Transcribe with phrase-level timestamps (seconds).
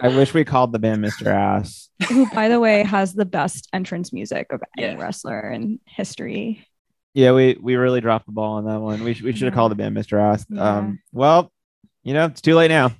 [0.00, 1.26] I wish we called the band Mr.
[1.26, 1.88] Ass.
[2.08, 5.00] Who, by the way, has the best entrance music of any Yeah.
[5.02, 6.66] wrestler in history.
[7.14, 9.04] Yeah, we we really dropped the ball on that one.
[9.04, 9.54] We sh- we should have Yeah.
[9.54, 10.20] called the band Mr.
[10.20, 10.44] Ass.
[10.48, 10.78] Yeah.
[10.78, 11.52] Um, well,
[12.02, 12.90] you know, it's too late now.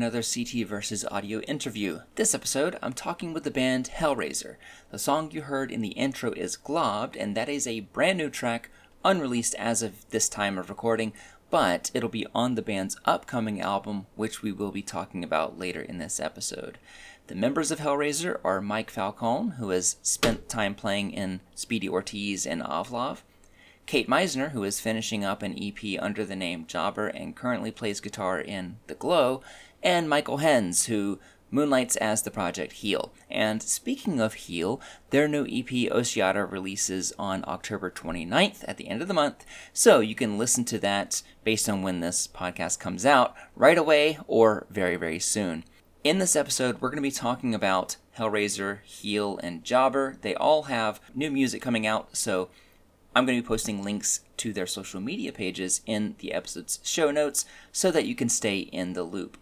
[0.00, 2.00] Another CT versus audio interview.
[2.14, 4.56] This episode, I'm talking with the band Hellrazor.
[4.90, 8.30] The song you heard in the intro is Globbed, and that is a brand new
[8.30, 8.70] track,
[9.04, 11.12] unreleased as of this time of recording,
[11.50, 15.82] but it'll be on the band's upcoming album, which we will be talking about later
[15.82, 16.78] in this episode.
[17.26, 22.46] The members of Hellrazor are Mike Falcone, who has spent time playing in Speedy Ortiz
[22.46, 23.18] and Ovlov,
[23.90, 28.00] Kate Meizner, who is finishing up an EP under the name Jobber and currently plays
[28.00, 29.42] guitar in The Glow,
[29.82, 31.18] and Michael Henss, who
[31.50, 33.10] moonlights as the project Heele.
[33.30, 39.02] And speaking of Heele, their new EP Oceata releases on October 29th at the end
[39.02, 43.04] of the month, so you can listen to that based on when this podcast comes
[43.04, 45.64] out right away or very, very soon.
[46.02, 50.16] In this episode, we're going to be talking about Hellrazor, Heele, and Jobber.
[50.22, 52.48] They all have new music coming out, so
[53.14, 57.10] I'm going to be posting links to their social media pages in the episode's show
[57.10, 59.36] notes so that you can stay in the loop.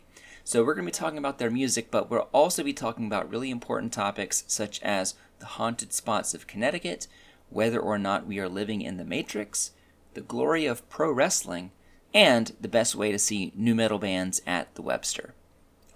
[0.49, 3.29] So, we're going to be talking about their music, but we'll also be talking about
[3.29, 7.07] really important topics such as the haunted spots of Connecticut,
[7.51, 9.73] whether or not we are living in the Matrix,
[10.15, 11.71] the glory of pro wrestling,
[12.15, 15.35] and the best way to see new metal bands at the Webster.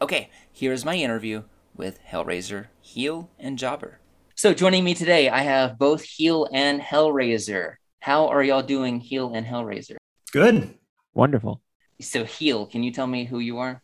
[0.03, 1.45] Okay, here's my interview
[1.75, 4.01] with Hellrazor, Heele, and Jobber.
[4.35, 7.77] So joining me today, I have both Heele and Hellrazor.
[8.01, 9.97] How are y'all doing, Heele and Hellrazor?
[10.31, 10.75] Good.
[11.15, 11.63] Wonderful.
[12.03, 13.81] So Heele, can you tell me who you are?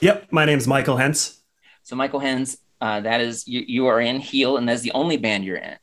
[0.00, 0.28] Yep.
[0.30, 1.38] My name's Michael Henss.
[1.82, 5.16] So Michael Henss, uh, that is you, you are in Heele, and that's the only
[5.16, 5.76] band you're in.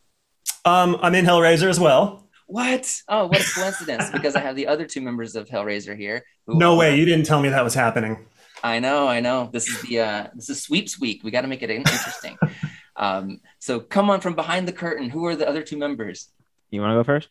[0.65, 2.27] Um, I'm in Hellrazor as well.
[2.47, 3.01] What?
[3.07, 4.09] Oh, what a coincidence!
[4.11, 6.23] because I have the other two members of Hellrazor here.
[6.45, 6.97] who- No way.
[6.97, 8.25] You didn't tell me that was happening.
[8.63, 9.49] I know, I know.
[9.53, 11.21] This is the uh, this is sweeps week.
[11.23, 12.37] We got to make it interesting.
[12.95, 15.09] um, so come on from behind the curtain.
[15.11, 16.29] Who are the other two members?
[16.71, 17.29] You want to go first?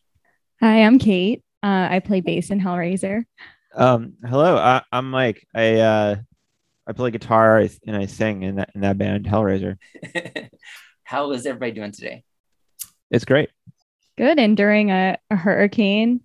[0.60, 1.42] Hi, I'm Kate.
[1.64, 3.24] Uh, I play bass in Hellrazor.
[3.74, 5.44] Um, hello, I, I'm Mike.
[5.54, 6.16] I uh,
[6.86, 9.76] I play guitar and I sing in that in that band Hellrazor.
[11.04, 12.24] How is everybody doing today?
[13.10, 13.50] It's great.
[14.18, 14.38] Good.
[14.38, 16.20] And during a, a hurricane,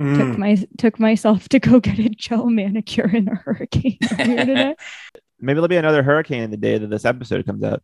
[0.00, 0.16] Mm.
[0.16, 3.98] took my took myself to go get a gel manicure in a hurricane.
[4.18, 4.74] Maybe
[5.54, 7.82] there'll be another hurricane in the day that this episode comes out.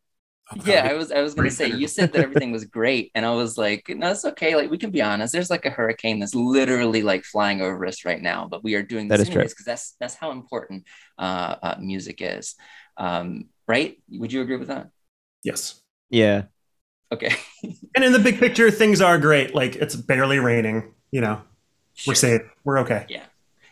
[0.54, 3.30] Yeah, I was I was gonna say you said that everything was great, and I
[3.34, 4.54] was like, no, it's okay.
[4.54, 5.32] Like we can be honest.
[5.32, 8.82] There's like a hurricane that's literally like flying over us right now, but we are
[8.82, 9.40] doing That this is true.
[9.40, 10.84] anyways because that's that's how important
[11.18, 12.54] uh, uh, music is.
[12.96, 13.98] Um, right?
[14.10, 14.88] Would you agree with that?
[15.42, 15.80] Yes.
[16.10, 16.44] Yeah.
[17.12, 17.34] Okay.
[17.96, 19.54] And in the big picture, things are great.
[19.54, 20.92] Like it's barely raining.
[21.10, 21.42] You know,
[21.94, 22.12] Sure.
[22.12, 22.42] we're safe.
[22.62, 23.06] We're okay.
[23.08, 23.24] Yeah.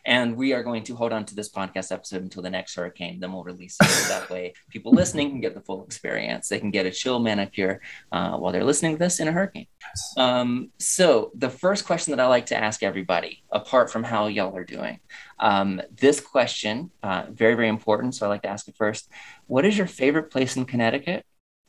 [0.06, 3.20] And we are going to hold on to this podcast episode until the next hurricane.
[3.20, 4.08] Then we'll release it.
[4.08, 6.48] That way, people listening can get the full experience.
[6.48, 7.80] They can get a chill manicure
[8.12, 9.66] uh, while they're listening to this in a hurricane.
[10.16, 14.54] Um, so, the first question that I like to ask everybody, apart from how y'all
[14.54, 15.00] are doing,
[15.38, 18.14] um, this question, uh, very, very important.
[18.14, 19.08] So, I like to ask it first.
[19.46, 21.24] What is your favorite place in Connecticut?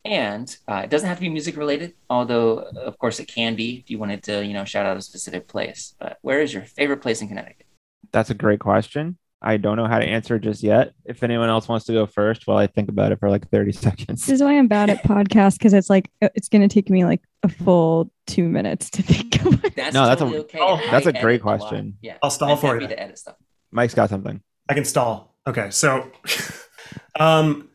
[0.05, 3.79] And uh, it doesn't have to be music related, although, of course, it can be
[3.79, 5.95] if you wanted to, you know, shout out a specific place.
[5.99, 7.64] But where is your favorite place in Connecticut?
[8.11, 9.17] That's a great question.
[9.41, 10.93] I don't know how to answer it just yet.
[11.05, 13.71] If anyone else wants to go first while I think about it for like 30
[13.87, 14.25] seconds.
[14.25, 17.05] This is why I'm bad at podcasts because it's like uh, it's gonna take me
[17.05, 19.75] like a full two minutes to think of it.
[19.75, 20.57] That's No, that's a- okay.
[20.61, 21.59] oh, that's a great edit lot.
[21.59, 21.97] question.
[22.01, 22.89] Yeah, I'll stall I'm for happy you.
[22.89, 23.35] to edit stuff.
[23.71, 24.41] Mike's got something.
[24.67, 25.35] I can stall.
[25.45, 25.69] Okay.
[25.69, 26.09] So,
[27.19, 27.69] um,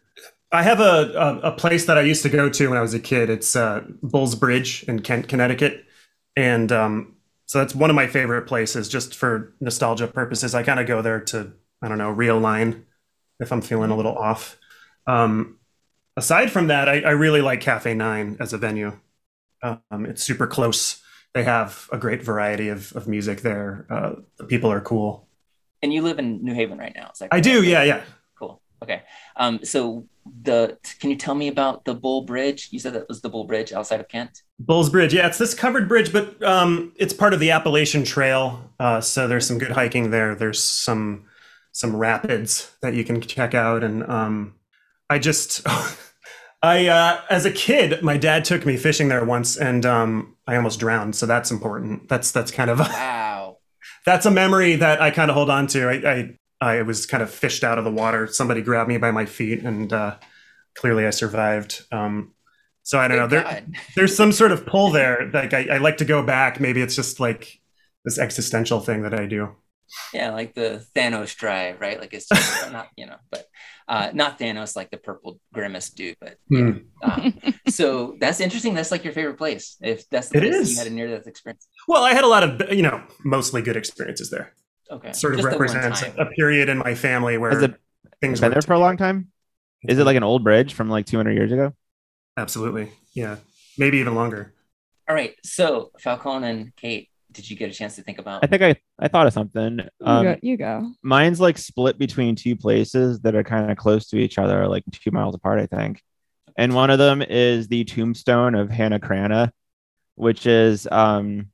[0.53, 1.13] I have a,
[1.45, 3.31] a a place that I used to go to when I was a kid.
[3.31, 5.85] It's uh, Bulls Bridge in Kent, Connecticut,
[6.37, 7.15] and um,
[7.51, 8.89] so that's one of my favorite places.
[8.89, 11.53] Just for nostalgia purposes, I kind of go there to
[11.83, 12.85] I don't know realign
[13.41, 14.57] if I'm feeling a little off.
[15.09, 15.59] Um,
[16.17, 19.01] aside from that, I, I really like Cafe Nine as a venue.
[19.65, 21.03] Um, it's super close
[21.33, 23.85] they have a great variety of, of music there.
[23.91, 25.27] Uh, the people are cool.
[25.83, 27.11] And you live in New Haven right now.
[27.13, 28.05] Is that I do, yeah, yeah.
[28.39, 28.63] Cool.
[28.81, 29.03] Okay.
[29.35, 30.07] Um, so
[30.43, 32.69] the can you tell me about the Bull Bridge?
[32.71, 34.43] You said that was the Bull Bridge outside of Kent.
[34.59, 38.71] Bulls Bridge, yeah, it's this covered bridge, but um, it's part of the Appalachian Trail.
[38.79, 40.35] Uh, so there's some good hiking there.
[40.35, 41.25] There's some
[41.73, 44.55] some rapids that you can check out, and um,
[45.09, 45.67] I just,
[46.63, 50.57] I uh, as a kid, my dad took me fishing there once, and um, I
[50.57, 51.17] almost drowned.
[51.17, 52.09] So that's important.
[52.09, 53.59] That's that's kind of Wow.
[54.05, 55.89] that's a memory that I kind of hold on to.
[55.89, 58.27] I, I I was kind of fished out of the water.
[58.27, 60.17] Somebody grabbed me by my feet, and uh,
[60.75, 61.85] clearly I survived.
[61.91, 62.33] Um,
[62.83, 63.27] so I don't know.
[63.27, 63.65] There,
[63.97, 65.31] there's some sort of pull there.
[65.33, 66.61] Like I, I like to go back.
[66.61, 67.61] Maybe it's just like
[68.05, 69.57] this existential thing that I do.
[70.15, 71.99] Yeah, like the Thanos drive, right?
[71.99, 73.47] Like it's just not, you know, but
[73.89, 76.61] uh, not Thanos like the purple grimace dude, but yeah.
[76.61, 76.79] Hmm.
[77.03, 77.35] Um,
[77.69, 78.75] so that's interesting.
[78.75, 79.77] That's like your favorite place.
[79.81, 80.73] If that's the It place is.
[80.73, 81.67] you had a near death experience.
[81.89, 84.53] Well, I had a lot of you know mostly good experiences there.
[84.91, 85.13] Okay.
[85.13, 86.15] Sort of Just the one represents time.
[86.19, 87.75] a period in my family where Has it
[88.21, 89.29] things been were there for a long time?
[89.89, 91.73] Is it like an old bridge from like 200 years ago?
[92.37, 93.37] absolutely yeah
[93.79, 94.53] maybe even longer.
[95.09, 95.35] All right.
[95.45, 98.77] So Falcone and Kate, did you get a chance to think about I think I,
[98.99, 99.79] I thought of something.
[99.79, 100.93] you, Um, go, you go.
[101.03, 104.85] mine's like split between two places that are kind of close to each other, like
[104.93, 106.03] two miles apart, I think.
[106.57, 109.53] And one of them is the tombstone of Hannah Cranna,
[110.17, 111.47] which is um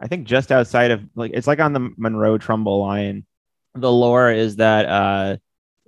[0.00, 3.26] I think just outside of like it's like on the Monroe Trumbull line.
[3.74, 5.36] The lore is that uh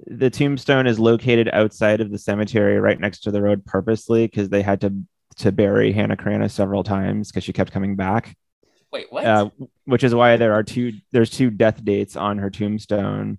[0.07, 4.49] the tombstone is located outside of the cemetery right next to the road purposely because
[4.49, 4.95] they had to
[5.37, 8.37] to bury Hannah Cranna several times because she kept coming back
[8.93, 9.25] Wait, what?
[9.25, 9.51] uh,
[9.85, 13.39] which is why there are two there's two death dates on her tombstone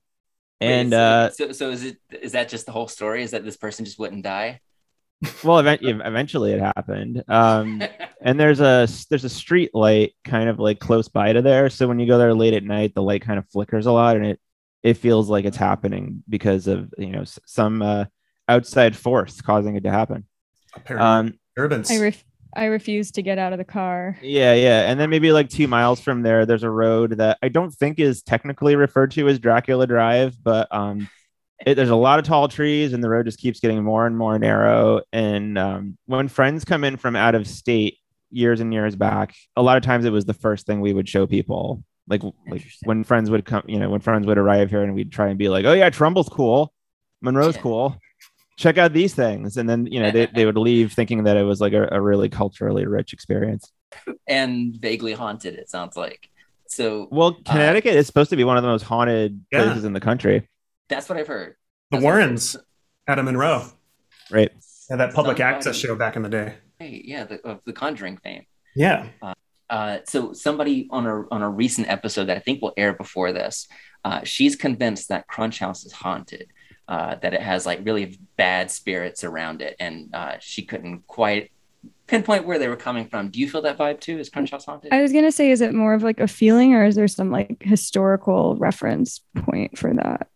[0.61, 3.23] Wait, and so, uh so so is it is that just the whole story?
[3.23, 4.61] Is that this person just wouldn't die?
[5.43, 7.81] Well event- eventually it happened um
[8.21, 11.87] and there's a there's a street light kind of like close by to there so
[11.87, 14.25] when you go there late at night the light kind of flickers a lot and
[14.25, 14.39] it
[14.83, 18.05] it feels like it's happening because of you know s- some uh
[18.49, 20.25] outside force causing it to happen
[20.75, 21.91] Apparently, um Urbans.
[21.91, 24.17] I ref- I refuse to get out of the car.
[24.21, 24.89] Yeah, yeah.
[24.91, 27.97] And then maybe like two miles from there, there's a road that I don't think
[27.99, 31.07] is technically referred to as Dracula Drive, but um,
[31.65, 34.17] it, there's a lot of tall trees and the road just keeps getting more and
[34.17, 35.01] more narrow.
[35.13, 37.97] And um, when friends come in from out of state
[38.29, 41.07] years and years back, a lot of times it was the first thing we would
[41.09, 41.83] show people.
[42.07, 45.11] Like, like when friends would come, you know, when friends would arrive here and we'd
[45.11, 46.73] try and be like, oh, yeah, Trumbull's cool.
[47.21, 47.61] Monroe's Yeah.
[47.61, 47.97] cool.
[48.57, 49.57] Check out these things.
[49.57, 52.01] And then, you know, they, they would leave thinking that it was like a, a
[52.01, 53.71] really culturally rich experience.
[54.27, 55.55] and vaguely haunted.
[55.55, 56.29] It sounds like.
[56.67, 59.63] So Well, Connecticut is supposed to be one of the most haunted Yeah.
[59.63, 60.47] places in the country,
[60.91, 61.55] that's what I've heard.
[61.89, 62.19] the That's what I've heard.
[62.27, 62.57] Warrens,
[63.07, 63.65] Adam Monroe,
[64.29, 64.51] right?
[64.89, 66.53] had that public Somebody- access show back in the day.
[66.79, 68.45] Hey, yeah, the, of the Conjuring fame.
[68.75, 69.07] Yeah,
[69.69, 73.31] Uh, so somebody on a on a recent episode that I think will air before
[73.31, 73.67] this,
[74.03, 76.51] uh, she's convinced that Crunch House is haunted,
[76.89, 81.51] uh, that it has like really bad spirits around it, and uh, she couldn't quite
[82.07, 83.29] pinpoint where they were coming from.
[83.29, 84.19] Do you feel that vibe too?
[84.19, 84.91] Is Crunch House haunted?
[84.91, 87.31] I was gonna say, is it more of like a feeling, or is there some
[87.31, 90.27] like historical reference point for that?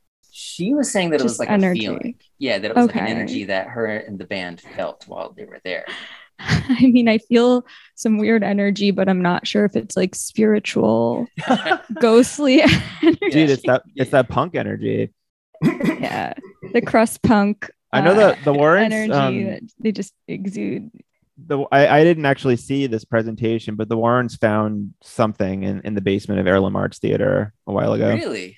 [0.55, 1.85] She was saying that it was like energy.
[1.85, 2.15] a feeling.
[2.39, 5.43] Yeah, that it was like an energy that her and the band felt while they
[5.45, 5.85] were there.
[6.39, 7.65] I mean, I feel
[7.95, 11.27] some weird energy, but I'm not sure if it's like spiritual,
[11.99, 12.61] ghostly.
[13.01, 13.17] energy.
[13.31, 15.13] Dude, it's that it's that punk energy.
[15.63, 16.33] yeah,
[16.73, 17.69] the crust punk.
[17.91, 18.93] I know uh, the the Warrens.
[18.93, 20.91] energy Um, that they just exude.
[21.37, 25.93] the I, I didn't actually see this presentation, but the Warrens found something in, in
[25.95, 28.13] the basement of Heirloom Arts Theater a while ago.
[28.13, 28.57] Really?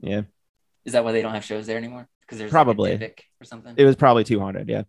[0.00, 0.22] Yeah,
[0.88, 2.08] Is that why they don't have shows there anymore?
[2.22, 2.96] Because there's Probably.
[2.96, 3.74] like or something.
[3.76, 4.70] it was probably too haunted.
[4.70, 4.84] Yeah,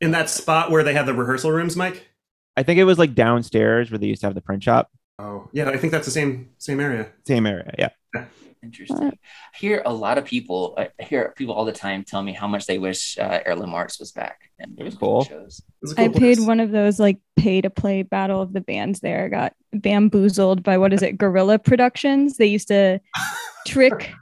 [0.00, 2.08] in that spot where they have the rehearsal rooms, Mike.
[2.56, 4.90] I think it was like downstairs where they used to have the print shop.
[5.20, 7.12] Oh, yeah, I think that's the same same area.
[7.24, 7.72] Same area.
[7.78, 8.24] Yeah.
[8.62, 9.08] Interesting.
[9.12, 10.74] I hear a lot of people.
[10.78, 13.98] I hear people all the time tell me how much they wish uh, Heirloom Arts
[14.00, 14.50] was back.
[14.58, 15.24] And It was cool.
[15.24, 15.60] Shows.
[15.60, 16.46] It was cool I played place.
[16.46, 19.28] one of those like pay to play battle of the bands there.
[19.28, 22.36] Got bamboozled by what is it, Gorilla Productions?
[22.38, 23.00] They used to
[23.66, 24.12] trick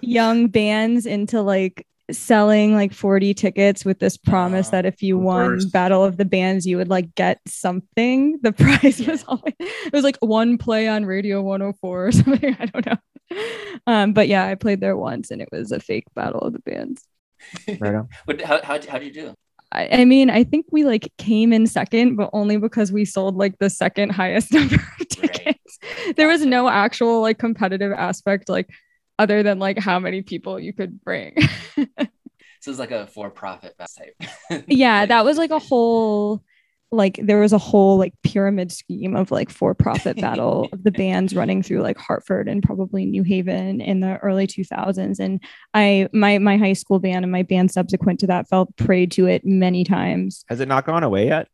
[0.00, 5.16] young bands into like selling like 40 tickets with this promise Oh, that if you
[5.16, 5.64] won course.
[5.66, 8.50] battle of the bands you would like get something the
[8.82, 9.12] prize Yeah.
[9.12, 12.96] was always it was like one play on radio 104 or something i don't know
[13.86, 16.58] um but yeah i played there once and it was a fake battle of the
[16.60, 17.04] bands
[17.80, 18.08] Right on.
[18.26, 19.34] What, how, how, how'd you do?
[19.72, 23.36] I, I mean, I think we like came in second, but only because we sold
[23.36, 25.08] like the second highest number of Right.
[25.08, 25.78] tickets.
[26.16, 28.68] There was no actual like competitive aspect, like
[29.18, 31.36] other than like how many people you could bring.
[32.60, 34.64] So it's like a for-profit type.
[34.66, 36.42] yeah, like that was like a whole
[36.92, 40.90] like there was a whole like pyramid scheme of like for profit battle of the
[40.90, 45.40] bands running through like Hartford and probably New Haven in the early 2000s and
[45.74, 49.26] I my my high school band and my band subsequent to that fell prey to
[49.26, 50.44] it many times.
[50.48, 51.48] Has it not gone away yet?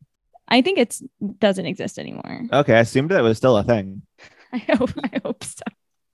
[0.47, 1.03] I think it's
[1.39, 2.41] doesn't exist anymore.
[2.51, 4.01] Okay, I assumed that was still a thing.
[4.53, 5.61] I hope I hope so.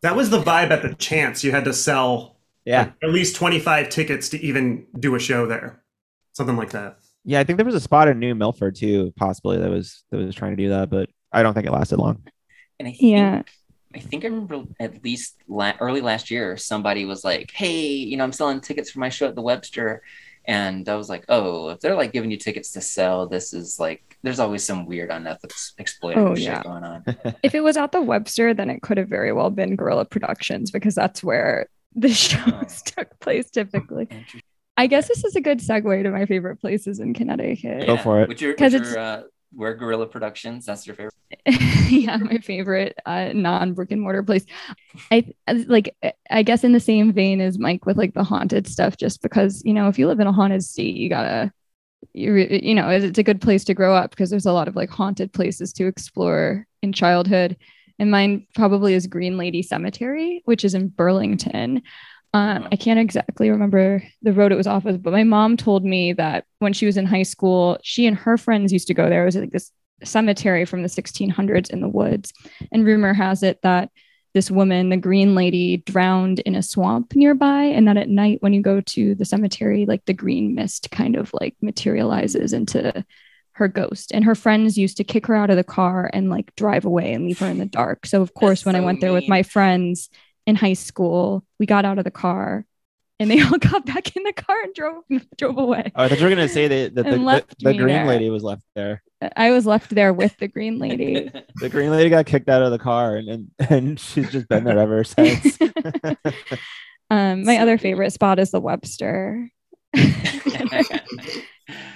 [0.02, 1.44] That was the vibe at the chance.
[1.46, 2.80] You had to sell Yeah.
[2.82, 5.82] like, at least 25 tickets to even do a show there.
[6.34, 6.98] Something like that.
[7.26, 10.18] Yeah, I think there was a spot in New Milford too, possibly that was that
[10.18, 12.24] was trying to do that, but I don't think it lasted long.
[12.80, 13.42] And I think, Yeah.
[13.96, 18.18] I think I remember at least la- early last year, somebody was like, "Hey, you
[18.18, 20.02] know, I'm selling tickets for my show at the Webster,"
[20.46, 23.80] and I was like, "Oh, if they're like giving you tickets to sell, this is
[23.80, 26.64] like, there's always some weird unethical, exploitative Oh, shit yeah.
[26.64, 27.04] going on."
[27.44, 30.72] If it was at the Webster, then it could have very well been Gorilla Productions
[30.72, 32.12] because that's where the oh.
[32.12, 34.08] shows took place typically.
[34.78, 34.84] Interesting.
[34.84, 37.86] I guess this is a good segue to my favorite places in Connecticut.
[37.86, 38.30] Go for it.
[38.30, 39.24] Which your, 'Cause which it's- uh,
[39.56, 40.66] where Gorilla Productions?
[40.66, 41.14] That's your favorite.
[41.92, 44.46] yeah, my favorite uh, non brick and mortar place.
[45.12, 45.96] I I- like.
[46.32, 49.62] I guess in the same vein as Mike with like the haunted stuff, just because
[49.66, 51.52] you know if you live in a haunted state, you gotta,
[52.14, 54.76] you you know, it's a good place to grow up because there's a lot of
[54.76, 57.58] like haunted places to explore in childhood.
[58.00, 61.84] And mine probably is Green Lady Cemetery, which is in Burlington.
[62.36, 65.86] Um, I can't exactly remember the road it was off of, but my mom told
[65.86, 69.08] me that when she was in high school, she and her friends used to go
[69.08, 69.22] there.
[69.22, 69.72] It was like this
[70.04, 72.34] cemetery from the 1600s in the woods.
[72.72, 73.92] And rumor has it that
[74.34, 77.64] this woman, the green lady, drowned in a swamp nearby.
[77.66, 81.16] And that at night, when you go to the cemetery, like the green mist kind
[81.16, 83.06] of like materializes into
[83.54, 84.12] her ghost.
[84.12, 87.14] And her friends used to kick her out of the car and like drive away
[87.14, 88.08] and leave her in the dark.
[88.08, 90.10] So, of course, when I so went there with my friends
[90.46, 92.66] in high school, we got out of the car
[93.20, 95.04] and they all got back in the car and drove
[95.38, 95.92] drove away.
[95.96, 98.06] Oh, I thought you were gonna say that, that the, the, the green there.
[98.06, 99.02] lady was left there.
[99.38, 101.32] I was left there with the green lady.
[101.56, 104.64] The green lady got kicked out of the car and and, and she's just been
[104.64, 105.58] there ever since.
[107.10, 109.50] um, my So other favorite spot is the Webster.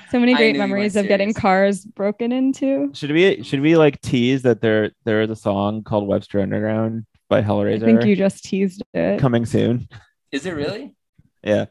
[0.09, 2.91] so many great knew you weren't memories of getting cars broken into.
[2.93, 7.05] should we should we like tease that there there is a song called Webster Underground
[7.29, 7.75] by Hellrazor.
[7.83, 9.19] I think you just teased it.
[9.19, 9.87] coming soon?
[10.31, 10.93] Is it really?
[11.43, 11.65] Yeah.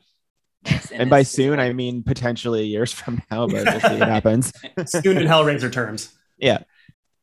[0.65, 0.91] Nice.
[0.91, 4.09] And by it's- it's soon I mean potentially years from now, but we'll see what
[4.09, 4.53] happens.
[4.87, 6.13] Soon in Hellrazor terms.
[6.39, 6.63] Yeah.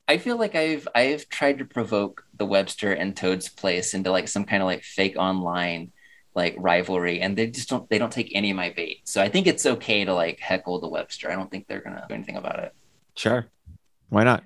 [0.08, 4.28] I feel like I've I've tried to provoke the Webster and Toad's Place into like
[4.28, 5.92] some kind of like fake online
[6.36, 9.02] like rivalry, and they just don't they don't take any of my bait.
[9.06, 11.30] So I think it's okay to like heckle the Webster.
[11.32, 12.74] I don't think they're gonna do anything about it.
[13.16, 13.46] Sure.
[14.10, 14.44] Why not?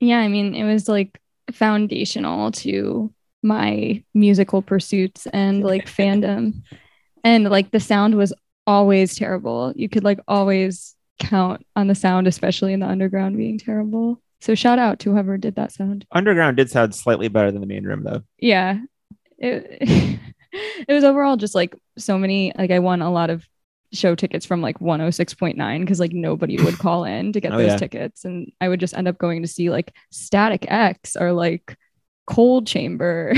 [0.00, 1.20] Yeah, I mean, it was like
[1.52, 6.62] foundational to my musical pursuits and like fandom.
[7.22, 8.32] And like the sound was
[8.66, 9.72] always terrible.
[9.76, 14.20] You could like always count on the sound, especially in the underground being terrible.
[14.40, 16.06] So shout out to whoever did that sound.
[16.12, 18.22] Underground did sound slightly better than the main room though.
[18.38, 18.80] Yeah.
[19.38, 19.80] It,
[20.88, 23.46] it was overall just like so many like I won a lot of
[23.94, 27.68] show tickets from like 106.9 because like nobody would call in to get Oh, those
[27.72, 27.76] yeah.
[27.76, 31.76] tickets and I would just end up going to see like Static X or like
[32.26, 33.32] Coal Chamber.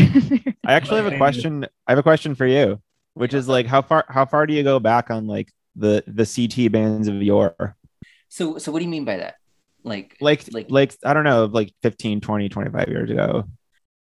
[0.64, 1.66] I actually have a question.
[1.86, 2.80] I have a question for you,
[3.14, 6.24] which is like how far how far do you go back on like the the
[6.24, 7.76] CT bands of yore?
[8.28, 9.34] So so what do you mean by that?
[9.82, 13.44] Like Like Like- like I don't know, like 15, 20, 25 years ago.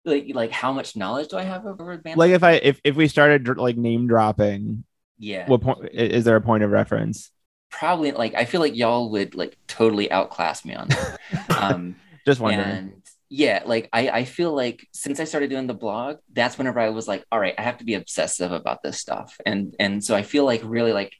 [0.05, 2.95] like like how much knowledge do I have over band Like if I if if
[2.95, 4.83] we started like name dropping,
[5.19, 7.31] yeah, what point is there a point of reference?
[7.69, 11.19] probably like I feel like y'all would like totally outclass me on that.
[11.57, 11.95] um,
[12.25, 12.69] Just wondering.
[12.69, 16.79] and yeah, like I I feel like since I started doing the blog, that's whenever
[16.79, 20.03] I was like, all right, I have to be obsessive about this stuff, and and
[20.03, 21.13] so I feel like really like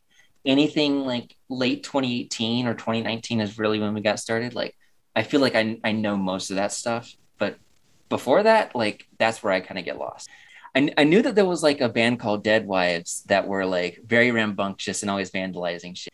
[0.46, 4.56] anything like late 2018 or 2019 is really when we got started.
[4.56, 4.76] Like
[5.16, 7.58] I feel like I I know most of that stuff, but
[8.10, 10.30] before that, like that's where I kind of get lost.
[10.76, 14.00] I, I knew that there was like a band called Dead Wives that were like
[14.06, 16.14] very rambunctious and always vandalizing shit.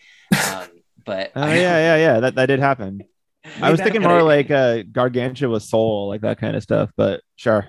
[0.53, 0.67] Um,
[1.05, 2.19] but Oh yeah, yeah, yeah.
[2.21, 3.01] That that did happen.
[3.61, 7.21] I was thinking back- more like uh Gargantua Soul, like that kind of stuff, but
[7.35, 7.67] sure.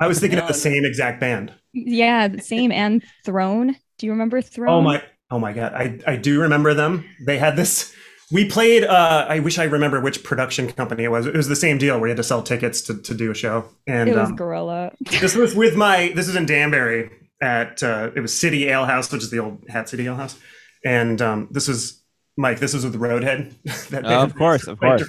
[0.00, 1.52] I was thinking No, of the same exact band.
[1.72, 3.74] yeah, the same and Throne.
[3.98, 4.68] Do you remember Throne?
[4.74, 5.72] Oh my oh my god.
[5.72, 7.04] I, I do remember them.
[7.26, 7.94] They had this
[8.32, 11.26] we played uh I wish I remember which production company it was.
[11.26, 13.34] It was the same deal where you had to sell tickets to, to do a
[13.34, 13.66] show.
[13.86, 14.92] And It was um, Gorilla.
[15.20, 17.10] this was with my this is in Danbury
[17.42, 20.38] at uh it was City Ale House, which is the old Hat City Ale House.
[20.84, 22.00] And um this was
[22.36, 23.54] Mike, this was with Roadhead.
[23.90, 25.04] that Oh, of course, of course.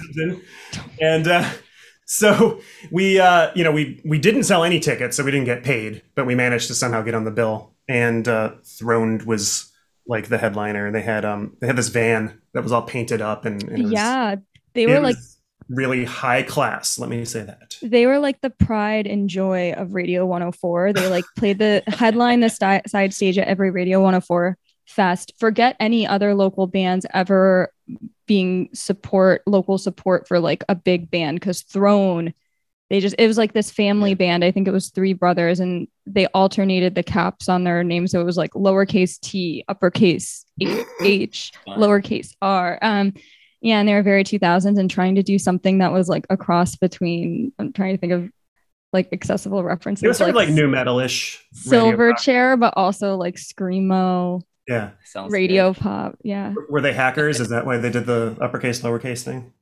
[1.00, 1.50] And uh
[2.04, 5.64] so we uh you know we we didn't sell any tickets, so we didn't get
[5.64, 7.72] paid, but we managed to somehow get on the bill.
[7.88, 9.72] And uh Throned was
[10.06, 10.86] like the headliner.
[10.86, 13.84] and They had um they had this van that was all painted up and, and
[13.84, 14.36] was, Yeah,
[14.74, 15.16] They were like
[15.68, 16.98] really high class.
[16.98, 17.76] Let me say that.
[17.82, 20.92] they were like the pride and joy of Radio 104.
[20.92, 25.32] They like played the headline the side stage at every Radio 104 fest.
[25.38, 27.72] Forget any other local bands ever
[28.26, 32.34] being support local support for like a big band because Throne
[32.88, 34.44] they just it was like this family band.
[34.44, 38.12] I think it was three brothers and they alternated the caps on their names.
[38.12, 42.78] So it was like lowercase t, uppercase H, H lowercase r.
[42.82, 43.14] Um
[43.62, 46.36] yeah, and they were very 2000s and trying to do something that was like a
[46.36, 48.30] cross between I'm trying to think of
[48.92, 50.04] like accessible references.
[50.04, 51.44] It was sort of like new metal-ish.
[51.52, 52.12] Silver.
[52.14, 54.90] Chair, but also like screamo, Yeah.
[55.04, 55.82] Sounds radio good.
[55.82, 56.14] pop.
[56.22, 56.54] Yeah.
[56.70, 57.40] Were they hackers?
[57.40, 59.52] Is that why they did the uppercase, lowercase thing?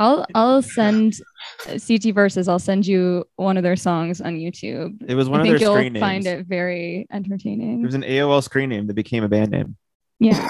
[0.00, 1.14] I'll I'll send
[1.68, 2.48] uh, CT verses.
[2.48, 4.96] I'll send you one of their songs on YouTube.
[5.06, 6.00] It was one I of think their you'll screen names.
[6.02, 7.82] find it very entertaining.
[7.82, 9.76] It was an AOL screen name that became a band name.
[10.18, 10.48] Yeah,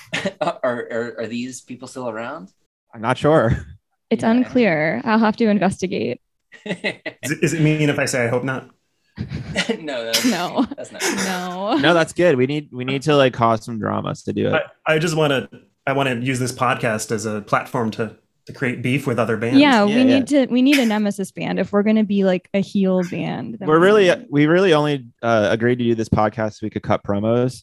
[0.40, 2.50] are, are are these people still around?
[2.94, 3.66] I'm not sure.
[4.10, 4.30] it's Yeah.
[4.30, 5.00] unclear.
[5.04, 6.20] I'll have to investigate.
[6.66, 8.68] Is it, is it mean if I say I hope not?
[9.16, 10.66] that's, No.
[10.76, 11.02] that's not.
[11.26, 11.76] No.
[11.78, 12.36] No, that's good.
[12.36, 14.62] We need we need to like cause some dramas to do it.
[14.86, 15.48] I, I just want to
[15.86, 19.36] I want to use this podcast as a platform to to create beef with other
[19.36, 19.58] bands.
[19.58, 20.04] Yeah, Yeah, we yeah.
[20.04, 23.58] need to we need a nemesis band if we're gonna be like a heel band.
[23.60, 26.70] We're we really need we really only uh, agreed to do this podcast so we
[26.70, 27.62] could cut promos.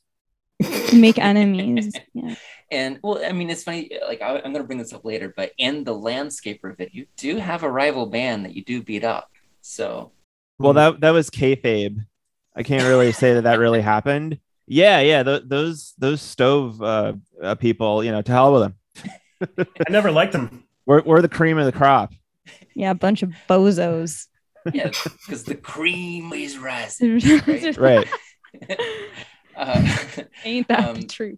[0.94, 1.94] make enemies.
[2.14, 2.36] Yeah.
[2.72, 3.90] And well, I mean, it's funny.
[4.08, 7.08] Like I, I'm going to bring this up later, but in the landscaper video, you
[7.18, 9.32] do have a rival band that you do beat up.
[9.62, 10.12] So
[10.60, 11.98] Well, that that was kayfabe.
[12.56, 14.38] I can't really say that that really happened.
[14.72, 15.24] Yeah, yeah.
[15.24, 18.76] Th- those those stove uh, uh, people, you know, to hell with them.
[19.58, 20.64] I never liked them.
[20.90, 22.12] We're we're the cream of the crop.
[22.74, 24.26] Yeah, a bunch of bozos.
[24.74, 24.90] yeah,
[25.28, 27.22] because the cream is rising.
[27.48, 28.08] Ain't Right.
[29.56, 31.38] Uh, that the Um, truth?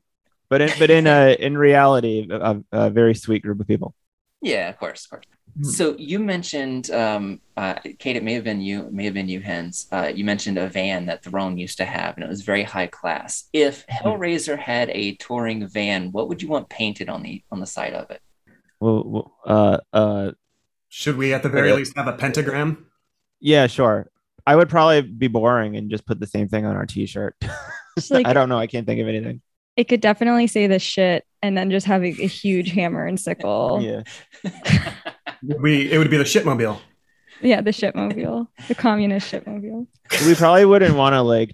[0.50, 3.94] But in but in uh, in reality, a, a very sweet group of people.
[4.42, 5.26] yeah, of course, of course.
[5.58, 5.64] Hmm.
[5.64, 8.16] So you mentioned, um, uh, Kate.
[8.16, 8.86] It may have been you.
[8.88, 9.88] It may have been you, Henss.
[9.92, 12.88] Uh, you mentioned a van that Throne used to have, and it was very high
[12.88, 13.50] class.
[13.52, 17.66] If Hellrazor had a touring van, what would you want painted on the on the
[17.66, 18.22] side of it?
[18.82, 20.32] Well, well, uh, uh,
[20.90, 21.76] Should we at the very Yeah.
[21.76, 22.88] least have a pentagram?
[23.40, 24.10] yeah, sure.
[24.46, 27.36] I would probably be boring and just put the same thing on our T-shirt.
[28.10, 28.58] Like I don't know.
[28.58, 29.42] I can't think of anything.
[29.76, 33.20] it could definitely say the shit and then just have a, a huge hammer and
[33.20, 33.82] sickle.
[33.82, 34.04] Yeah.
[35.44, 36.80] We it would be the shipmobile.
[37.42, 39.88] Yeah, the shipmobile, the communist shipmobile.
[40.26, 41.54] we probably wouldn't want to like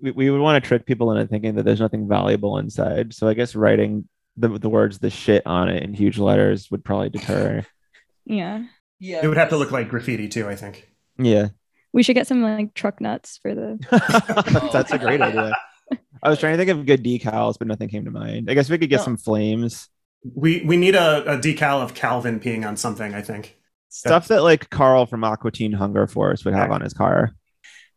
[0.00, 3.26] we, we would want to trick people into thinking that there's nothing valuable inside so
[3.28, 7.10] i guess writing the, the words the shit on it in huge letters would probably
[7.10, 7.64] deter
[8.24, 8.64] Yeah,
[8.98, 10.48] yeah, It would have to look like graffiti too.
[10.48, 10.88] I think.
[11.18, 11.48] yeah
[11.94, 13.78] we should get some like truck nuts for the.
[14.72, 15.52] that's a great idea
[16.22, 18.70] i was trying to think of good decals but nothing came to mind i guess
[18.70, 19.04] we could get No.
[19.04, 19.88] some flames
[20.34, 23.12] We we need a, a decal of Calvin peeing on something.
[23.12, 23.56] I think.
[23.90, 27.32] stuff that like carl from aqua teen hunger force would have on his car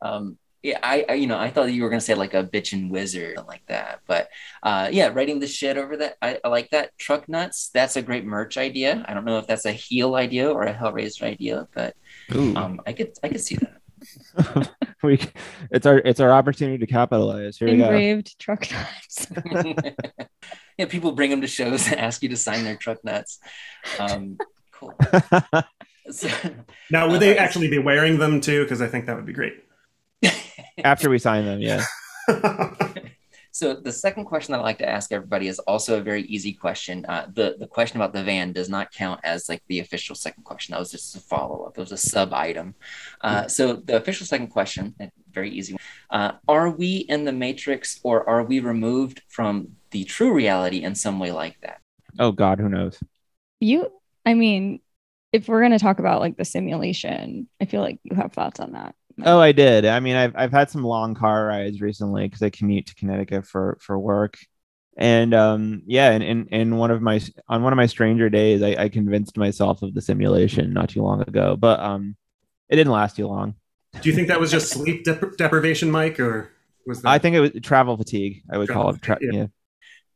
[0.01, 2.89] Um, yeah, I, I, you know, I thought you were gonna say like a bitchin'
[2.89, 4.29] wizard something like that, but
[4.63, 6.97] uh, yeah, writing the shit over that, I, I like that.
[6.97, 9.05] Truck nuts, that's a great merch idea.
[9.07, 11.95] I don't know if that's a heel idea or a Hellrazor idea, but
[12.33, 12.55] Ooh.
[12.55, 14.71] um, I could, I could see that.
[15.03, 15.19] we
[15.69, 19.27] it's our it's our opportunity to capitalize here we go engraved truck nuts.
[20.79, 23.37] yeah, people bring them to shows and ask you to sign their truck nuts.
[23.99, 24.37] Um,
[24.71, 24.95] cool.
[26.09, 26.29] So,
[26.91, 28.63] Now, would Uh, they actually be wearing them too?
[28.63, 29.64] Because I think that would be great.
[30.83, 31.83] After we sign them yeah
[33.55, 36.51] So the second question that I like to ask everybody is also a very easy
[36.51, 37.05] question.
[37.05, 40.43] Uh, the the question about the van does not count as like the official second
[40.43, 40.73] question.
[40.73, 41.77] That was just a follow up.
[41.77, 42.75] It was a sub item.
[43.21, 45.79] Uh, so the official second question, a very easy one.
[46.09, 50.93] Uh, are we in the matrix or are we removed from the true reality in
[50.93, 51.79] some way like that?
[52.19, 53.01] oh god who knows
[53.61, 53.89] You,
[54.25, 54.81] I mean,
[55.31, 58.73] if we're gonna talk about like the simulation, I feel like you have thoughts on
[58.73, 58.95] that.
[59.23, 59.85] Oh, I did.
[59.85, 63.45] I mean, I've I've had some long car rides recently because I commute to Connecticut
[63.47, 64.37] for for work,
[64.97, 68.61] and um, yeah, and in, in one of my on one of my stranger days,
[68.61, 72.15] I, I convinced myself of the simulation not too long ago, but um,
[72.67, 73.55] it didn't last too long.
[74.01, 76.51] Do you think that was just sleep dep- deprivation, Mike, or
[76.85, 77.09] was that?
[77.09, 78.43] I think it was travel fatigue.
[78.51, 79.01] I would call it.
[79.01, 79.47] Tra- fatigue, yeah.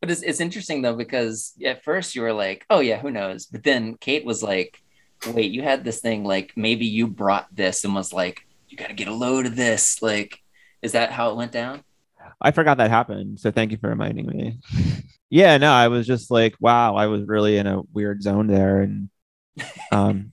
[0.01, 3.45] But it's, it's interesting though because at first you were like, oh yeah, who knows?
[3.45, 4.81] But then Kate was like,
[5.27, 8.87] wait, you had this thing like maybe you brought this and was like, you got
[8.87, 10.01] to get a load of this.
[10.01, 10.39] Like,
[10.81, 11.83] is that how it went down?
[12.41, 13.39] I forgot that happened.
[13.39, 14.59] So thank you for reminding me.
[15.29, 18.81] yeah, no, I was just like, wow, I was really in a weird zone there,
[18.81, 19.09] and
[19.91, 20.31] um,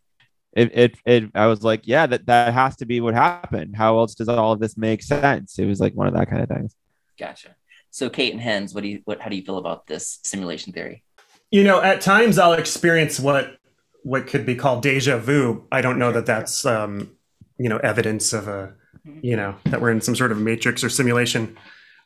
[0.53, 3.77] it it it I was like, yeah, that that has to be what happened.
[3.77, 5.59] How else does all of this make sense?
[5.59, 6.75] It was like one of that kind of things.
[7.19, 7.57] Gotcha.
[7.91, 10.73] So Kate and Henss, what do you what how do you feel about this simulation
[10.73, 11.03] theory?
[11.51, 13.57] you know, at times I'll experience what
[14.03, 17.17] what could be called deja vu, I don't know that that's um,
[17.59, 18.75] you know evidence of a
[19.07, 19.19] mm-hmm.
[19.23, 21.57] you know that we're in some sort of matrix or simulation.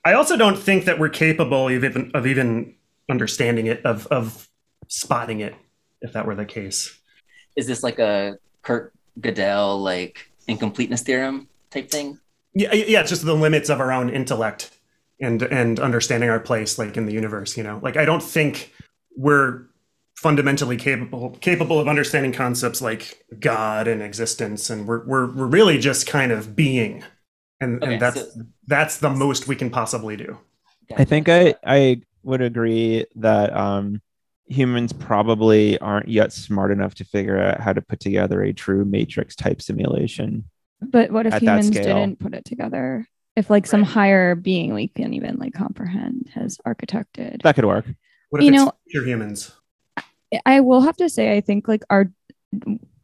[0.04, 2.74] I also don't think that we're capable of even of even
[3.10, 4.48] understanding it of of
[4.88, 5.54] spotting it
[6.00, 6.98] if that were the case.
[7.56, 12.18] Is this like a Kurt Gödel like incompleteness theorem type thing?
[12.54, 14.76] Yeah, yeah, it's just the limits of our own intellect
[15.20, 17.78] and and understanding our place like in the universe, you know.
[17.82, 18.72] Like I don't think
[19.16, 19.66] we're
[20.20, 25.78] fundamentally capable capable of understanding concepts like God and existence and we're we're we're really
[25.78, 27.02] just kind of being.
[27.62, 30.38] And Okay, and that's so- that's the most we can possibly do.
[30.96, 34.02] I think I I would agree that um,
[34.46, 38.84] humans probably aren't yet smart enough to figure out how to put together a true
[38.84, 40.44] matrix type simulation.
[40.82, 43.06] But what if humans didn't put it together?
[43.36, 43.90] If like some Right.
[43.90, 47.40] higher being we can't even like comprehend has architected.
[47.42, 47.86] That could work.
[48.28, 49.52] What if You it's know- future humans?
[50.46, 52.10] I will have to say I think like our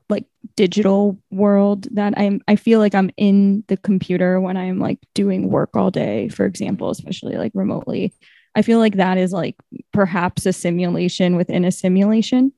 [0.09, 0.25] like
[0.57, 5.51] digital world that I'm I feel like I'm in the computer when I'm like doing
[5.51, 8.15] work all day, for example, especially like remotely.
[8.55, 9.57] I feel like that is like
[9.93, 12.53] perhaps a simulation within a simulation.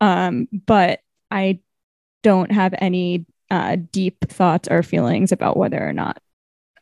[0.00, 1.60] Um, but I
[2.22, 6.22] don't have any uh, deep thoughts or feelings about whether or not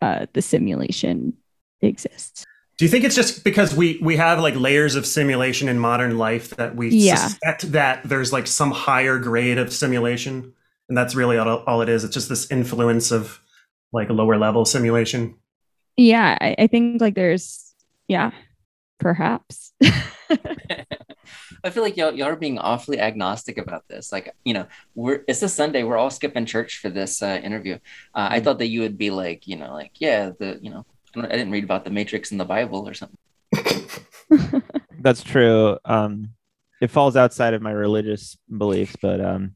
[0.01, 1.37] uh, the simulation
[1.81, 2.47] exists.
[2.81, 6.17] Do you think it's just because we we have like layers of simulation in modern
[6.17, 7.17] life that we Yeah.
[7.17, 10.55] suspect that there's like some higher grade of simulation,
[10.89, 12.05] and that's really all, all it is.
[12.05, 13.39] It's just this influence of
[13.93, 15.35] like lower level simulation.
[15.99, 17.75] Yeah, I, I think like there's
[18.09, 18.31] yeah,
[18.99, 19.75] perhaps.
[21.63, 24.11] I feel like y'all, y'all are being awfully agnostic about this.
[24.11, 25.83] Like, you know, we're it's a Sunday.
[25.83, 27.75] We're all skipping church for this uh, interview.
[28.15, 30.87] Uh, I thought that you would be like, you know, like, yeah, the, you know,
[31.17, 33.19] I, didn't read about the Matrix in the Bible or something.
[35.01, 35.79] That's true.
[35.85, 36.31] Um,
[36.81, 39.55] it falls outside of my religious beliefs, but um,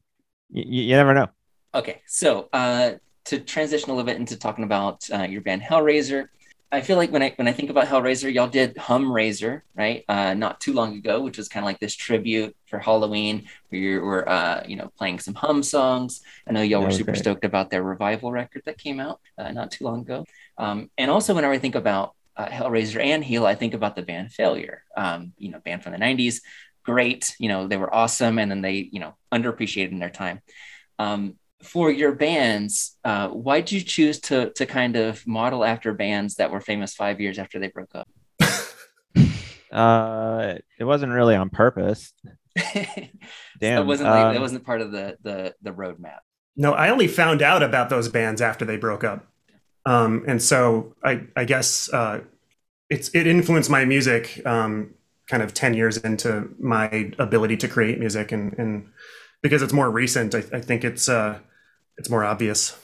[0.49, 1.27] y- you never know.
[1.73, 2.93] Okay, so uh,
[3.25, 6.27] to transition a little bit into talking about uh, your band Hellrazor,
[6.75, 10.03] I feel like when I when I think about Hellrazor, y'all did Humraiser, right?
[10.09, 13.79] Uh, not too long ago, which was kind of like this tribute for Halloween, where
[13.79, 16.21] you were uh, you know playing some Hum songs.
[16.45, 19.51] I know y'all were was super stoked about their revival record that came out uh,
[19.53, 20.25] not too long ago.
[20.57, 24.01] Um, and also, whenever I think about uh, Hellrazor and Heele, I think about the
[24.01, 24.83] band Failure.
[24.97, 26.41] Um, you know, band from the '90s,
[26.83, 27.37] great.
[27.39, 30.41] You know, they were awesome, and then they you know underappreciated in their time.
[30.99, 35.93] Um, for your bands, uh, why did you choose to to kind of model after
[35.93, 38.07] bands that were famous five years after they broke up?
[39.75, 42.13] Uh, it wasn't really on purpose.
[42.55, 42.85] Damn,
[43.59, 43.75] Damn.
[43.75, 46.19] that wasn't like, that um, wasn't part of the the the roadmap.
[46.55, 49.27] No, I only found out about those bands after they broke up,
[49.85, 52.21] um, and so I I guess uh,
[52.89, 54.93] it's it influenced my music um,
[55.27, 58.87] kind of ten years into my ability to create music, and and
[59.45, 61.37] because it's more recent, I, I think it's uh,
[61.97, 62.75] it's more obvious.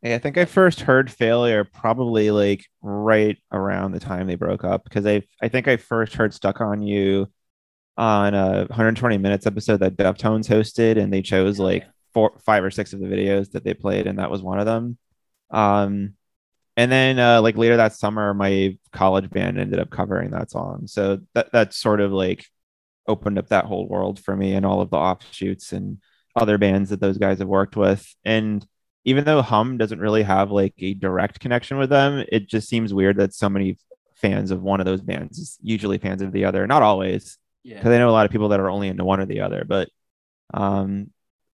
[0.00, 4.64] Hey, I think I first heard failure probably like right around the time they broke
[4.64, 7.30] up because I I think I first heard Stuck on You
[7.98, 12.70] on a 120 minutes episode that Deftones hosted and they chose like four five or
[12.70, 14.96] six of the videos that they played and that was one of them.
[15.50, 16.14] Um
[16.78, 20.86] and then uh like later that summer my college band ended up covering that song.
[20.86, 22.46] So that that sort of like
[23.08, 25.98] opened up that whole world for me and all of the offshoots and
[26.36, 28.14] other bands that those guys have worked with.
[28.24, 28.64] And
[29.04, 32.92] even though Hum doesn't really have like a direct connection with them, it just seems
[32.94, 33.78] weird that so many
[34.14, 36.66] fans of one of those bands is usually fans of the other.
[36.66, 37.78] Not always, Yeah.
[37.78, 39.64] because I know a lot of people that are only into one or the other,
[39.66, 39.88] but
[40.52, 41.10] um,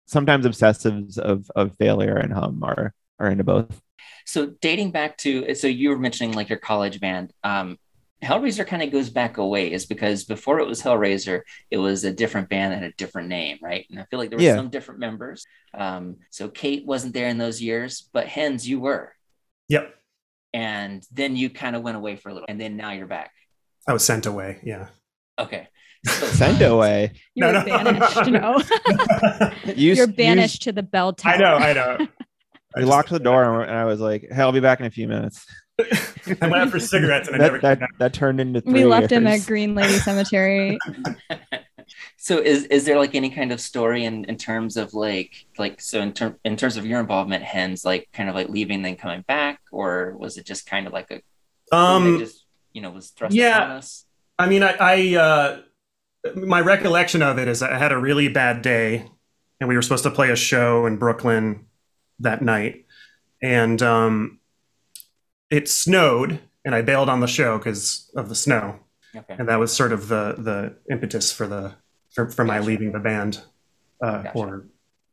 [0.06, 3.80] sometimes obsessives of of failure and Hum are are into both.
[4.26, 7.32] So dating back to so you were mentioning like your college band.
[7.42, 7.78] Um,
[8.24, 12.12] Hellrazor kind of goes back a ways because before it was Hellrazor, it was a
[12.12, 13.86] different band that had a different name, right?
[13.90, 14.56] And I feel like there were Yeah.
[14.56, 15.44] some different members.
[15.72, 19.12] Um, so Kate wasn't there in those years, but Henss, you were.
[19.68, 19.94] Yep,
[20.52, 23.30] And then you kind of went away for a little, and then now you're back.
[23.88, 24.60] I was sent away.
[24.64, 24.88] Yeah.
[25.38, 25.68] Okay.
[26.06, 27.12] So, Send uh, away.
[27.34, 27.82] You're No, no.
[27.82, 28.26] banished.
[28.26, 28.60] No,
[29.74, 31.32] You, you're banished to the bell tower.
[31.32, 31.54] I know.
[31.56, 31.96] I know.
[31.98, 32.06] I You
[32.80, 35.08] just- locked the door, and I was like, "Hey, I'll be back in a few
[35.08, 35.46] minutes."
[36.40, 37.98] I went out for cigarettes and I never That came that, back.
[37.98, 39.44] that turned into three We left him at.
[39.46, 40.78] Green Lady Cemetery.
[42.16, 45.80] So is is there like any kind of story in, in terms of like like
[45.82, 48.96] so in term in terms of your involvement, Henss, like kind of like leaving then
[48.96, 53.10] coming back, or was it just kind of like a Um, just you know was
[53.10, 53.58] thrust yeah.
[53.58, 54.06] upon us?
[54.38, 55.60] I mean, I, I uh,
[56.34, 59.06] my recollection of it is I had a really bad day,
[59.60, 61.66] and we were supposed to play a show in Brooklyn
[62.20, 62.86] that night,
[63.42, 64.40] and um,
[65.56, 68.80] it snowed, and I bailed on the show because of the snow,
[69.16, 69.36] Okay.
[69.38, 71.74] and that was sort of the the impetus for the
[72.14, 72.66] for, for my Gotcha.
[72.68, 73.42] leaving the band.
[74.02, 74.30] uh, Gotcha.
[74.30, 74.66] horror.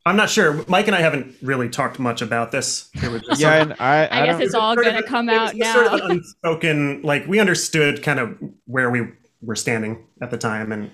[0.05, 0.65] I'm not sure.
[0.67, 2.89] Mike and I haven't really talked much about this.
[2.95, 5.35] It was just Yeah, something- and I, I, I guess it's all gonna come it
[5.35, 6.05] out just Sort of now.
[6.05, 9.07] an unspoken, like we understood kind of where we
[9.43, 10.89] were standing at the time, and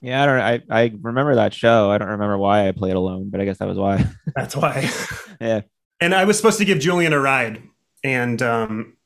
[0.00, 0.40] yeah, I don't.
[0.40, 1.90] I I remember that show.
[1.90, 4.04] I don't remember why I played alone, but I guess that was why.
[4.34, 4.88] that's why.
[5.40, 5.60] yeah.
[6.00, 7.62] and I was supposed to give Julian a ride,
[8.08, 8.96] and um,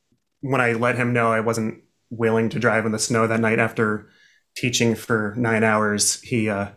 [0.40, 3.58] when I let him know I wasn't willing to drive in the snow that night
[3.58, 4.08] after
[4.56, 6.68] teaching for nine hours, he uh,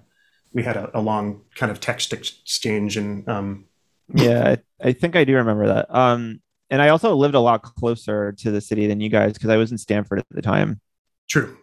[0.53, 3.65] we had a, a long kind of text exchange, and um,
[4.13, 7.63] yeah I, I think i do remember that um and i also lived a lot
[7.63, 10.79] closer to the city than you guys because i was in Stamford at the time
[11.27, 11.57] true.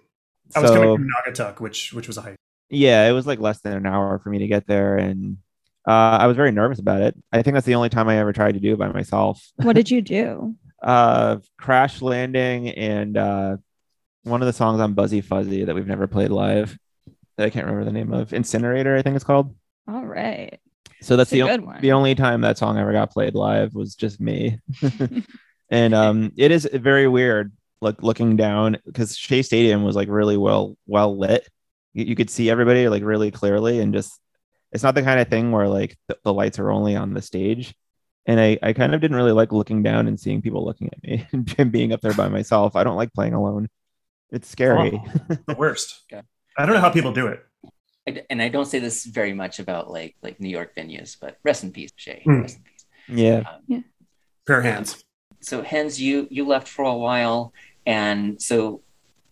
[0.55, 2.37] I was coming from Naugatuck, which which was a hike.
[2.69, 5.39] yeah it was like less than an hour for me to get there and
[5.87, 8.33] uh, i was very nervous about it i think that's the only time i ever
[8.33, 10.55] tried to do it by myself What did you do?
[10.83, 13.57] uh crash landing and uh
[14.25, 16.77] one of the songs on buzzy fuzzy that we've never played live
[17.37, 19.55] that i can't remember the name of incinerator i think it's called
[19.89, 20.59] All right.
[21.01, 21.81] so that's a the, o- one.
[21.81, 24.59] the only time that song ever got played live was just me
[25.71, 30.37] and um it is very weird like looking down because shea stadium was like really
[30.37, 31.49] well well lit
[31.95, 34.19] you, you could see everybody like really clearly and just
[34.73, 37.23] it's not the kind of thing where like the, the lights are only on the
[37.23, 37.75] stage
[38.27, 41.03] and I, I kind of didn't really like looking down and seeing people looking at
[41.03, 41.27] me
[41.59, 43.69] and being up there by myself i don't like playing alone
[44.31, 46.03] it's scary Oh, the worst.
[46.13, 46.23] Okay.
[46.57, 47.45] I don't know how people do it.
[48.09, 51.17] I d- and I don't say this very much about like like New York venues,
[51.21, 52.23] but rest in peace, Shea.
[52.27, 52.41] Mm.
[52.43, 52.85] Rest in peace.
[53.09, 53.81] yeah
[54.47, 55.05] Pair of hands.
[55.41, 57.53] So Henss, you you left for a while,
[57.87, 58.81] and so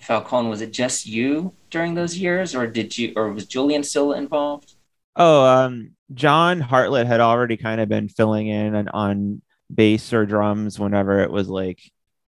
[0.00, 4.12] Falcone, was it just you during those years, or did you, or was Julian still
[4.12, 4.74] involved?
[5.16, 9.42] Oh, um, John Hartlett had already kind of been filling in on, on
[9.72, 11.80] bass or drums whenever it was like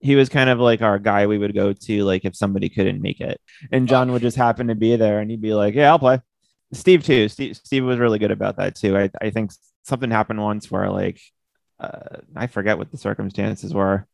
[0.00, 3.02] he was kind of like our guy we would go to like if somebody couldn't
[3.02, 3.40] make it.
[3.70, 6.20] And John would just happen to be there and he'd be like, Yeah, I'll play.
[6.72, 7.28] Steve too.
[7.28, 8.96] Steve Steve was really good about that too.
[8.96, 9.52] I, I think
[9.82, 11.20] something happened once where like
[11.78, 14.06] uh, I forget what the circumstances were,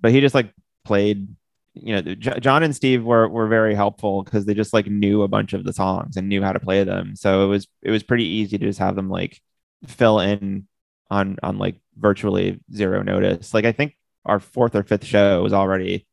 [0.00, 0.52] but he just like
[0.84, 1.28] played.
[1.74, 5.22] You know, J- John and Steve were were very helpful because they just like knew
[5.22, 7.16] a bunch of the songs and knew how to play them.
[7.16, 9.40] So it was it was pretty easy to just have them like
[9.86, 10.66] fill in
[11.10, 13.54] on on like virtually zero notice.
[13.54, 16.06] Like I think our fourth or fifth show was already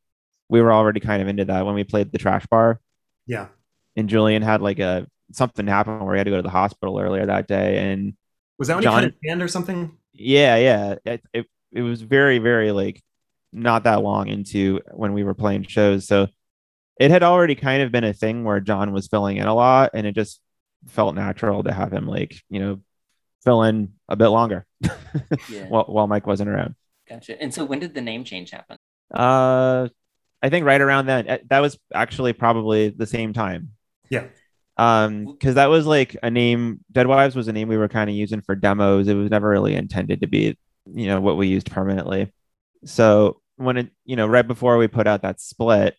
[0.49, 2.79] we were already kind of into that when we played the trash bar
[3.27, 3.47] Yeah.
[3.95, 6.99] and Julian had like a something happened where he had to go to the hospital
[6.99, 8.13] earlier that day and
[8.57, 9.97] Was that when John- you cut his hand or something?
[10.13, 12.99] yeah yeah it, it, it was very very like
[13.51, 16.27] not that long into when we were playing shows so
[16.99, 19.91] it had already kind of been a thing where john was filling in a lot
[19.93, 20.41] and it just
[20.87, 22.79] felt natural to have him like you know
[23.43, 24.65] fill in a bit longer
[25.49, 26.75] Yeah, while, while mike wasn't around
[27.07, 27.41] gotcha.
[27.41, 28.77] And so when did the name change happen?
[29.13, 29.87] uh
[30.43, 33.71] i think right around then uh, that was actually probably the same time
[34.09, 34.25] Yeah.
[34.77, 38.09] um because that was like a name dead wives was a name we were kind
[38.09, 40.57] of using for demos it was never really intended to be
[40.93, 42.31] you know what we used permanently
[42.85, 45.95] so when it you know right before we put out that split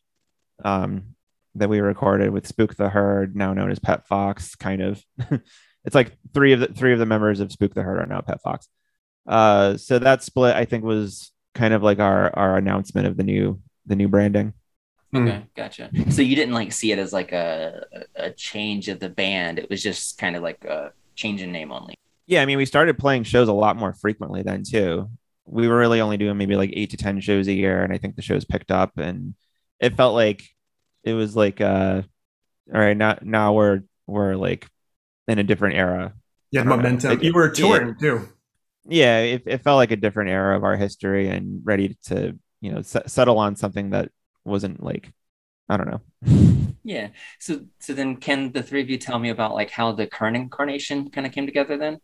[0.65, 1.15] um
[1.55, 5.05] that we recorded with spook the herd now known as pet fox kind of
[5.85, 8.21] it's like three of the three of the members of spook the herd are now
[8.21, 8.69] pet fox
[9.27, 13.25] uh so that split i think was kind of like our our announcement of the
[13.25, 14.55] new the new branding
[15.13, 15.29] Mm.
[15.29, 15.91] Okay, gotcha.
[16.11, 17.85] So you didn't like see it as like a
[18.17, 19.59] a a change of the band.
[19.59, 21.95] It was just kind of like a change in name only.
[22.27, 25.11] Yeah, I mean, we started playing shows a lot more frequently then too.
[25.51, 27.99] We were really only doing maybe like eight to ten shows a year, and I
[27.99, 29.35] think the shows picked up, and
[29.81, 30.43] it felt like
[31.03, 32.03] it was like, uh,
[32.73, 34.69] all right, now now we're we're like
[35.27, 36.15] in a different era.
[36.53, 36.61] Yeah.
[36.61, 36.77] had know.
[36.77, 37.13] momentum.
[37.13, 37.53] It- you were yeah.
[37.55, 38.29] touring too.
[38.87, 42.73] Yeah, it, it felt like a different era of our history, and ready to you
[42.73, 44.11] know s- settle on something that
[44.45, 45.13] wasn't like,
[45.69, 46.01] I don't know.
[46.83, 47.09] Yeah.
[47.39, 50.35] So so then can the three of you tell me about like how the current
[50.35, 51.99] incarnation kind of came together then?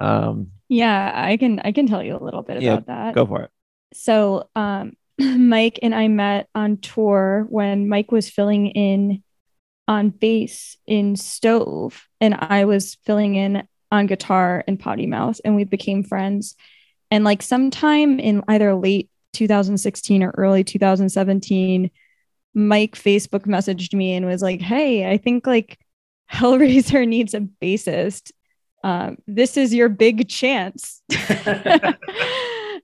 [0.00, 3.14] Um, Yeah, I can I can tell you a little bit Yeah, about that.
[3.14, 3.50] go for it.
[3.92, 9.22] So, um, Mike and I met on tour when Mike was filling in
[9.86, 15.56] on bass in Stove, and I was filling in on guitar in Potty Mouth, and
[15.56, 16.54] we became friends.
[17.10, 21.90] And like sometime in either late 2016 or early 2017,
[22.54, 25.78] Mike Facebook messaged me and was like, "Hey, I think like
[26.30, 28.30] Hellrazor needs a bassist.
[28.84, 31.02] Um, this is your big chance."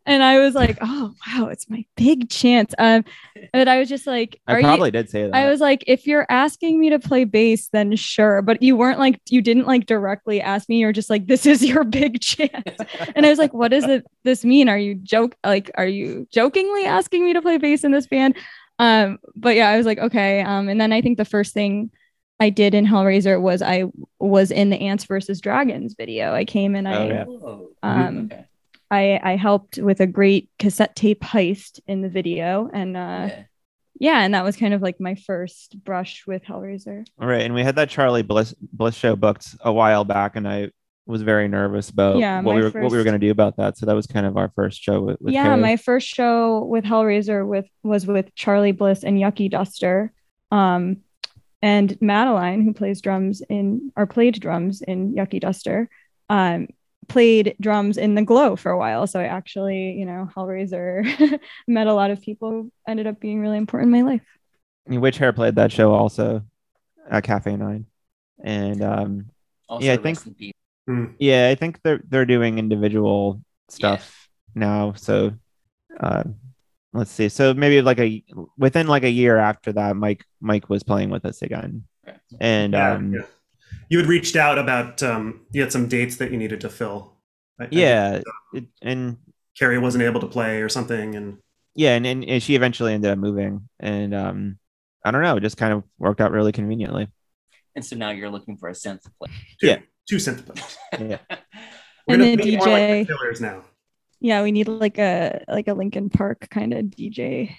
[0.06, 3.04] and I was like, "Oh wow, it's my big chance." Um,
[3.52, 5.34] but I was just like, I probably you?" did say that.
[5.34, 8.98] I was like, "If you're asking me to play bass, then sure." But you weren't
[8.98, 10.78] like, you didn't like directly ask me.
[10.78, 12.52] You're just like, "This is your big chance."
[13.16, 14.68] and I was like, "What does it this mean?
[14.68, 18.36] Are you joke like are you jokingly asking me to play bass in this band?"
[18.78, 21.90] Um, but yeah, I was like, "Okay." Um, and then I think the first thing
[22.40, 23.84] I did in Hellrazor was I
[24.18, 26.34] was in the Ants versus Dragons video.
[26.34, 27.24] I came and I Oh, yeah.
[27.28, 28.44] Oh, um okay.
[28.90, 33.42] I I helped with a great cassette tape heist in the video and uh yeah.
[33.98, 37.06] yeah, and that was kind of like my first brush with Hellrazor.
[37.20, 40.46] All right, and we had that Charly Bliss Bliss show booked a while back, and
[40.46, 40.70] I
[41.06, 43.56] was very nervous about Yeah, what we were what we were going to do about
[43.58, 43.76] that.
[43.78, 45.60] So that was kind of our first show with, with yeah, Carrie.
[45.60, 50.12] my first show with Hellrazor with was with Charly Bliss and Yucky Duster.
[50.50, 50.98] Um
[51.64, 55.88] and Madeline, who plays drums in or played drums in Yucky Duster,
[56.28, 56.68] um,
[57.08, 59.06] played drums in the glow for a while.
[59.06, 63.40] So I actually, you know, Hellrazor met a lot of people who ended up being
[63.40, 64.20] really important in my life.
[64.86, 66.42] I Witch Hair played that show also
[67.10, 67.86] at Cafe Nine,
[68.42, 69.30] and um,
[69.66, 70.52] Also, yeah, I think- in.
[70.86, 71.04] Hmm.
[71.18, 74.92] yeah, I think they're they're doing individual stuff now.
[74.92, 75.32] So
[75.98, 76.24] uh,
[76.94, 77.28] let's see.
[77.28, 78.24] So maybe like a
[78.56, 82.16] within like a year after that, Mike Mike was playing with us again, Okay.
[82.40, 83.20] and Yeah, um, yeah.
[83.90, 87.12] You had reached out about um, you had some dates that you needed to fill.
[87.60, 88.20] I- I think yeah,
[88.54, 89.18] it, and
[89.58, 91.38] Carrie wasn't able to play or something, and
[91.74, 94.58] yeah, and, and and she eventually ended up moving, and um,
[95.04, 97.08] I don't know, it just kind of worked out really conveniently.
[97.76, 99.32] And so now you're looking for a synth player.
[99.60, 99.78] two, Yeah.
[100.08, 100.76] two synth players.
[101.10, 101.18] Yeah.
[102.06, 103.06] We're And gonna the be more like DJ.
[103.06, 103.64] the Killers now.
[104.24, 107.54] Yeah, we need like a like a Linkin Park kind of DJ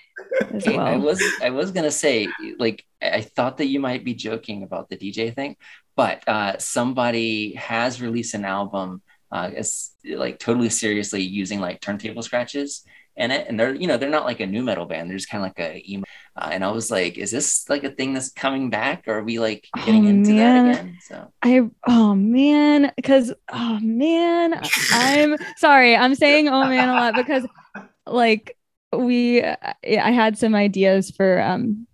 [0.52, 4.16] as Hey, I was I was gonna say like I thought that you might be
[4.16, 5.58] joking about the DJ thing,
[5.96, 9.52] but uh, somebody has released an album uh,
[10.10, 12.84] like totally seriously using like turntable scratches
[13.18, 15.30] in it, and they're you know they're not like a nu metal band, they're just
[15.30, 16.04] kind of like a emo.
[16.36, 19.24] Uh, and I was like, is this like a thing that's coming back, or are
[19.24, 20.66] we like getting Oh, into man.
[20.66, 20.98] that again?
[21.02, 24.60] So I oh man, because oh man,
[24.92, 27.46] I'm sorry, I'm saying oh man a lot because
[28.06, 28.58] like
[28.94, 31.88] we I had some ideas for um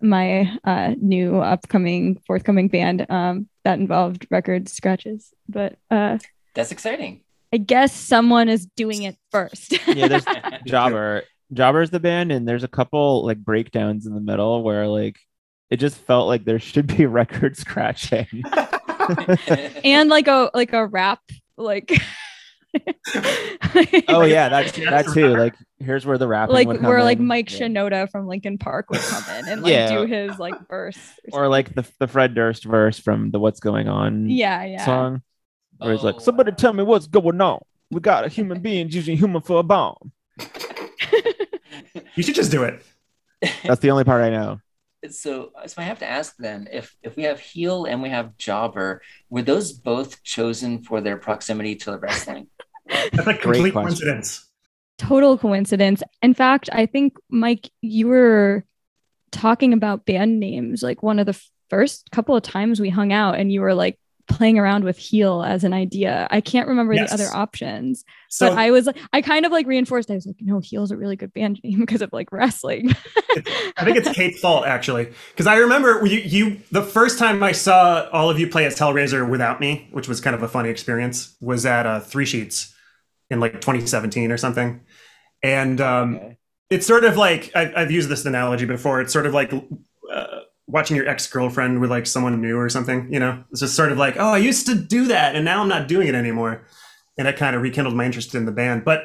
[0.00, 6.18] my uh new upcoming forthcoming band um that involved record scratches, but uh
[6.54, 7.22] that's exciting.
[7.52, 9.72] I guess someone is doing it first.
[9.86, 10.24] Yeah, there's
[10.66, 11.24] Jobber.
[11.52, 15.16] Jobber's the band, and there's a couple like breakdowns in the middle where like
[15.70, 18.26] it just felt like there should be record scratching.
[19.84, 21.20] and like a like a rap
[21.58, 21.92] like
[24.08, 25.36] oh yeah, that's that too.
[25.36, 27.18] Like here's where the rap like would come where like.
[27.18, 27.66] Mike Yeah.
[27.68, 29.88] Shinoda from Linkin Park would come in and like Yeah.
[29.98, 30.98] do his like verse
[31.32, 35.22] or like the the Fred Durst verse from the "What's Going On" yeah yeah song,
[35.82, 36.56] where he's like, Oh, "Somebody wow.
[36.56, 37.60] tell me what's going on.
[37.90, 40.12] We got a human being using human for a bomb."
[42.14, 42.82] You should just do it.
[43.64, 44.60] That's the only part I know.
[45.10, 48.36] so so I have to ask then if if we have Heele and we have
[48.36, 52.48] jobber, were those both chosen for their proximity to the wrestling?
[53.12, 53.72] That's a complete question.
[53.82, 54.48] coincidence.
[54.98, 58.64] total coincidence in fact i think mike you were
[59.30, 61.40] talking about band names like one of the
[61.70, 63.98] first couple of times we hung out and you were like
[64.32, 67.08] playing around with heel as an idea i can't remember Yes.
[67.10, 70.36] the other options So but i was i kind of like reinforced i was like
[70.40, 72.90] no heel's a really good band name because of like wrestling
[73.78, 76.58] I think it's Kate's fault actually, because I remember you, you.
[76.70, 80.20] The first time I saw all of you play as Hellrazor without me, which was
[80.20, 82.74] kind of a funny experience, was at uh, Three Sheets
[83.30, 84.82] in like 2017 or something,
[85.42, 86.38] and um, Okay.
[86.68, 89.00] it's sort of like I've, I've used this analogy before.
[89.00, 89.50] It's sort of like
[90.12, 93.12] uh, watching your ex girlfriend with like someone new or something.
[93.12, 95.60] You know, it's just sort of like, oh, I used to do that, and now
[95.60, 96.64] I'm not doing it anymore,
[97.18, 98.84] and it kind of rekindled my interest in the band.
[98.84, 99.04] But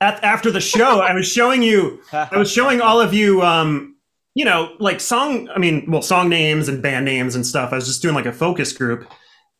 [0.00, 3.96] at, after the show, I was showing you I was showing all of you, um,
[4.34, 7.72] you know, like song, I mean, well, song names and band names and stuff.
[7.72, 9.08] I was just doing like a focus group.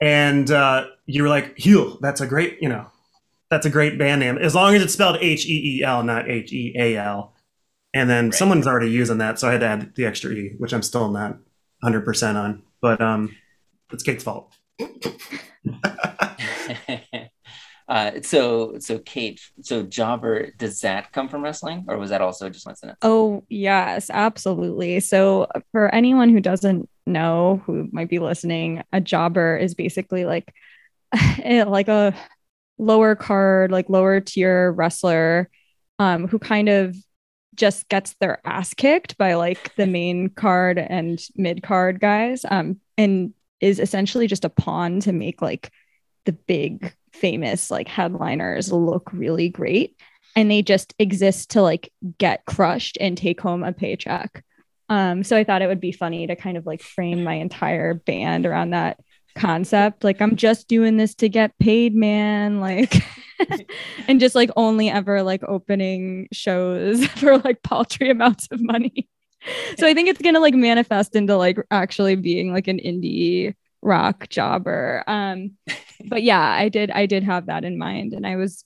[0.00, 2.86] And uh, you were like, Heel, that's a great, you know,
[3.50, 4.38] that's a great band name.
[4.38, 7.34] As long as it's spelled H E E L, not H E A L.
[7.98, 8.34] And then Right.
[8.34, 9.40] someone's already using that.
[9.40, 11.36] So I had to add the extra E, which I'm still not
[11.82, 12.62] 100% on.
[12.80, 13.34] But um,
[13.92, 14.54] it's Kate's fault.
[17.88, 22.48] uh, so so Kate, so jobber, does that come from wrestling, or was that also
[22.48, 22.98] just coincidence?
[23.02, 25.00] Oh, yes, absolutely.
[25.00, 30.54] So, for anyone who doesn't know, who might be listening, a jobber is basically like
[31.42, 32.14] eh, like a
[32.78, 35.50] lower card, like lower tier wrestler
[35.98, 36.94] um, who kind of
[37.58, 42.80] just gets their ass kicked by like the main card and mid card guys um,
[42.96, 45.70] and is essentially just a pawn to make like
[46.24, 49.96] the big famous like headliners look really great
[50.36, 54.44] and they just exist to like get crushed and take home a paycheck.
[54.88, 57.94] Um, so I thought it would be funny to kind of like frame my entire
[57.94, 59.00] band around that
[59.38, 60.04] concept.
[60.04, 62.60] Like I'm just doing this to get paid, man.
[62.60, 63.02] Like
[64.08, 69.08] and just like only ever like opening shows for like paltry amounts of money.
[69.78, 74.28] so I think it's gonna like manifest into like actually being like an indie rock
[74.28, 75.04] jobber.
[75.06, 75.52] Um,
[76.06, 78.64] but yeah, I did I did have that in mind, and I was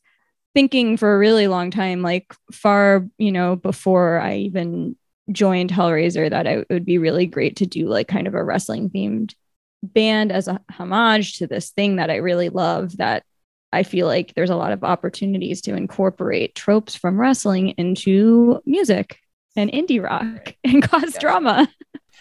[0.55, 4.97] thinking for a really long time, like far you know before I even
[5.31, 8.91] joined Hellrazor, that it would be really great to do like kind of a wrestling
[8.91, 9.35] themed
[9.83, 13.25] band as a homage to this thing that I really love that
[13.73, 19.19] I feel like there's a lot of opportunities to incorporate tropes from wrestling into music
[19.57, 21.69] and indie rock and cause drama.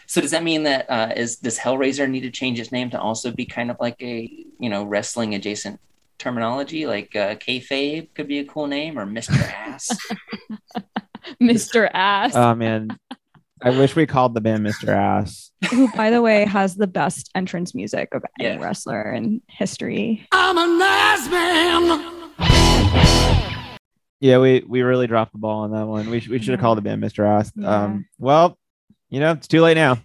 [0.07, 2.99] So does that mean that uh, is does Hellrazor need to change its name to
[2.99, 5.80] also be kind of like a you know wrestling adjacent
[6.18, 6.86] terminology?
[6.86, 9.89] Like uh, kayfabe could be a cool name, or Mister Ass.
[11.41, 11.89] Mr.
[11.93, 12.97] Ass, Oh man,
[13.64, 14.88] I wish we called the band Mr.
[14.89, 15.51] Ass.
[15.70, 18.64] who by the way has the best entrance music of any Yeah.
[18.64, 20.28] wrestler in history.
[20.32, 22.18] I'm a nice man.
[24.20, 26.09] Yeah, we we really dropped the ball on that one.
[26.09, 27.26] We, sh- we should have called the band Mr.
[27.28, 27.51] Ass.
[27.55, 27.84] Yeah.
[27.86, 28.57] Um, well,
[29.09, 29.97] you know, it's too late now.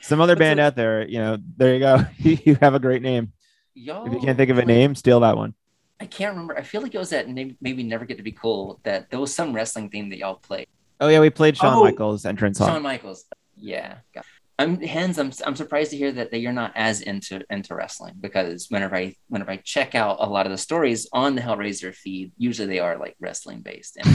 [0.00, 2.04] Some other band a- out there, you know, there you go.
[2.18, 3.32] you have a great name.
[3.74, 5.54] Y'all, If you can't think of a name, steal that one.
[6.00, 6.56] I can't remember.
[6.56, 8.80] I feel like it was that maybe, maybe never get to be cool.
[8.84, 10.66] That there was some wrestling theme that y'all played.
[11.00, 11.84] Oh yeah, we played Shawn Oh.
[11.84, 12.68] Michaels entrance song.
[12.68, 13.24] Shawn Michaels.
[13.56, 13.96] Yeah.
[14.58, 15.18] I'm Henss.
[15.18, 18.94] I'm I'm surprised to hear that, that you're not as into into wrestling because whenever
[18.94, 22.68] I whenever I check out a lot of the stories on the Hellrazor feed, usually
[22.68, 24.06] they are like wrestling based and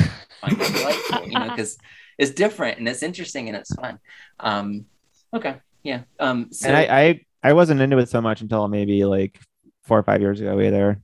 [0.44, 1.78] I find it delightful, you know, because
[2.20, 3.98] it's different and it's interesting and it's fun.
[4.40, 4.86] Um,
[5.34, 6.02] okay, yeah.
[6.20, 9.40] Um, so and I, I I wasn't into it so much until maybe like
[9.86, 11.02] four or five years ago either.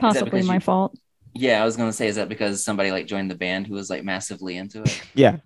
[0.00, 0.96] Possibly my you- fault.
[1.34, 3.90] Yeah, I was gonna say, is that because somebody like joined the band who was
[3.90, 5.02] like massively into it?
[5.14, 5.38] Yeah,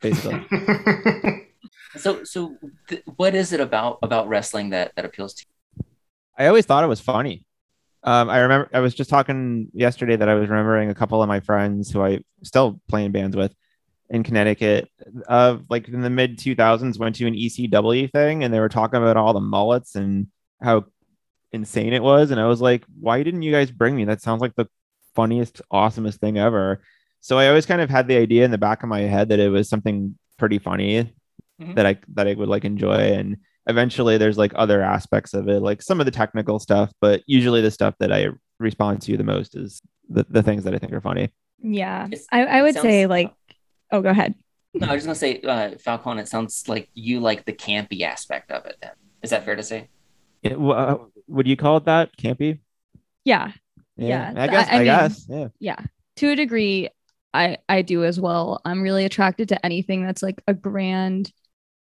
[0.00, 0.44] basically.
[1.96, 2.56] So so
[2.88, 5.84] th- what is it about about wrestling that that appeals to you?
[6.38, 7.44] I always thought it was funny.
[8.04, 11.28] Um, I remember I was just talking yesterday that I was remembering a couple of
[11.28, 13.54] my friends who I still play in bands with
[14.10, 14.88] in Connecticut
[15.26, 19.02] of like in the mid 2000s went to an ECW thing and they were talking
[19.02, 20.28] about all the mullets and
[20.62, 20.84] how
[21.52, 24.40] insane it was and I was like why didn't you guys bring me that sounds
[24.40, 24.66] like the
[25.14, 26.80] funniest awesomest thing ever
[27.20, 29.40] so I always kind of had the idea in the back of my head that
[29.40, 31.12] it was something pretty funny
[31.60, 31.74] Mhm.
[31.74, 33.36] that I that I would like enjoy and
[33.66, 37.60] eventually there's like other aspects of it like some of the technical stuff but usually
[37.60, 38.28] the stuff that i
[38.58, 41.28] respond to the most is the, the things that i think are funny
[41.60, 42.08] Yeah.
[42.32, 43.34] I, I would sounds- say like
[43.92, 44.34] oh go ahead.
[44.74, 46.20] No, I was just gonna say, uh, Falcone.
[46.22, 48.76] It sounds like you like the campy aspect of it.
[48.80, 48.92] Then
[49.22, 49.88] is that fair to say?
[50.42, 52.60] it, uh, would you call it that campy
[53.24, 53.50] Yeah.
[53.98, 55.48] Yeah, i guess I- i, I mean- guess yeah.
[55.60, 55.76] yeah
[56.16, 56.88] to a degree
[57.34, 58.60] i i do as well.
[58.64, 61.30] I'm really attracted to anything that's like a grand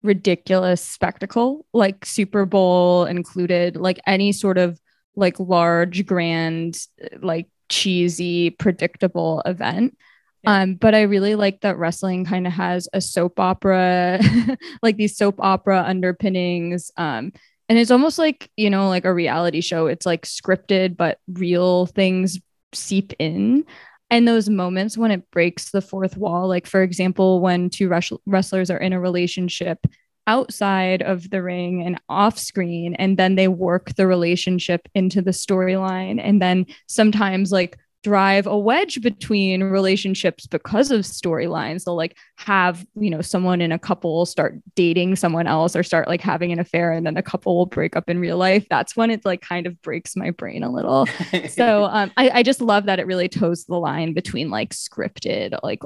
[0.04, 4.80] ridiculous spectacle like super bowl included like any sort of
[5.16, 6.78] like large grand
[7.22, 9.98] like cheesy predictable event.
[10.44, 10.62] Yeah.
[10.62, 14.22] um but i really like that wrestling kind of has a soap opera
[14.82, 17.34] like these soap opera underpinnings um
[17.70, 19.88] and it's almost like you know like a reality show.
[19.88, 22.40] It's like scripted but real things
[22.74, 23.64] seep in.
[24.12, 28.12] And those moments when it breaks the fourth wall like for example when two wres-
[28.26, 29.86] wrestlers are in a relationship
[30.26, 35.32] outside of the ring and off screen and then they work the relationship into the
[35.32, 36.20] storyline.
[36.22, 41.84] And then sometimes like drive a wedge between relationships because of storylines.
[41.84, 46.08] They'll like have you know someone in a couple start dating someone else or start
[46.08, 48.66] like having an affair and then the couple will break up in real life.
[48.70, 51.08] That's when it like kind of breaks my brain a little.
[51.50, 55.58] So um I, I just love that it really toes the line between like scripted
[55.64, 55.82] like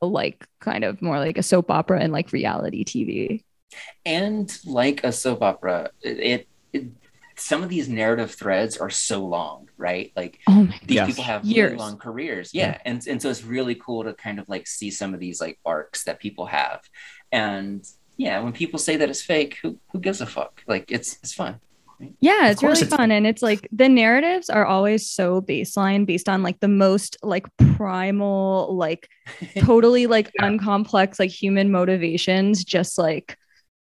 [0.00, 3.42] like kind of more like a soap opera and like reality tv
[4.04, 6.84] and like a soap opera, it, it, it
[7.36, 10.12] some of these narrative threads are so long, right?
[10.16, 11.06] Like oh these Yes.
[11.08, 12.78] people have really long careers, yeah.
[12.84, 15.58] And and so it's really cool to kind of like see some of these like
[15.64, 16.80] arcs that people have,
[17.32, 17.84] and
[18.16, 20.62] yeah, when people say that it's fake, who who gives a fuck?
[20.68, 21.60] Like it's it's fun.
[22.20, 23.10] Yeah, it's really it's fun.
[23.12, 27.46] And it's like the narratives are always so baseline based on like the most like
[27.76, 29.08] primal, like
[29.58, 30.48] totally like Yeah.
[30.50, 33.36] uncomplex, like human motivations, just like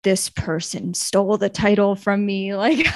[0.08, 2.53] this person stole the title from me.
[2.58, 2.88] Like,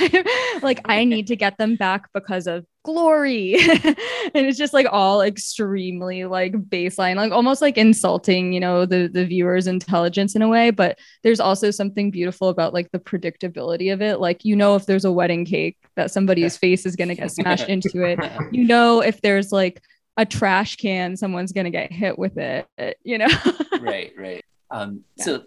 [0.64, 3.55] like I need to get them back because of glory.
[3.59, 3.95] and
[4.34, 9.26] it's just like all extremely like baseline, like almost like insulting, you know, the the
[9.26, 10.72] viewer's intelligence in a way.
[10.72, 14.22] But there's also something beautiful about like the predictability of it.
[14.22, 17.68] Like, you know, if there's a wedding cake that somebody's face is gonna get smashed
[17.68, 18.20] into it,
[18.53, 19.82] you know, if there's like
[20.16, 22.68] a trash can, someone's gonna get hit with it,
[23.03, 23.28] you know.
[23.82, 24.45] right, right.
[24.72, 25.26] Um, Yeah.
[25.26, 25.43] So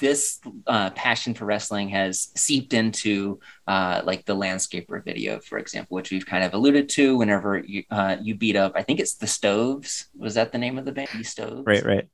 [0.00, 3.38] this uh, passion for wrestling has seeped into
[3.68, 7.16] uh, like the landscaper video, for example, which we've kind of alluded to.
[7.16, 10.08] Whenever you uh, you beat up, I think it's the Stoves.
[10.16, 11.08] Was that the name of the band?
[11.14, 11.62] The Stoves.
[11.66, 12.08] right right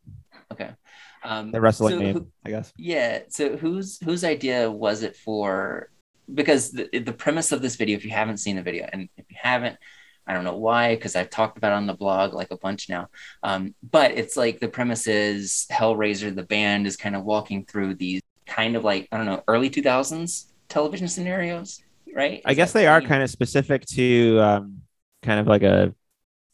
[0.53, 0.70] Okay.
[1.22, 2.72] Um, The wrestling so name, who- I guess.
[2.76, 3.20] Yeah.
[3.28, 5.91] So whose whose idea was it for?
[6.33, 9.24] Because the the premise of this video, if you haven't seen the video, and if
[9.31, 9.76] you haven't,
[10.26, 12.88] I don't know why, because I've talked about it on the blog like a bunch
[12.88, 13.08] now.
[13.42, 17.94] Um, but it's like the premise is Hellrazor, the band, is kind of walking through
[17.96, 21.82] these kind of like I don't know early two thousands television scenarios,
[22.14, 22.42] right?
[22.44, 23.08] I guess that they are theme?
[23.08, 24.82] kind of specific to um,
[25.22, 25.94] kind of like a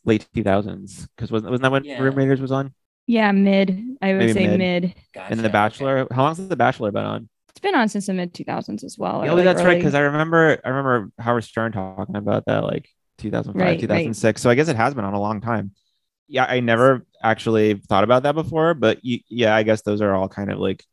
[0.05, 2.01] late 2000s because wasn't, wasn't that when Yeah.
[2.03, 2.75] Room Raiders was on?
[3.07, 3.97] Yeah, mid.
[4.03, 4.59] I would Maybe say mid.
[4.59, 4.95] mid.
[5.15, 5.53] Gotcha, And The okay.
[5.53, 6.09] Bachelor.
[6.11, 7.29] How long's The Bachelor been on?
[7.51, 9.23] It's been on since the mid 2000s as well.
[9.23, 9.79] or, Oh, like, that's right.
[9.79, 12.89] Because I remember, I remember Howard Stern talking about that like
[13.19, 13.81] 2005, Right, right.
[13.81, 14.41] 2006.
[14.43, 15.73] So I guess it has been on a long time.
[16.29, 20.15] Yeah, I never actually thought about that before, but y- yeah, I guess those are
[20.15, 20.85] all kind of like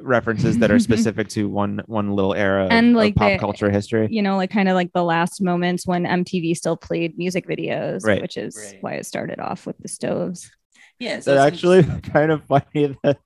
[0.00, 3.70] references that are specific to one one little era And, of like, pop the- culture
[3.70, 4.08] history.
[4.10, 8.04] you know, like kind of like the last moments when MTV still played music videos,
[8.04, 8.20] Right.
[8.22, 8.78] which is Right.
[8.82, 10.50] why it started off with the stoves.
[10.98, 11.20] Yeah.
[11.20, 13.18] So That's it's actually kind of funny that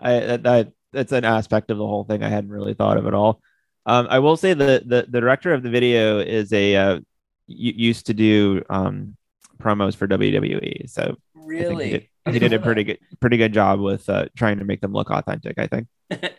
[0.00, 3.06] I that, that that's an aspect of the whole thing I hadn't really thought of
[3.06, 3.40] at all.
[3.86, 7.00] Um, I will say the the, the director of the video is a uh, y-
[7.46, 9.16] used to do um,
[9.58, 11.84] promos for WWE, so really.
[11.84, 14.80] he did, he didn't a pretty good pretty good job with uh, trying to make
[14.80, 15.58] them look authentic.
[15.58, 15.88] I think.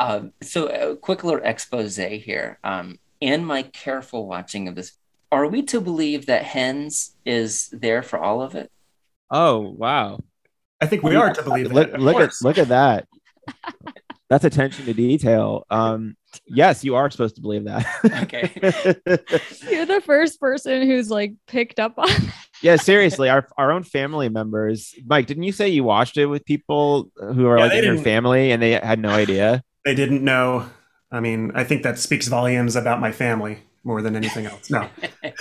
[0.00, 2.58] Um, so a quick little expose here.
[2.64, 4.92] Um, in my careful watching of this,
[5.30, 8.70] are we to believe that Henss is there for all of it?
[9.30, 10.20] Oh wow!
[10.80, 11.96] I think we are to believe Look that.
[11.96, 13.08] of look at look at that.
[14.28, 15.64] That's attention to detail.
[15.70, 16.16] Um,
[16.46, 17.86] yes, you are supposed to believe that.
[18.22, 18.50] Okay.
[19.70, 22.08] You're the first person who's like picked up on
[22.62, 24.94] yeah, seriously, our our own family members.
[25.06, 27.92] Mike, didn't you say you watched it with people who are Yeah, like in your
[27.94, 29.62] didn't- family and they had no idea?
[29.84, 30.66] They didn't know.
[31.12, 34.70] I mean, I think that speaks volumes about my family more than anything else.
[34.70, 34.88] No.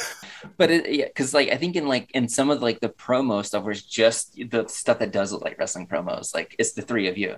[0.57, 3.45] But it, yeah, because like I think in like in some of like the promo
[3.45, 6.81] stuff where it's just the stuff that does look like wrestling promos, like it's the
[6.81, 7.37] three of you.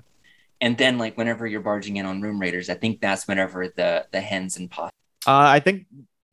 [0.66, 4.08] And then like whenever you're barging in on Room Raiders, I think that's whenever the
[4.12, 4.90] the hens and pot.
[5.28, 5.86] Uh, I think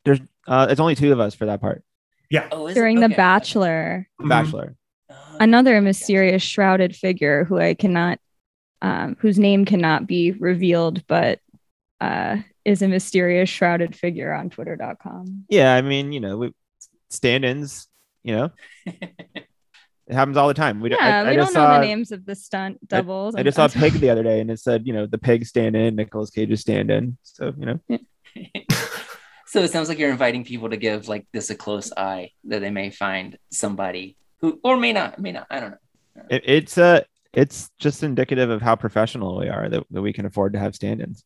[0.07, 1.85] there's uh, it's only two of us for that part.
[2.51, 2.81] Oh, is it?
[2.81, 3.15] during The Okay.
[3.15, 4.09] Bachelor.
[4.19, 4.29] Mhm.
[4.31, 4.77] Bachelor.
[5.11, 8.21] Oh, Another mysterious shrouded figure who I cannot,
[8.81, 11.39] um, whose name cannot be revealed, but
[12.01, 15.45] uh, is a mysterious shrouded figure on Twitter.com.
[15.51, 16.55] Yeah, I mean, you know, we
[17.11, 17.87] stand-ins.
[18.25, 18.51] You know,
[20.07, 20.81] it happens all the time.
[20.81, 22.87] We, don't- Yeah, I, I we just don't know saw, the names of the stunt
[22.89, 23.35] doubles.
[23.35, 25.77] I just saw Pig the other day, and it said, you know, the pig stand
[25.77, 27.17] in, Nicolas Cage's stand in.
[27.23, 27.99] So you know,
[29.47, 32.61] so it sounds like you're inviting people to give like this a close eye that
[32.61, 35.47] they may find somebody who or may not, may not.
[35.51, 36.23] I don't know.
[36.31, 40.27] it, it's uh it's just indicative of how professional we are that, that we can
[40.27, 41.25] afford to have stand-ins.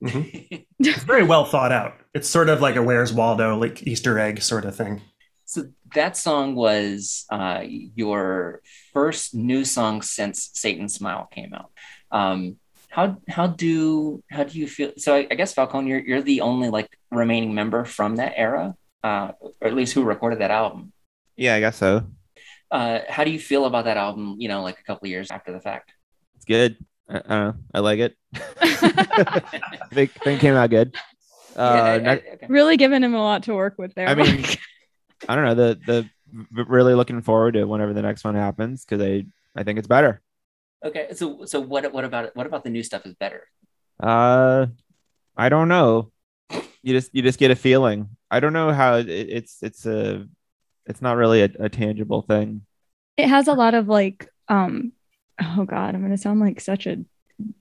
[0.80, 1.94] It's very well thought out.
[2.14, 5.02] It's sort of like a Where's Waldo, like Easter egg sort of thing.
[5.48, 8.60] So that song was uh, your
[8.92, 11.70] first new song since Satan's Smile came out.
[12.12, 12.56] Um,
[12.90, 14.92] how how do how do you feel?
[14.98, 18.74] So I, I guess Falcone, you're you're the only like remaining member from that era,
[19.02, 20.92] uh, or at least who recorded that album.
[21.34, 22.04] Yeah, I guess so.
[22.70, 24.36] Uh, how do you feel about that album?
[24.38, 25.92] You know, like a couple of years after the fact.
[26.36, 26.76] It's good.
[27.08, 27.54] I, I don't know.
[27.72, 28.16] I like it.
[28.60, 29.40] I
[29.96, 30.94] think, think it came out good.
[31.56, 32.46] Yeah, I- Uh, I- okay.
[32.50, 34.08] really giving him a lot to work with there.
[34.08, 34.58] I mean, Mike.
[35.26, 35.54] I don't know.
[35.54, 39.24] The the really looking forward to whenever the next one happens because I
[39.58, 40.20] I think it's better.
[40.84, 42.36] Okay, so so what what about it?
[42.36, 43.44] What about the new stuff is better?
[44.00, 44.66] Uh,
[45.36, 46.12] I don't know.
[46.82, 48.10] You just you just get a feeling.
[48.30, 50.26] I don't know how it, it's it's a
[50.86, 52.62] it's not really a, a tangible thing.
[53.16, 54.92] it has a lot of like, um,
[55.42, 56.98] oh god, I'm gonna sound like such a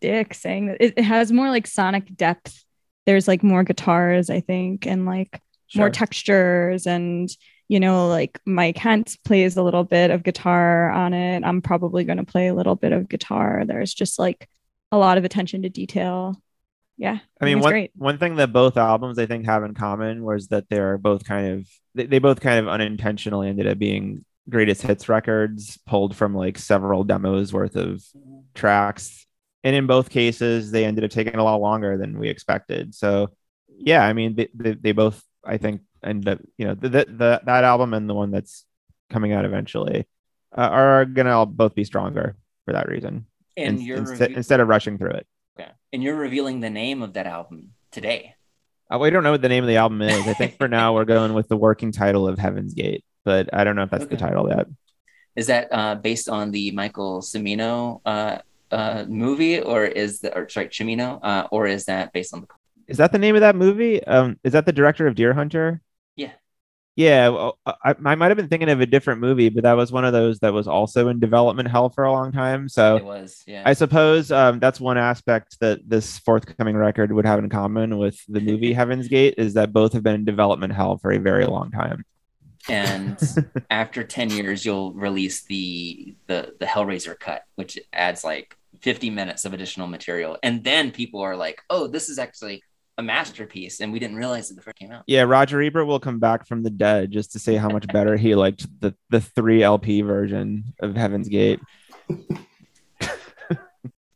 [0.02, 0.78] dick saying that.
[0.80, 2.64] It, it has more like sonic depth.
[3.06, 5.42] There's like more guitars, I think, and like
[5.76, 7.30] more textures and
[7.68, 11.44] you know like mike Henss plays a little bit of guitar on it.
[11.44, 13.64] I'm probably going to play a little bit of guitar.
[13.66, 14.48] There's just like
[14.92, 16.42] a lot of attention to detail.
[16.98, 17.92] Yeah I mean, one great.
[17.96, 21.48] one thing that both albums I think have in common was that they're both kind
[21.48, 26.34] of they, they both kind of unintentionally ended up being greatest hits records pulled from
[26.34, 28.04] like several demos worth of
[28.56, 29.26] tracks,
[29.64, 32.96] and in both cases they ended up taking a lot longer than we expected.
[32.96, 33.30] So,
[33.78, 37.06] yeah, I mean, they they, they both I think and up you know the, the,
[37.06, 38.66] the that album and the one that's
[39.10, 40.06] coming out eventually
[40.56, 42.36] uh, are gonna both be stronger
[42.66, 43.26] for that reason.
[43.56, 45.28] And in- you're instead, revi- instead of rushing through it.
[45.60, 45.72] okay.
[45.92, 48.36] and you're revealing the name of that album today.
[48.90, 50.28] Uh, we don't know what the name of the album is.
[50.28, 53.64] I think for now we're going with the working title of Heaven's Gate, but I
[53.64, 54.68] don't know if that's the title yet.
[55.36, 58.40] Is that uh, based on the Michael Cimino uh,
[58.72, 62.48] uh, movie, or is the or sorry Cimino, uh, or is that based on the?
[62.88, 64.04] Is that the name of that movie?
[64.04, 65.82] Um, is that the director of Deer Hunter?
[66.16, 66.32] Yeah.
[66.96, 69.92] Yeah, well, I, I might have been thinking of a different movie, but that was
[69.92, 72.68] one of those that was also in development hell for a long time.
[72.68, 73.62] So It was, yeah.
[73.64, 78.20] I suppose um, that's one aspect that this forthcoming record would have in common with
[78.28, 81.46] the movie Heaven's Gate is that both have been in development hell for a very
[81.46, 82.04] long time.
[82.68, 83.20] and
[83.70, 89.46] after 10 years you'll release the the the Hellrazor cut which adds like 50 minutes
[89.46, 92.62] of additional material and then people are like oh this is actually
[92.98, 96.00] a masterpiece and we didn't realize it before it came out Yeah, Roger Ebert will
[96.00, 99.22] come back from the dead just to say how much better he liked the the
[99.22, 101.60] three LP version of Heaven's Gate.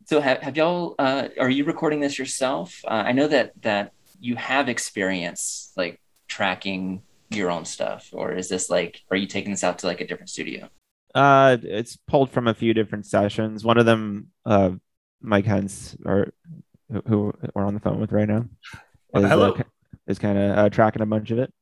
[0.05, 3.91] so have, have y'all uh are you recording this yourself uh, i know that that
[4.19, 9.51] you have experience like tracking your own stuff or is this like are you taking
[9.51, 10.69] this out to like a different studio
[11.13, 13.65] Uh, it's pulled from a few different sessions.
[13.65, 14.71] One of them, uh,
[15.19, 16.32] Mike Henss, or
[16.92, 18.46] who, who we're on the phone with right now,
[19.16, 19.52] Uh, is, hello.
[19.54, 19.64] uh,
[20.08, 21.54] is kind of uh, tracking a bunch of it.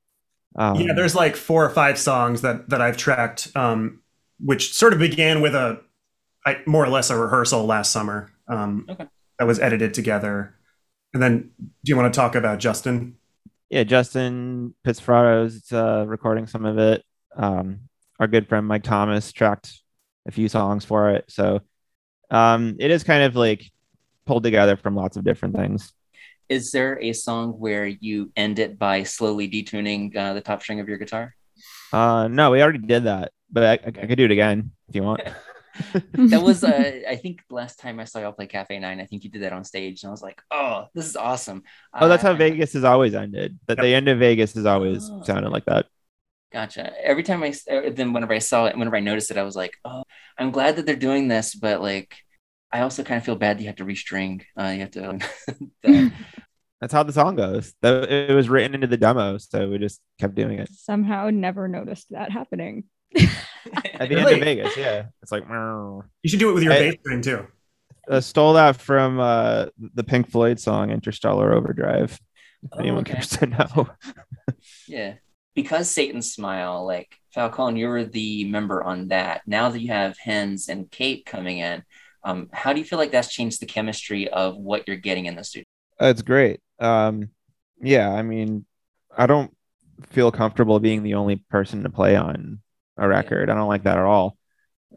[0.56, 4.02] Um, yeah, there's like four or five songs that that I've tracked, um,
[4.40, 5.80] which sort of began with a,
[6.46, 8.32] I, more or less a rehearsal last summer.
[8.48, 9.08] Um, Okay.
[9.38, 10.54] That was edited together,
[11.14, 13.16] and then do you want to talk about Justin?
[13.70, 17.06] yeah, Justin Pizzafrado's uh, recording some of it.
[17.38, 17.82] Um,
[18.20, 19.80] our good friend Mike Thomas tracked
[20.28, 21.24] a few songs for it.
[21.30, 21.62] So
[22.32, 23.72] um, it is kind of like
[24.30, 25.82] pulled together from lots of different things.
[26.58, 30.80] is there a song where you end it by slowly detuning uh, the top string
[30.80, 31.26] of your guitar
[31.92, 34.94] Uh, no, we already did that, but I, I, I could do it again if
[34.96, 35.22] you want.
[36.32, 39.24] that was uh, i think last time i saw y'all play cafe nine i think
[39.24, 41.64] you did that on stage and i was like oh this is awesome
[42.02, 43.58] Oh, that's how Uh, Vegas has always ended.
[43.68, 43.84] That Yep.
[43.86, 45.24] the end of Vegas has always Oh.
[45.30, 45.86] sounded like that.
[46.54, 49.44] gotcha every time i uh, then whenever i saw it whenever i noticed it i
[49.50, 50.04] was like oh
[50.38, 52.12] i'm glad that they're doing this but like
[52.72, 55.20] i also kind of feel bad that you have to restring uh you have to
[55.84, 56.12] the-
[56.82, 57.74] That's how the song goes.
[57.84, 62.08] It was written into the demo, so we just kept doing it Somehow never noticed
[62.12, 62.86] that happening.
[63.18, 63.28] at
[64.08, 64.78] the end of Vegas.
[64.78, 66.04] Yeah, it's like meow.
[66.24, 67.48] You should do it with your I- bass string too.
[68.10, 72.18] uh, stole that from uh, the Pink Floyd song "Interstellar Overdrive."
[72.64, 73.16] If Oh, anyone okay.
[73.16, 73.90] cares to know.
[74.88, 75.16] Yeah.
[75.56, 79.42] Because Satan's Smile, like Falcone, you were the member on that.
[79.46, 81.84] Now that you have Henss and Kate coming in,
[82.24, 85.36] um, how do you feel like that's changed the chemistry of what you're getting in
[85.36, 85.66] the studio?
[86.00, 86.62] It's great.
[86.80, 87.30] Um,
[87.82, 88.66] yeah, I mean,
[89.16, 89.56] I don't
[90.08, 92.60] feel comfortable being the only person to play on
[92.98, 93.50] a record.
[93.50, 94.38] I don't like that at all.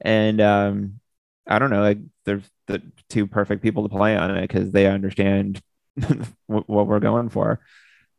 [0.00, 1.00] And um,
[1.46, 4.86] I don't know, like there's the two perfect people to play on it because they
[4.86, 5.60] understand
[6.46, 7.60] what, what we're going for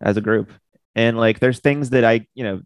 [0.01, 0.51] as a group.
[0.95, 2.61] And like, there's things that I, you know,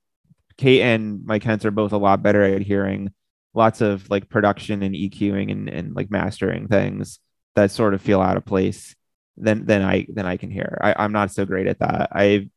[0.57, 3.13] Kate and Mike Henss are both a lot better at hearing
[3.53, 7.19] lots of like production and EQing and, and like mastering things
[7.55, 8.95] that sort of feel out of place
[9.37, 10.77] than than I than I can hear.
[10.81, 12.09] I, I'm not so great at that.
[12.13, 12.49] I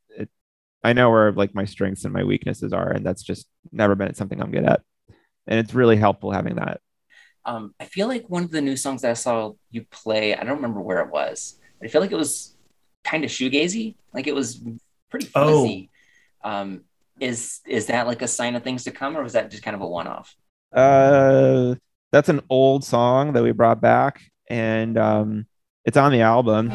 [0.82, 4.14] I know where like my strengths and my weaknesses are, and that's just never been
[4.14, 4.80] something I'm good at.
[5.46, 6.80] And it's really helpful having that.
[7.44, 10.44] Um, I feel like one of the new songs that I saw you play, I
[10.44, 12.54] don't remember where it was, but I feel like it was
[13.04, 13.94] kind of shoegazy.
[14.14, 14.62] Like it was
[15.10, 15.62] pretty Oh.
[15.62, 15.90] fuzzy.
[16.44, 16.82] Um,
[17.18, 19.74] is is that like a sign of things to come, or was that just kind
[19.74, 20.34] of a one off?
[20.72, 21.74] Uh,
[22.12, 25.46] that's an old song that we brought back, and um,
[25.84, 26.70] it's on the album.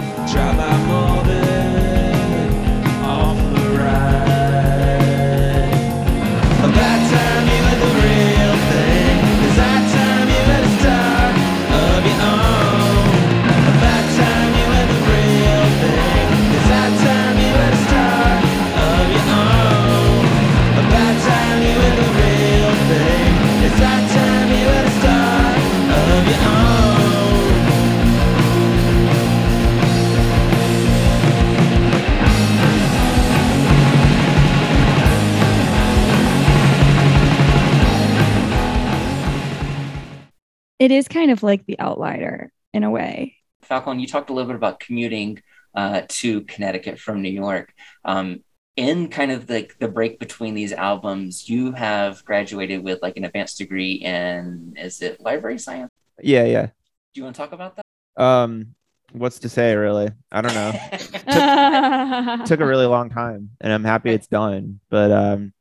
[40.79, 43.37] It is kind of like the outlier in a way.
[43.61, 45.41] Falcone, you talked a little bit about commuting
[45.73, 47.73] uh, to Connecticut from New York.
[48.03, 48.41] Um,
[48.75, 53.23] in kind of like the break between these albums, you have graduated with like an
[53.23, 55.91] advanced degree in is it library science?
[56.21, 56.65] Yeah, yeah.
[56.65, 56.71] Do
[57.13, 58.21] you want to talk about that?
[58.21, 58.75] Um,
[59.13, 60.09] what's to say really?
[60.31, 60.73] I don't know.
[62.41, 64.79] It took a really long time, and I'm happy it's done.
[64.89, 65.53] But um,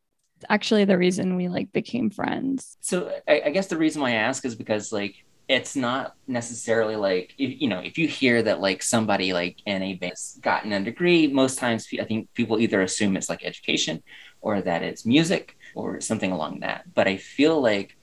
[0.48, 2.76] Actually, the reason we like became friends.
[2.80, 5.14] so I, I guess the reason why I ask is because like
[5.46, 9.82] it's not necessarily like if, you know if you hear that like somebody like in
[9.82, 13.44] a band has gotten a degree most times i think people either assume it's like
[13.44, 14.02] education
[14.40, 16.84] or that it's music or something along that.
[16.94, 17.96] But i feel like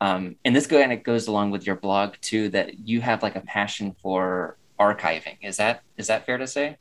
[0.00, 3.22] um, and this go and it goes along with your blog too that you have
[3.22, 5.38] like a passion for archiving.
[5.42, 6.76] Is that is that fair to say?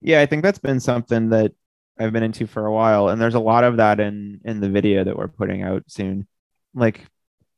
[0.00, 1.52] Yeah, I think that's been something that
[1.98, 4.68] I've been into for a while, and there's a lot of that in in the
[4.68, 6.26] video that we're putting out soon.
[6.74, 7.04] Like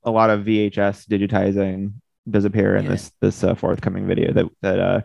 [0.03, 1.95] a lot of VHS digitizing
[2.28, 2.91] does appear in Yeah.
[2.91, 5.01] this this uh, forthcoming video that that uh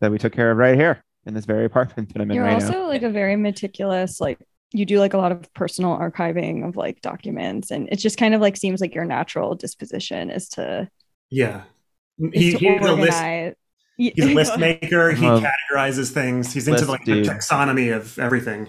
[0.00, 2.44] that we took care of right here in this very apartment that I'm in You're
[2.44, 2.86] right also now.
[2.88, 4.38] like a very meticulous, like
[4.72, 8.34] you do like a lot of personal archiving of like documents, and it just kind
[8.34, 10.88] of like seems like your natural disposition is to,
[11.30, 11.62] Yeah.
[12.32, 13.48] is He, to he's a list organize.
[13.50, 13.54] Ye-
[13.96, 15.12] he's a list maker.
[15.12, 16.52] He Well, categorizes things.
[16.52, 17.24] He's into like dude.
[17.26, 18.68] the taxonomy of everything.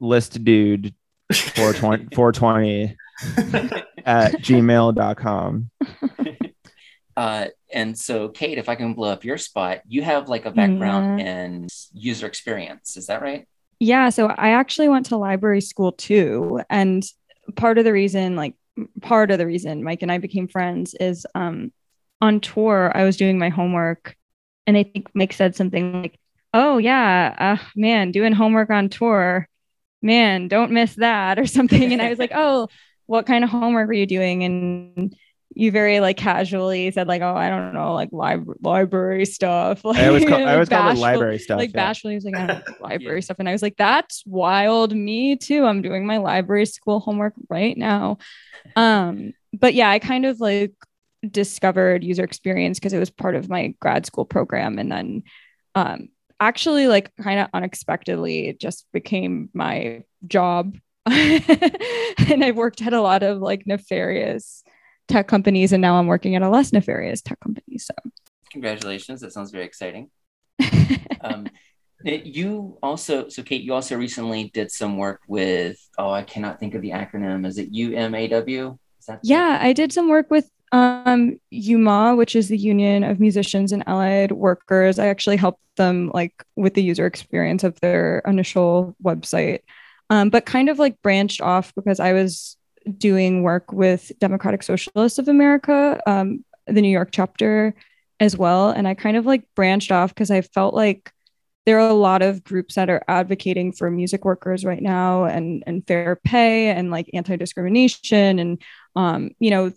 [0.00, 0.94] List dude
[1.32, 2.96] 420 420
[4.06, 5.70] at gmail.com.
[7.16, 10.52] Uh, and so, Kate, if I can blow up your spot, you have like a
[10.52, 11.46] background Yeah.
[11.46, 12.96] in user experience.
[12.96, 13.44] Is that right?
[13.80, 17.04] Yeah, so I actually went to library school too, and
[17.56, 18.54] part of the reason, like
[19.02, 21.72] part of the reason Mike and I became friends is um
[22.20, 24.14] on tour I was doing my homework
[24.68, 26.18] and I think Mike said something like,
[26.52, 29.48] "Oh yeah, uh, man, doing homework on tour.
[30.02, 31.92] Man, don't miss that," or something.
[31.94, 32.68] And I was like, "Oh,
[33.06, 35.16] what kind of homework were you doing?" And
[35.54, 39.96] you very like casually said like, "Oh, I don't know, like lib- library stuff." Like,
[39.96, 41.56] I always call, I always call it library stuff.
[41.56, 41.86] like yeah.
[41.86, 45.80] bashfully was like like library stuff and I was like that's wild me too I'm
[45.80, 48.18] doing my library school homework right now
[48.76, 50.74] um but yeah I kind of like
[51.28, 55.22] discovered user experience because it was part of my grad school program and then
[55.74, 56.08] um
[56.40, 63.00] actually like kind of unexpectedly it just became my job and I've worked at a
[63.00, 64.62] lot of like nefarious
[65.08, 67.94] tech companies and now I'm working at a less nefarious tech company so
[68.50, 69.20] Congratulations.
[69.20, 70.10] That sounds very exciting.
[71.20, 71.48] Um,
[72.04, 76.76] you also, so Kate, you also recently did some work with, oh, I cannot think
[76.76, 77.44] of the acronym.
[77.44, 78.78] Is it UMAW?
[79.24, 83.86] Yeah, I did some work with um UMA, which is the Union of Musicians and
[83.86, 84.98] Allied Workers.
[84.98, 89.60] I actually helped them like with the user experience of their initial website.
[90.10, 92.56] Um, but kind of like branched off because I was
[92.96, 97.74] doing work with Democratic Socialists of America, um, the New York chapter
[98.20, 98.70] as well.
[98.70, 101.12] And I kind of like branched off because I felt like
[101.66, 105.62] there are a lot of groups that are advocating for music workers right now and
[105.66, 108.62] and fair pay and like anti-discrimination and
[108.96, 109.70] um, you know,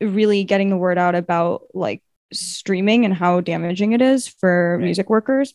[0.00, 2.02] really getting the word out about like
[2.32, 4.84] streaming and how damaging it is for Right.
[4.84, 5.52] music workers.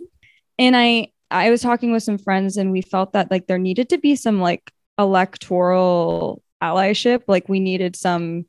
[0.59, 3.89] And I I was talking with some friends and we felt that like there needed
[3.89, 8.45] to be some like electoral allyship, like we needed some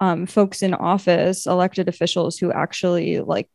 [0.00, 3.48] um, folks in office, elected officials who actually like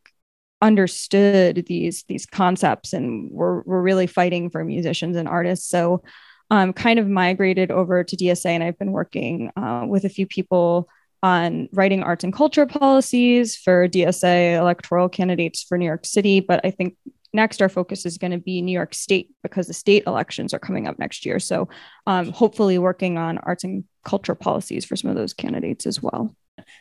[0.60, 5.68] understood these these concepts and were, were really fighting for musicians and artists.
[5.68, 6.02] So
[6.50, 10.26] um, kind of migrated over to DSA and I've been working uh, with a few
[10.26, 10.88] people
[11.22, 16.40] on writing arts and culture policies for DSA electoral candidates for New York City.
[16.40, 16.96] But I think
[17.32, 20.58] next our focus is going to be New York State because the state elections are
[20.58, 21.38] coming up next year.
[21.38, 21.68] So
[22.06, 26.34] um, hopefully working on arts and culture policies for some of those candidates as well.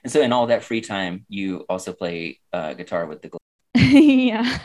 [0.03, 3.29] And so, in all that free time, you also play uh, guitar with the.
[3.29, 3.39] Glo-
[3.75, 4.57] yeah.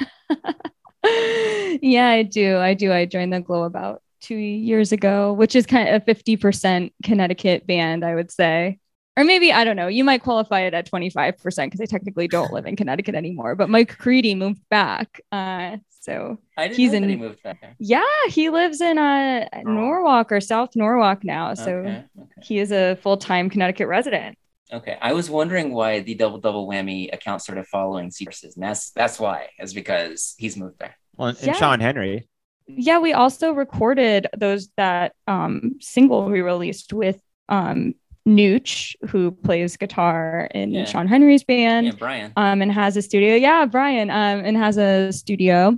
[1.83, 2.57] yeah, I do.
[2.59, 2.93] I do.
[2.93, 7.67] I joined the Glow about two years ago, which is kind of a 50% Connecticut
[7.67, 8.79] band, I would say.
[9.17, 11.37] Or maybe, I don't know, you might qualify it at 25%
[11.67, 13.55] because I technically don't live in Connecticut anymore.
[13.55, 15.21] But Mike Creedy moved back.
[15.31, 18.97] Uh, so I didn't He's know that he in- moved back yeah, he lives in
[18.99, 21.53] uh, Norwalk or South Norwalk now.
[21.55, 22.29] So okay, okay.
[22.43, 24.39] he is a full time Connecticut resident.
[24.73, 28.91] Okay, I was wondering why the double double whammy account started following Seahorses, and that's
[28.93, 30.97] that's why is because he's moved there.
[31.17, 31.53] Well, and Yeah.
[31.53, 32.27] Sean Henry.
[32.67, 37.95] yeah we also recorded those that um single we released with um
[38.27, 40.85] Nooch who plays guitar in Yeah.
[40.85, 42.33] Sean Henry's band Yeah, Brian.
[42.37, 45.77] um and has a studio yeah Brian um and has a studio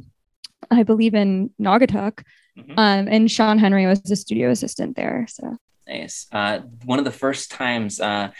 [0.70, 2.22] I believe in Naugatuck
[2.58, 2.74] Mhm.
[2.76, 6.26] um and Sean Henry was the studio assistant there so Nice.
[6.32, 8.30] Uh, one of the first times uh,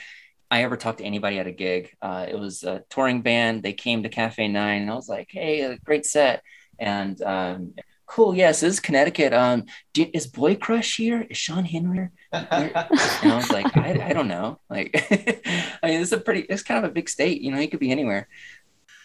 [0.51, 3.63] I ever talked to anybody at a gig, uh, it was a touring band.
[3.63, 6.43] They came to Cafe Nine, and I was like, "Hey, a great set!"
[6.79, 7.75] And um,
[8.07, 9.33] cool, yes, this is Connecticut.
[9.33, 11.27] Um, do, is Boy Crush here?
[11.31, 11.97] Is Sean Henry?
[11.97, 14.61] here?" And I was like, I, I don't know.
[14.69, 14.91] Like,
[15.83, 17.41] I mean, it's a pretty, it's kind of a big state.
[17.43, 18.29] You know, he could be anywhere.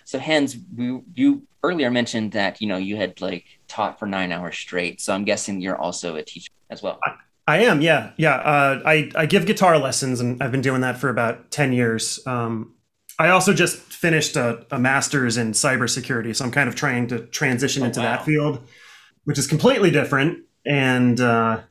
[0.05, 4.31] So, Hans, we, you earlier mentioned that you know you had like taught for nine
[4.31, 5.01] hours straight.
[5.01, 6.99] So I'm guessing you're also a teacher as well.
[7.47, 8.35] I am, yeah, yeah.
[8.35, 12.19] Uh, I I give guitar lessons, and I've been doing that for about ten years.
[12.25, 12.73] Um,
[13.19, 17.19] I also just finished a, a master's in cybersecurity, so I'm kind of trying to
[17.27, 18.05] transition Oh, into wow.
[18.05, 18.67] that field,
[19.23, 21.61] which is completely different, and uh,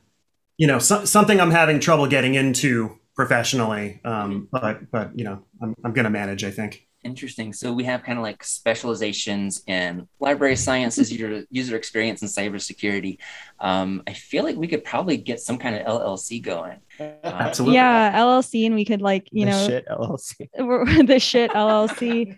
[0.57, 3.99] you know, so, something I'm having trouble getting into professionally.
[4.05, 6.43] Um, but but you know, I'm I'm gonna manage.
[6.43, 6.85] I think.
[7.03, 7.53] Interesting.
[7.53, 13.19] So we have kind of like specializations in library sciences, user, user experience, and cybersecurity.
[13.59, 16.79] Um, I feel like we could probably get some kind of LLC going.
[17.23, 17.75] Absolutely.
[17.75, 20.49] Yeah, LLC, and we could like you The know shit LLC.
[20.59, 22.37] we're the shit LLC.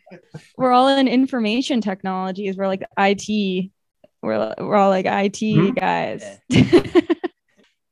[0.58, 2.56] we're all in information technologies.
[2.56, 3.72] We're like IT.
[4.22, 5.76] We're we're all like IT Mhm.
[5.76, 6.24] guys.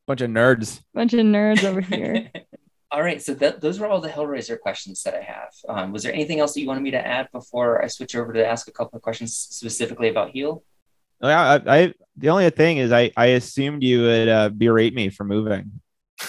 [0.07, 0.81] Bunch of nerds.
[0.93, 2.31] Bunch of nerds over here.
[2.91, 3.21] all right.
[3.21, 5.49] So that, those were all the Hellrazor questions that I have.
[5.67, 8.33] Um, was there anything else that you wanted me to add before I switch over
[8.33, 10.63] to ask a couple of questions specifically about Heele?
[11.21, 15.09] Yeah, I, I the only thing is I I assumed you would uh, berate me
[15.09, 15.79] for moving.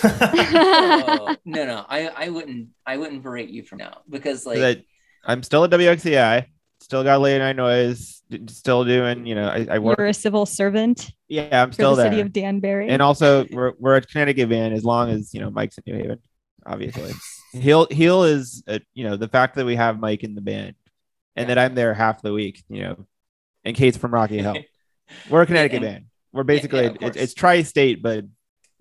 [0.03, 4.83] Oh, no, no, I, I wouldn't, I wouldn't berate you for now because like, that
[5.25, 6.47] I'm still at WXCI,
[6.81, 9.99] still got late night noise, d- still doing, you know, I, I work.
[9.99, 12.13] You're a civil servant Yeah, I'm still the there.
[12.13, 12.89] city of Danbury.
[12.89, 15.99] and also we're we're a Connecticut van as long as you know Mike's in New
[16.01, 16.19] Haven,
[16.67, 17.13] obviously.
[17.55, 20.75] Heele Heele is uh, you know the fact that we have Mike in the band,
[21.37, 23.07] and that I'm there half the week, you know,
[23.65, 24.57] and Kate's from Rocky Hill.
[25.29, 26.05] We're a Connecticut and- band.
[26.33, 28.25] We're basically yeah, it's, it's tri-state, but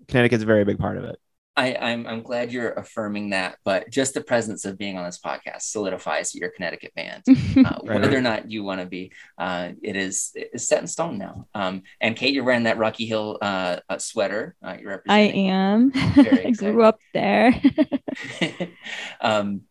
[0.06, 1.18] Connecticut's a very big part of it.
[1.56, 5.18] I, I'm, I'm glad you're affirming that, but just the presence of being on this
[5.18, 7.22] podcast solidifies your Connecticut band.
[7.60, 8.00] Uh, Right.
[8.00, 11.46] whether or not you want to be, uh, it is it's set in stone now.
[11.54, 14.54] Um, and Kate, you're wearing that Rocky Hill uh, uh, sweater.
[14.64, 15.92] Uh, you're I am.
[15.94, 17.60] I grew up there.
[19.20, 19.62] um,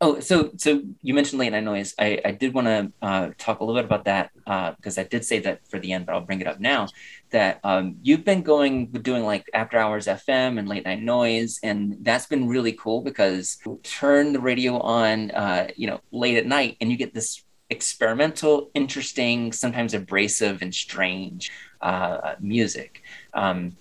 [0.00, 1.94] oh, so so you mentioned late night noise.
[1.98, 5.04] I, I did want to uh, talk a little bit about that uh, because I
[5.04, 6.88] did say that for the end, but I'll bring it up now.
[7.30, 11.96] That um, you've been going doing like after hours FM and late night noise, and
[12.02, 16.76] that's been really cool because turn the radio on, uh, you know, late at night,
[16.80, 23.02] and you get this experimental, interesting, sometimes abrasive and strange uh, music.
[23.34, 23.76] Um,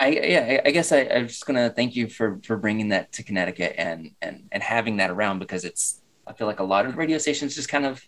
[0.00, 3.22] I yeah, I, guess I, I'm just gonna thank you for for bringing that to
[3.22, 6.96] Connecticut and and and having that around because it's I feel like a lot of
[6.96, 8.02] radio stations just kind of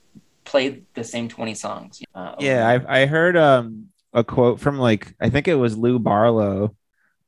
[0.44, 2.02] play the same 20 songs.
[2.14, 5.98] Uh, Yeah, I I heard um a quote from like I think it was Lou
[5.98, 6.74] Barlow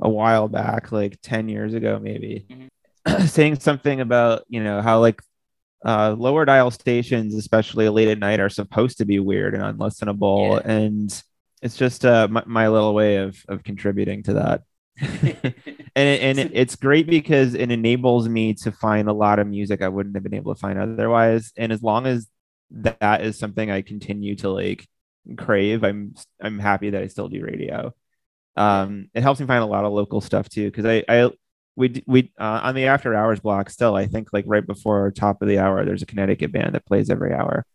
[0.01, 2.47] a while back, like 10 years ago maybe,
[3.27, 5.21] saying something about, you know, how like
[5.85, 10.55] uh lower dial stations, especially late at night, are supposed to be weird and unlistenable.
[10.65, 10.73] Yeah.
[10.73, 11.23] And
[11.65, 14.63] it's just uh my, my little way of of contributing to that.
[15.01, 19.49] and it, and it, it's great because it enables me to find a lot of
[19.49, 21.53] music I wouldn't have been able to find otherwise.
[21.57, 22.29] And as long as
[22.71, 24.87] that is something I continue to like
[25.37, 27.93] crave, I'm I'm happy that I still do radio.
[28.57, 31.31] Um, it helps me find a lot of local stuff too because I I
[31.77, 35.43] we we uh, on the after hours block still I think like right before top
[35.43, 37.67] of the hour there's a Connecticut band that plays every hour.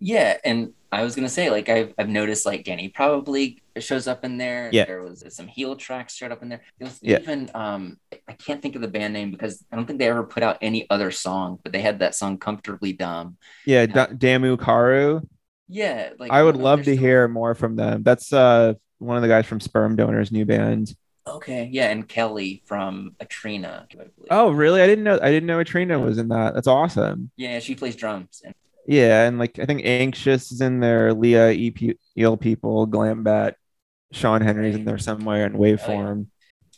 [0.00, 4.24] yeah, and I was gonna say like I've I've noticed like Danny probably shows up
[4.24, 4.70] in there.
[4.72, 4.86] Yeah.
[4.86, 6.62] there was some Heele tracks showed up in there.
[6.80, 7.18] Was Yeah.
[7.20, 10.24] even um I can't think of the band name because I don't think they ever
[10.24, 13.36] put out any other song, but they had that song "Comfortably Dumb."
[13.66, 15.26] Yeah, da- Damu Karu.
[15.68, 18.02] Yeah, like I would don't know if love to hear more from them.
[18.02, 20.94] That's uh one of the guys from Sperm Donors new band.
[21.26, 23.84] Okay, yeah, and Kelly from Atrina.
[24.30, 24.80] Oh, really?
[24.80, 25.18] I didn't know.
[25.20, 26.54] I didn't know Trina was in that.
[26.54, 27.30] That's awesome.
[27.36, 28.40] yeah, she plays drums.
[28.42, 28.54] And
[28.88, 31.12] Yeah, and like I think Anxious is in there.
[31.12, 33.52] Leah, EP, Eel People, Glambat,
[34.12, 36.26] Sean Henry's in there somewhere, and Waveform.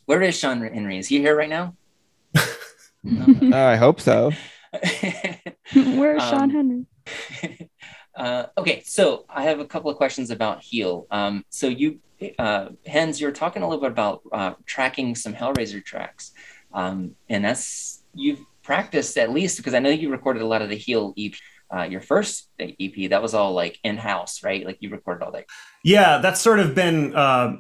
[0.07, 0.99] where is Sean Henry?
[0.99, 1.77] Is he here right now?
[3.03, 4.31] Uh, I hope so.
[5.75, 7.71] Where's Sean Um, Henry?
[8.15, 11.07] uh, okay, so I have a couple of questions about Heele.
[11.11, 12.01] Um, so you,
[12.39, 16.33] uh, Henss, you're talking a little bit about uh, tracking some Hellraiser tracks,
[16.75, 20.69] um, and that's you've practiced at least because I know you recorded a lot of
[20.69, 21.33] the Heele EP.
[21.75, 24.67] Uh, your first EP, that was all like in house, right?
[24.67, 25.47] Like you recorded all that.
[25.85, 27.57] Yeah, that's sort of been uh,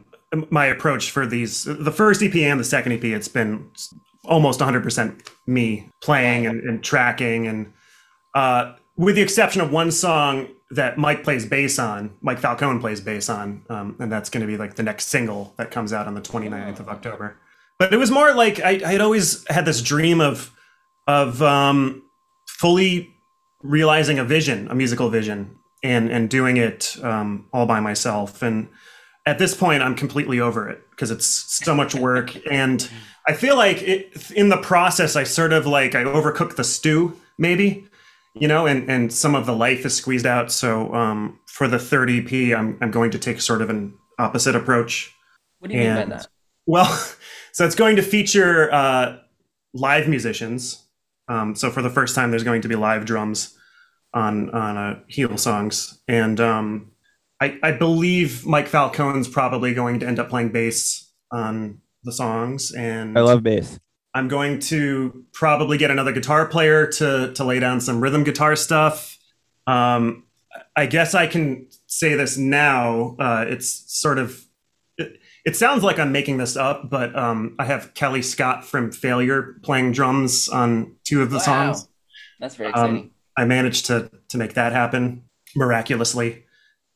[0.50, 1.64] my approach for these.
[1.64, 3.70] The first EP and the second EP, it's been
[4.24, 7.72] almost 100% me playing and, and tracking, and
[8.34, 13.00] uh, with the exception of one song that Mike plays bass on, Mike Falcone plays
[13.00, 16.06] bass on, um, and that's going to be like the next single that comes out
[16.06, 17.36] on the 29th of October.
[17.78, 20.54] But it was more like I, I had always had this dream of
[21.06, 22.02] of um,
[22.46, 23.14] fully
[23.62, 28.42] realizing a vision, a musical vision, and and doing it um, all by myself.
[28.42, 28.68] And
[29.26, 32.88] at this point, I'm completely over it because it's so much work, and
[33.28, 37.16] I feel like it, in the process, I sort of like I overcooked the stew,
[37.38, 37.86] maybe,
[38.34, 40.50] you know, and and some of the life is squeezed out.
[40.50, 44.56] So um, for the third EP, I'm I'm going to take sort of an opposite
[44.56, 45.14] approach.
[45.58, 46.26] What do you mean by that?
[46.66, 46.86] Well,
[47.52, 49.16] so it's going to feature uh,
[49.74, 50.84] live musicians.
[51.30, 53.56] Um, so for the first time, there's going to be live drums
[54.12, 56.90] on on uh, Heele songs, and um,
[57.40, 62.72] I, I believe Mike Falcone's probably going to end up playing bass on the songs.
[62.72, 63.78] And I love bass.
[64.12, 68.56] I'm going to probably get another guitar player to to lay down some rhythm guitar
[68.56, 69.16] stuff.
[69.66, 70.24] Um,
[70.74, 73.16] I guess I can say this now.
[73.20, 74.44] Uh, it's sort of
[75.44, 79.56] it, sounds like I'm making this up, but um, I have Kellii Scott from Failure
[79.62, 81.72] playing drums on two of the Wow.
[81.72, 81.88] songs.
[82.38, 82.96] That's very exciting.
[82.96, 85.24] Um, I managed to to make that happen
[85.54, 86.44] miraculously,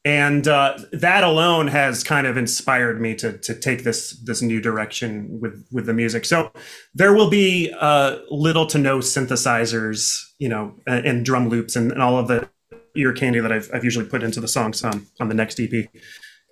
[0.04, 4.60] and uh, that alone has kind of inspired me to to take this this new
[4.60, 6.24] direction with with the music.
[6.24, 6.50] So
[6.94, 11.92] there will be uh, little to no synthesizers, you know, and, and drum loops and,
[11.92, 12.48] and all of the
[12.96, 15.88] ear candy that I've I've usually put into the songs on on the next EP.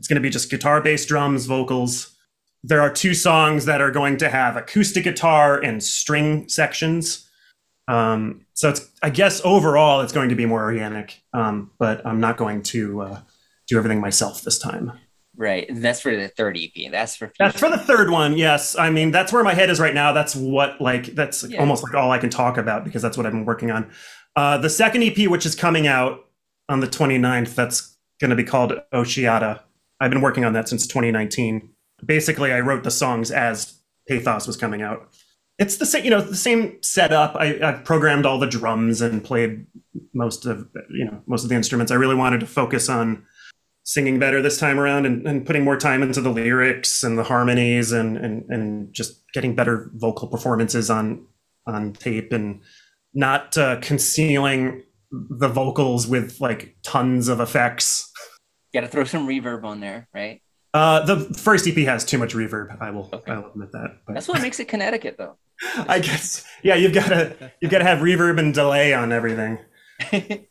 [0.03, 2.17] It's going to be just guitar, bass, drums, vocals.
[2.65, 7.31] There are two songs that are going to have acoustic guitar and string sections.
[7.87, 12.19] Um, so it's, I guess overall it's going to be more organic, um, but I'm
[12.19, 13.21] not going to uh,
[13.69, 14.91] do everything myself this time.
[15.37, 15.69] right.
[15.69, 16.91] And that's for the third EP.
[16.91, 18.37] That's for That's for the third one.
[18.37, 20.13] Yes, I mean that's where my head is right now.
[20.13, 21.61] That's what like that's Yeah.
[21.61, 23.89] almost like all I can talk about because that's what I've been working on.
[24.35, 26.25] Uh, the second EP, which is coming out
[26.69, 29.61] on the 29th, that's going to be called Oceata.
[30.03, 31.71] I've been working on that since 2019.
[32.05, 33.79] Basically, I wrote the songs as
[34.09, 35.09] Pathos was coming out.
[35.59, 37.37] It's the same, you know, the same setup.
[37.37, 39.65] I, I've programmed all the drums and played
[40.13, 41.93] most of, you know, most of the instruments.
[41.93, 43.25] I really wanted to focus on
[43.85, 47.25] singing better this time around and, and putting more time into the lyrics and the
[47.25, 51.25] harmonies and, and and just getting better vocal performances on
[51.67, 52.61] on tape and
[53.15, 54.83] not uh, concealing
[55.13, 58.11] the vocals with like tons of effects.
[58.75, 60.41] Got to throw some reverb on there, right?
[60.73, 62.81] Uh, the first EP has too much reverb.
[62.81, 63.33] I will Okay.
[63.33, 63.99] I will admit that.
[64.07, 65.37] But That's what makes it Connecticut, though.
[65.77, 69.59] I guess yeah, you've got to you've got to have reverb and delay on everything.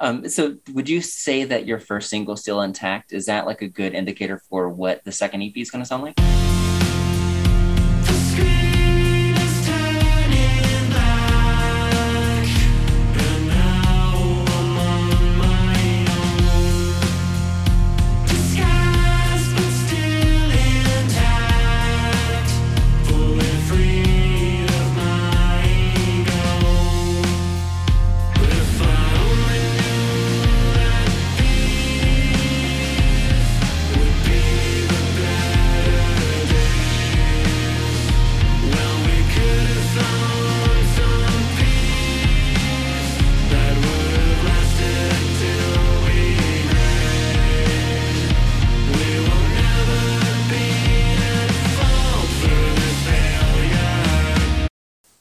[0.00, 3.68] um, so, would you say that your first single, "Still Intact," is that like a
[3.68, 6.45] good indicator for what the second EP is going to sound like?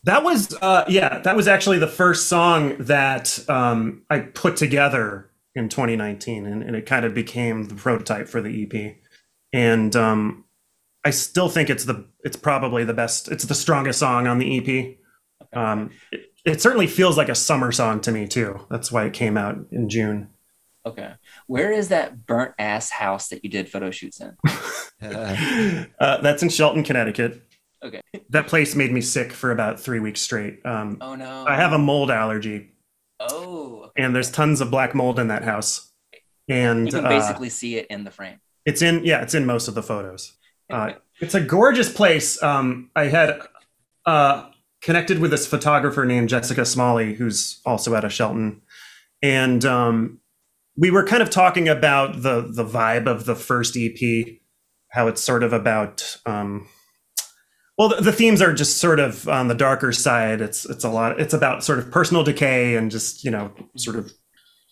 [0.05, 5.29] That was uh yeah, that was actually the first song that um I put together
[5.55, 8.97] in 2019 and, and it kind of became the prototype for the EP.
[9.51, 10.45] And um
[11.03, 14.57] I still think it's the it's probably the best it's the strongest song on the
[14.59, 14.97] EP.
[15.57, 18.59] Um it, it certainly feels like a summer song to me too.
[18.69, 20.29] That's why it came out in June.
[20.85, 21.13] Okay.
[21.47, 24.37] Where is that burnt ass house that you did photo shoots in?
[25.01, 27.44] uh, that's in Shelton, Connecticut.
[27.85, 28.01] Okay.
[28.29, 30.65] That place made me sick for about 3 weeks straight.
[30.65, 31.45] Um Oh no.
[31.47, 32.71] I have a mold allergy
[33.19, 33.83] Oh.
[33.85, 34.03] Okay.
[34.03, 35.91] and there's tons of black mold in that house.
[36.49, 38.39] And You can uh, basically see it in the frame.
[38.65, 40.33] it's in yeah, it's in most of the photos.
[40.69, 42.41] Uh, it's a gorgeous place.
[42.41, 43.39] Um, I had
[44.05, 44.49] uh,
[44.81, 48.61] connected with this photographer named Jessica Smalley, who's also out of Shelton,
[49.21, 50.19] and um,
[50.75, 53.99] we were kind of talking about the the vibe of the first EP,
[54.89, 56.17] how it's sort of about.
[56.25, 56.67] Um,
[57.77, 60.41] well, the, the themes are just sort of on the darker side.
[60.41, 61.19] It's it's a lot.
[61.19, 64.13] It's about sort of personal decay and just you know sort of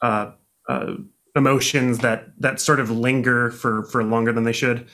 [0.02, 0.32] uh,
[0.70, 0.94] uh,
[1.36, 4.88] emotions that that sort of linger for for longer than they should.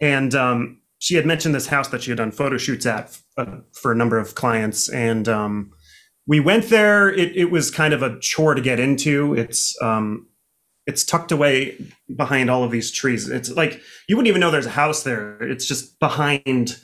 [0.00, 3.58] And um, she had mentioned this house that she had done photo shoots at uh,
[3.72, 5.72] for a number of clients, and um,
[6.28, 7.10] we went there.
[7.10, 9.34] It, it was kind of a chore to get into.
[9.34, 10.28] It's um,
[10.86, 11.76] it's tucked away
[12.14, 13.28] behind all of these trees.
[13.28, 15.42] It's like you wouldn't even know there's a house there.
[15.42, 16.78] It's just behind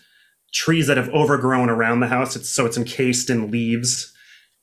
[0.55, 2.37] trees that have overgrown around the house.
[2.37, 4.13] It's so it's encased in leaves,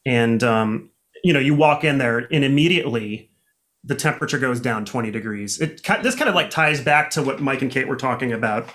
[0.05, 0.89] and um,
[1.23, 3.29] you know you walk in there and immediately
[3.83, 5.59] the temperature goes down 20 degrees.
[5.59, 8.69] It this kind of like ties back to what Mike and Kate were talking about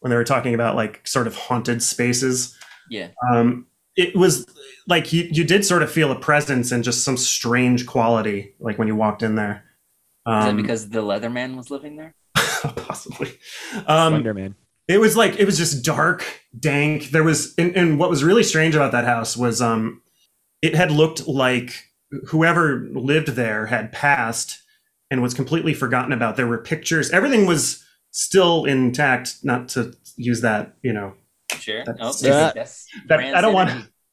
[0.00, 2.56] when they were talking about like sort of haunted spaces.
[2.88, 3.08] Yeah.
[3.32, 3.66] Um,
[3.96, 4.46] it was
[4.86, 8.78] like you you did sort of feel a presence and just some strange quality like
[8.78, 9.64] when you walked in there.
[10.26, 12.14] Um, it because the Leatherman was living there?
[12.34, 13.28] possibly.
[13.86, 14.54] Um, Slender Man.
[14.90, 16.24] It was like it was just dark,
[16.58, 17.10] dank.
[17.10, 20.02] There was and, and what was really strange about that house was um
[20.62, 21.84] it had looked like
[22.28, 24.58] whoever lived there had passed
[25.10, 26.36] and was completely forgotten about.
[26.36, 31.14] There were pictures, everything was still intact, not to use that, you know,
[31.58, 31.84] Sure.
[31.84, 32.52] That's- Oh, Yeah.
[32.54, 33.70] that's That- I don't want.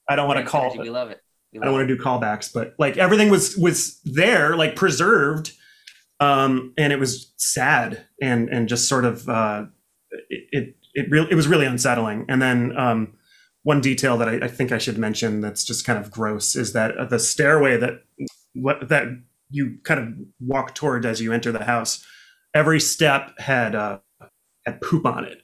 [0.09, 0.81] I don't want to call synergy.
[0.83, 1.21] We love it.
[1.51, 4.75] We love I don't want to do callbacks, but like everything was was there, like
[4.75, 5.51] preserved,
[6.19, 9.65] um, and it was sad and and just sort of uh,
[10.29, 12.25] it it it, really it was really unsettling.
[12.27, 13.13] And then um,
[13.63, 16.73] one detail that I, I think I should mention that's just kind of gross is
[16.73, 18.03] that uh, the stairway that
[18.53, 19.07] what that
[19.49, 22.05] you kind of walk toward as you enter the house,
[22.53, 23.99] every step had uh,
[24.65, 25.41] had poop on it.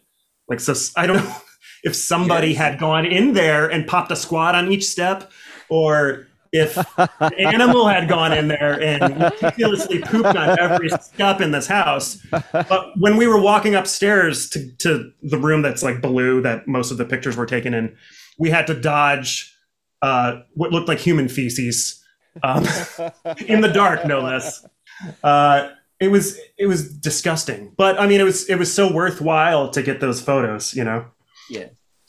[0.50, 1.36] Like so, I don't know
[1.84, 2.58] if somebody Yes.
[2.58, 5.32] had gone in there and popped a squat on each step,
[5.70, 11.52] or if an animal had gone in there and meticulously pooped on every step in
[11.52, 12.24] this house.
[12.52, 16.92] But when we were walking upstairs to, to the room that's like blue that most
[16.92, 17.96] of the pictures were taken in,
[18.38, 19.58] we had to dodge
[20.04, 22.04] uh, what looked like human feces
[22.44, 22.66] um,
[23.48, 24.66] in the dark, no less.
[25.24, 29.70] Uh, it was it was disgusting, but I mean, it was it was so worthwhile
[29.72, 31.06] to get those photos, you know.
[31.50, 31.68] Yeah.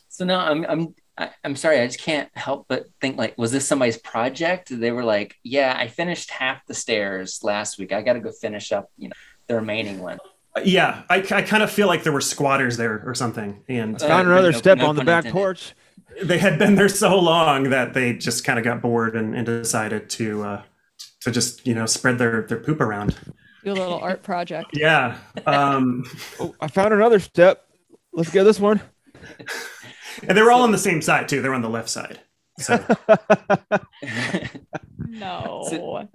[0.08, 1.80] So now I'm I'm I- I'm sorry.
[1.80, 4.68] I just can't help but think like, was this somebody's project?
[4.70, 7.92] They were like, yeah, I finished half the stairs last week.
[7.92, 9.14] I got to go finish up, you know,
[9.46, 10.18] the remaining one.
[10.64, 14.06] Yeah, I, I kind of feel like there were squatters there or something, and Uh,
[14.06, 15.32] Found another no- step no on the back intended.
[15.32, 15.74] porch.
[16.22, 19.44] they had been there so long that they just kind of got bored and, and
[19.46, 20.62] decided to uh,
[21.22, 23.16] to just you know spread their their poop around.
[23.64, 24.70] Do a little art project.
[24.74, 26.04] Yeah, um,
[26.38, 27.64] Oh, I found another step.
[28.12, 28.80] Let's get this one.
[30.28, 31.42] and they were all on the same side too.
[31.42, 32.20] They're on the left side.
[32.58, 32.78] So
[35.08, 36.08] No.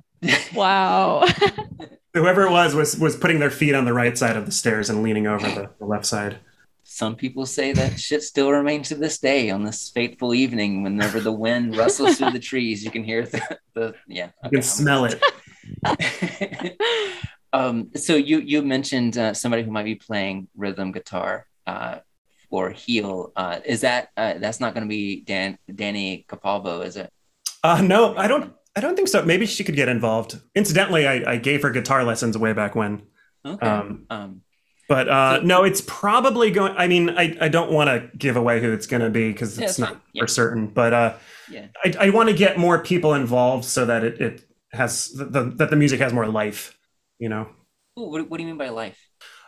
[0.53, 1.25] wow.
[2.13, 4.89] whoever it was was was putting their feet on the right side of the stairs
[4.89, 6.39] and leaning over the, the left side.
[6.83, 10.83] Some people say that shit still remains to this day on this fateful evening.
[10.83, 14.29] Whenever the wind rustles through the trees, you can hear the, the yeah.
[14.45, 15.21] You can smell it.
[17.53, 21.99] um, so you you mentioned uh, somebody who might be playing rhythm guitar uh,
[22.49, 23.31] or Heele.
[23.35, 27.11] Uh, is that uh, that's not going to be Dan Danny Capalvo, is it?
[27.63, 28.53] Uh, no, I don't.
[28.75, 29.23] I don't think so.
[29.25, 30.39] Maybe she could get involved.
[30.55, 33.01] Incidentally, I, I gave her guitar lessons way back when.
[33.45, 33.65] Okay.
[33.65, 34.41] Um, Um,
[34.87, 36.73] But uh, So- no, it's probably going.
[36.77, 39.57] I mean, I, I don't want to give away who it's going to be because
[39.57, 39.99] it's it's not.
[40.13, 40.23] Yeah.
[40.23, 40.67] for certain.
[40.67, 41.13] But uh,
[41.49, 41.67] Yeah.
[41.83, 45.43] I, I want to get more people involved so that it, it has the, the
[45.57, 46.77] that the music has more life.
[47.17, 47.49] You know.
[47.97, 48.97] ooh, what, what do you mean by life?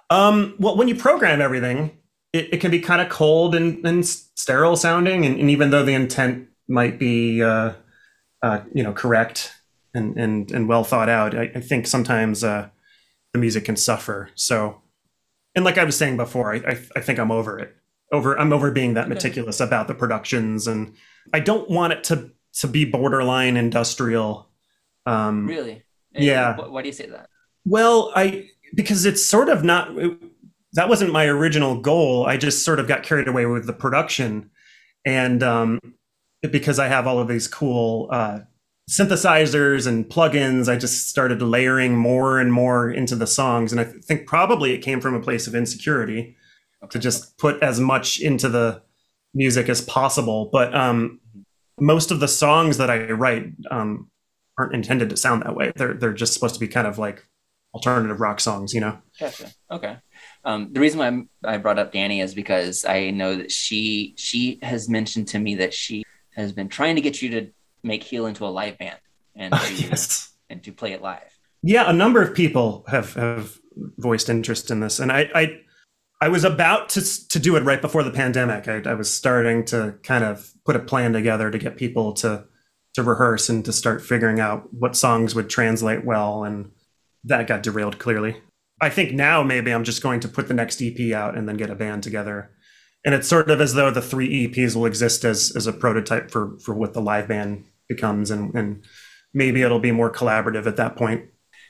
[0.09, 1.97] Um, well, when you program everything,
[2.33, 5.83] it, it can be kind of cold and, and sterile sounding, and, and even though
[5.83, 7.73] the intent might be, uh,
[8.41, 9.53] uh, you know, correct
[9.93, 12.69] and and and well thought out, I, I think sometimes uh,
[13.33, 14.29] the music can suffer.
[14.35, 14.81] So,
[15.55, 17.75] and like I was saying before, I, I I think I'm over it.
[18.13, 20.95] Over, I'm over being that meticulous about the productions, and
[21.33, 24.49] I don't want it to to be borderline industrial.
[25.05, 25.83] Um, Really?
[26.13, 26.57] Yeah.
[26.57, 27.29] Why, do you say that?
[27.65, 29.91] well, I because it's sort of not
[30.73, 32.25] that wasn't my original goal.
[32.25, 34.49] I just sort of got carried away with the production,
[35.05, 35.79] and um,
[36.41, 38.39] because I have all of these cool uh,
[38.89, 43.85] synthesizers and plugins, I just started layering more and more into the songs, and I
[43.85, 46.35] th- think probably it came from a place of insecurity
[46.83, 46.93] Okay.
[46.93, 48.81] to just put as much into the
[49.35, 50.49] music as possible.
[50.51, 51.19] But um,
[51.79, 54.09] most of the songs that I write um,
[54.57, 55.71] aren't intended to sound that way.
[55.75, 57.23] They're they're just supposed to be kind of like
[57.75, 58.97] alternative rock songs, you know.
[59.19, 59.51] Gotcha.
[59.69, 59.97] Okay.
[60.43, 64.59] Um, the reason why I'm, brought up Danny is because I know that she she
[64.61, 66.03] has mentioned to me that she
[66.35, 67.51] has been trying to get you to
[67.83, 68.97] make Heele into a live band
[69.35, 70.31] and to, yes.
[70.49, 71.37] and to play it live.
[71.63, 73.57] Yeah, a number of people have have
[73.97, 75.59] voiced interest in this, and I I,
[76.19, 78.67] I was about to to do it right before the pandemic.
[78.67, 82.45] I, I was starting to kind of put a plan together to get people to
[82.95, 86.71] to rehearse and to start figuring out what songs would translate well, and
[87.23, 88.37] that got derailed clearly.
[88.81, 91.55] I think now maybe I'm just going to put the next EP out and then
[91.55, 92.51] get a band together.
[93.05, 96.31] And it's sort of as though the three EPs will exist as as a prototype
[96.31, 98.83] for for what the live band becomes, and and
[99.33, 101.25] maybe it'll be more collaborative at that point.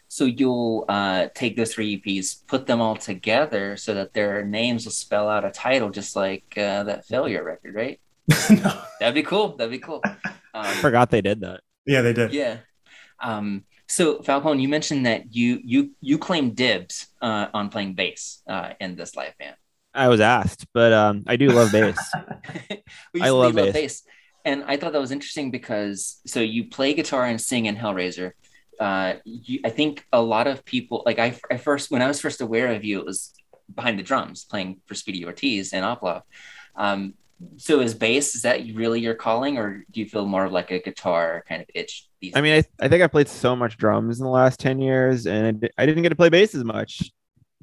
[0.10, 4.84] So you'll uh, take those three EPs, put them all together so that their names
[4.84, 8.02] will spell out a title, just like uh, that failure record, right?
[8.50, 8.82] no.
[9.00, 9.56] That'd be cool.
[9.56, 10.02] That'd be cool.
[10.54, 11.62] Um, Forgot they did that.
[11.86, 12.34] Yeah, they did.
[12.34, 12.58] Yeah.
[13.22, 18.42] Um, so Falcone, you mentioned that you you you claim dibs uh, on playing bass
[18.48, 19.56] uh, in this live band.
[19.94, 22.00] I was asked, but um, I do love bass.
[23.22, 24.04] I love love bass.
[24.46, 28.32] and I thought that was interesting because so you play guitar and sing in Hellrazor.
[28.80, 32.22] Uh, you, I think a lot of people like I, I first when I was
[32.22, 33.34] first aware of you, it was
[33.76, 36.22] behind the drums playing for Speedy Ortiz and Ovlov.
[36.78, 37.16] Um,
[37.58, 40.72] so is bass is that really your calling, or do you feel more of like
[40.72, 42.08] a guitar kind of itch?
[42.20, 44.80] These I mean, I, I think I played so much drums in the last 10
[44.80, 47.12] years and I I didn't get to play bass as much.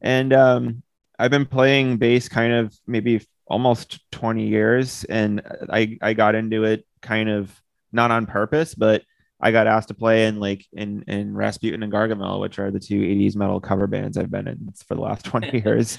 [0.03, 0.83] And um,
[1.19, 5.43] I've been playing bass kind of maybe almost 20 years and
[5.73, 7.55] I I got into it kind of
[7.93, 9.03] not on purpose, but
[9.41, 12.81] I got asked to play in like in in Rasputin and Gargamel, which are the
[12.81, 15.99] two 80s metal cover bands I've been in for the last 20 years.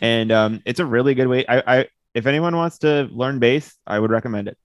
[0.00, 1.44] and um it's a really good way.
[1.46, 4.58] I, I if anyone wants to learn bass, I would recommend it.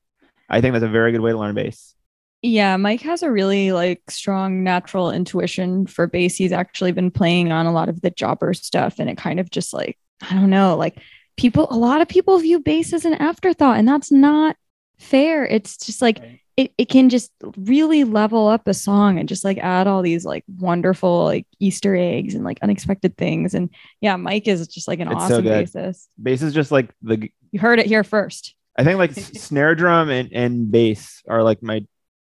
[0.49, 1.95] I think that's a very good way to learn bass.
[2.41, 6.35] Yeah, Mike has a really like strong natural intuition for bass.
[6.35, 9.49] He's actually been playing on a lot of the jobber stuff and it kind of
[9.49, 10.97] just like I don't know, like
[11.37, 14.55] people a lot of people view bass as an afterthought and that's not
[14.97, 15.45] fair.
[15.45, 16.39] It's just like Right.
[16.57, 20.23] It, it can just really level up a song and just like add all these
[20.23, 23.53] like wonderful like Easter eggs and like unexpected things.
[23.53, 23.69] And
[23.99, 25.67] yeah, Mike is just like an It's so awesome good.
[25.67, 26.07] bassist.
[26.21, 28.55] Bass is just like the You heard it here first.
[28.77, 31.85] I think like snare drum and, and bass are like my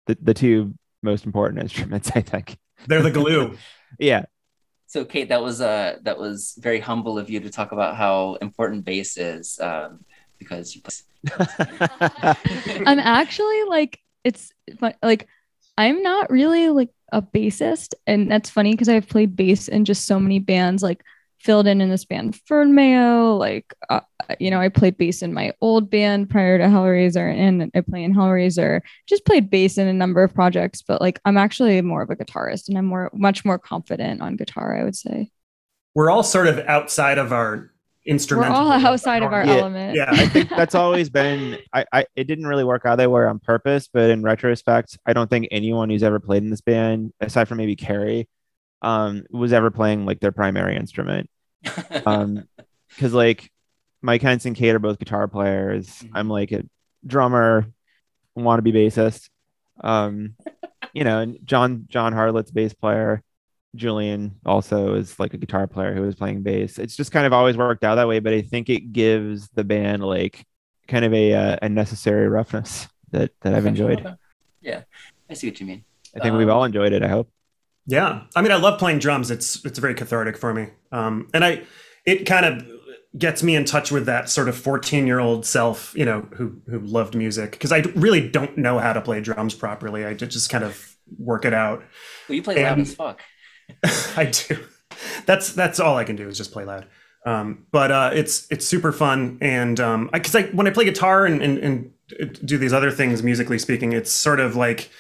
[0.07, 2.59] the, the two most important instruments, I think.
[2.87, 3.57] They're the glue.
[3.99, 4.27] Yeah.
[4.87, 8.35] So, Kate, that was uh, that was very humble of you to talk about how
[8.41, 10.05] important bass is, um,
[10.39, 10.95] because you play.
[12.87, 14.53] I'm actually like it's
[15.03, 15.29] like
[15.79, 20.07] I'm not really like a bassist, and that's funny because I've played bass in just
[20.07, 21.03] so many bands, like
[21.39, 24.01] filled in in this band Fern Mayo, like uh,
[24.39, 28.05] you know I played bass in my old band prior to Hellrazor, and I play
[28.05, 28.83] in Hellrazor.
[29.09, 32.17] Just played bass in a number of projects, but like I'm actually more of a
[32.17, 34.77] guitarist, and I'm more much more confident on guitar.
[34.79, 35.31] I would say
[35.95, 37.70] We're all sort of outside of our
[38.07, 38.57] we're instrumental.
[38.57, 39.95] all outside of our Yeah, element.
[39.97, 43.25] yeah, I think that's always been I, I it didn't really work out that way
[43.25, 47.13] on purpose, but in retrospect, I don't think anyone who's ever played in this band,
[47.21, 48.29] aside from maybe Carrie,
[48.83, 51.29] um, was ever playing like their primary instrument.
[52.07, 52.49] Um,
[52.89, 53.51] because like
[54.03, 55.87] Mike Henss and Kate are both guitar players.
[55.89, 56.11] Mhm.
[56.15, 56.65] I'm like a
[57.07, 57.67] drummer,
[58.37, 59.29] wannabe bassist.
[59.85, 60.35] Um,
[60.95, 63.23] you know, and John John Hartlett's bass player.
[63.77, 66.79] Julian also is like a guitar player who was playing bass.
[66.79, 69.65] It's just kind of always worked out that way, but I think it gives the
[69.65, 70.45] band like
[70.89, 74.07] kind of a uh, a necessary roughness that that I've enjoyed.
[74.61, 74.83] Yeah,
[75.29, 75.85] I see what you mean.
[76.17, 77.03] I think we've Um, all enjoyed it.
[77.03, 77.31] I hope.
[77.87, 79.31] Yeah, I mean, I love playing drums.
[79.31, 81.63] It's it's very cathartic for me, um, and I
[82.05, 82.67] it kind of
[83.19, 86.61] gets me in touch with that sort of fourteen year old self, you know, who
[86.69, 90.05] who loved music because I really don't know how to play drums properly.
[90.05, 91.83] I just kind of work it out.
[92.29, 93.21] Well, you play loud as fuck.
[94.17, 94.59] I do.
[95.27, 96.87] That's that's all I can do is just play loud.
[97.27, 101.27] Um, but uh, it's it's super fun, and um, because I, when I play guitar
[101.27, 101.93] and, and and
[102.47, 104.91] do these other things, musically speaking, it's sort of like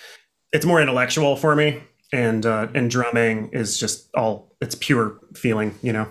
[0.53, 1.83] it's more intellectual for me,
[2.13, 6.09] and uh, and drumming is just all it's pure feeling, you know.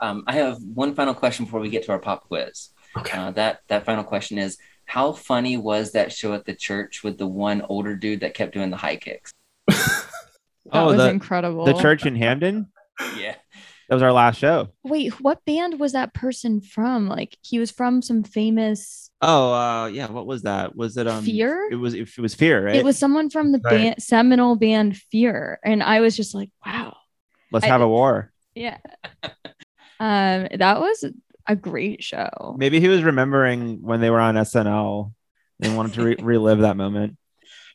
[0.00, 2.70] Um, I have one final question before we get to our pop quiz.
[2.96, 3.16] Okay.
[3.16, 4.56] Uh, that that final question is:
[4.86, 8.54] How funny was that show at the church with the one older dude that kept
[8.54, 9.32] doing the high kicks?
[10.74, 11.64] That oh, was the incredible.
[11.64, 12.66] the church in Hamden.
[13.18, 13.34] Yeah,
[13.88, 14.68] That was our last show.
[14.84, 17.08] Wait, what band was that person from?
[17.08, 20.08] Like he was from some famous Oh, uh, yeah.
[20.10, 20.76] What was that?
[20.76, 21.24] Was it um?
[21.24, 21.70] Fear?
[21.72, 21.94] It was.
[21.94, 22.76] It was fear, right?
[22.76, 23.70] It was someone from the Right.
[23.70, 25.58] band seminal band Fear.
[25.64, 26.96] And I was just like, wow.
[27.50, 28.32] Let's I- have a war.
[28.54, 28.78] Yeah.
[30.00, 31.04] um, that was
[31.48, 32.54] a great show.
[32.58, 35.12] Maybe he was remembering when they were on SNL
[35.62, 37.16] and wanted to re- relive that moment.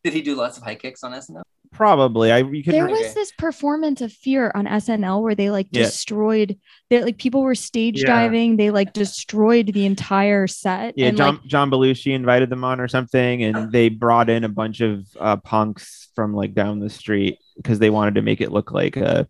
[0.03, 1.41] did he do lots of high kicks on SNL?
[1.72, 2.32] Probably.
[2.32, 2.74] I you could.
[2.74, 3.14] There was Okay.
[3.14, 5.84] this performance of Fear on SNL where they like Yeah.
[5.84, 6.58] destroyed
[6.90, 8.08] they like people were stage Yeah.
[8.08, 10.96] diving, they like destroyed the entire set.
[10.98, 14.44] yeah, and John like John Belushi invited them on or something, and they brought in
[14.44, 18.41] a bunch of uh, punks from like down the street because they wanted to make
[18.41, 19.28] it look like a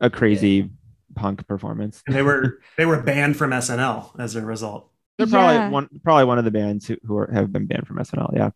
[0.00, 0.70] a crazy
[1.16, 2.02] punk performance.
[2.06, 4.90] And they were they were banned from SNL as a result.
[5.18, 5.70] They're probably Yeah.
[5.70, 8.32] one probably one of the bands who, who are, have been banned from SNL.
[8.34, 8.50] Yeah.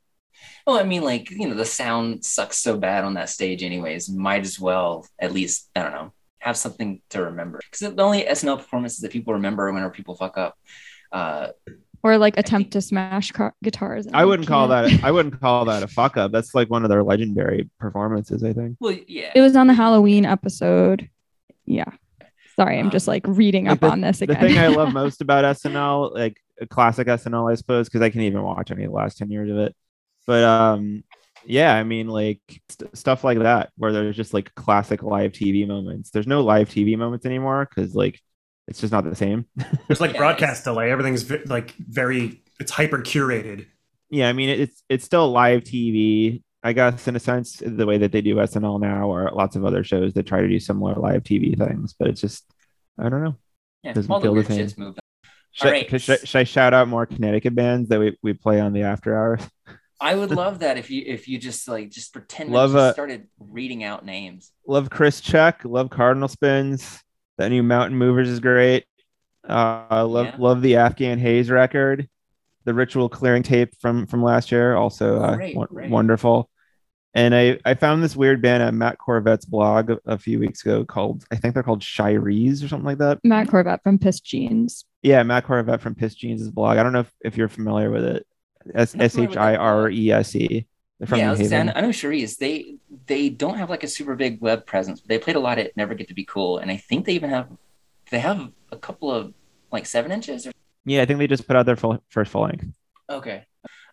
[0.67, 4.09] Well, I mean, like you know, the sound sucks so bad on that stage, anyways.
[4.11, 8.23] Might as well at least I don't know have something to remember because the only
[8.23, 10.57] SNL performances that people remember are whenever people fuck up.
[11.11, 11.49] Uh,
[12.05, 14.07] or like attempt to smash car- guitars.
[14.15, 14.91] I wouldn't call can't.
[15.01, 16.31] that I wouldn't call that a fuck up.
[16.31, 18.77] That's like one of their legendary performances, I think.
[18.79, 21.09] well, yeah, It was on the Halloween episode.
[21.67, 21.91] Yeah.
[22.55, 25.21] Sorry, I'm Um, just like reading like up on this The thing I love most
[25.21, 28.91] about SNL, like a classic SNL, I suppose, because I can't even watch any of
[28.91, 29.75] the last 10 years of it.
[30.29, 31.05] But um,
[31.47, 35.67] yeah, I mean, like st- stuff like that, where there's just like classic live TV
[35.67, 36.11] moments.
[36.11, 38.21] There's no live TV moments anymore because like
[38.67, 39.47] it's just not the same.
[39.89, 40.91] There's like broadcast delay.
[40.91, 43.65] Everything's ve- like very it's hyper curated.
[44.11, 47.97] yeah, I mean, it's it's still live TV, I guess, in a sense, the way
[47.97, 50.95] that they do SNL now, or lots of other shows that try to do similar
[50.97, 51.95] live TV things.
[51.99, 52.45] But it's just,
[53.01, 53.37] I don't know.
[53.83, 54.95] yeah, doesn't all the feel the weird same.
[55.53, 56.01] Should, All right.
[56.01, 59.17] should, should I shout out more Connecticut bands that we, we play on the after
[59.17, 59.41] hours?
[60.01, 62.91] I would love that if you if you just like just pretend Love, minutes just
[62.91, 64.53] uh, started reading out names.
[64.67, 65.65] Love Chris Check.
[65.65, 67.01] Love Cardinal Spins.
[67.39, 68.85] That new Mountain Movers is great.
[69.49, 70.37] Uh, I love Yeah.
[70.39, 72.09] love the Afghan Haze record,
[72.65, 75.91] the Ritual Clearing tape from from last year, also uh, Great, won- great.
[75.91, 76.49] wonderful.
[77.15, 80.63] And I I found this weird band at Matt Korvette's blog a, a few weeks
[80.65, 83.19] ago called I think they're called Shirese or something like that.
[83.25, 84.85] Matt Korvette from Pissed Jeans.
[85.03, 86.77] Yeah, Matt Korvette from Pissed Jeans' blog.
[86.77, 88.27] I don't know if, if you're familiar with it.
[88.75, 90.67] S I'm not S familiar H I R E S E.
[91.07, 92.39] From yeah, I, New was gonna say, I know- Cherise.
[92.39, 92.75] They
[93.07, 95.01] they don't have like a super big web presence.
[95.03, 97.31] They played a lot at Never Get to Be Cool, and I think they even
[97.31, 97.49] have
[98.11, 99.33] they have a couple of
[99.71, 100.47] like seven inches.
[100.47, 100.53] Or,
[100.85, 102.67] Yeah, I think they just put out their full, first full length.
[103.09, 103.45] okay,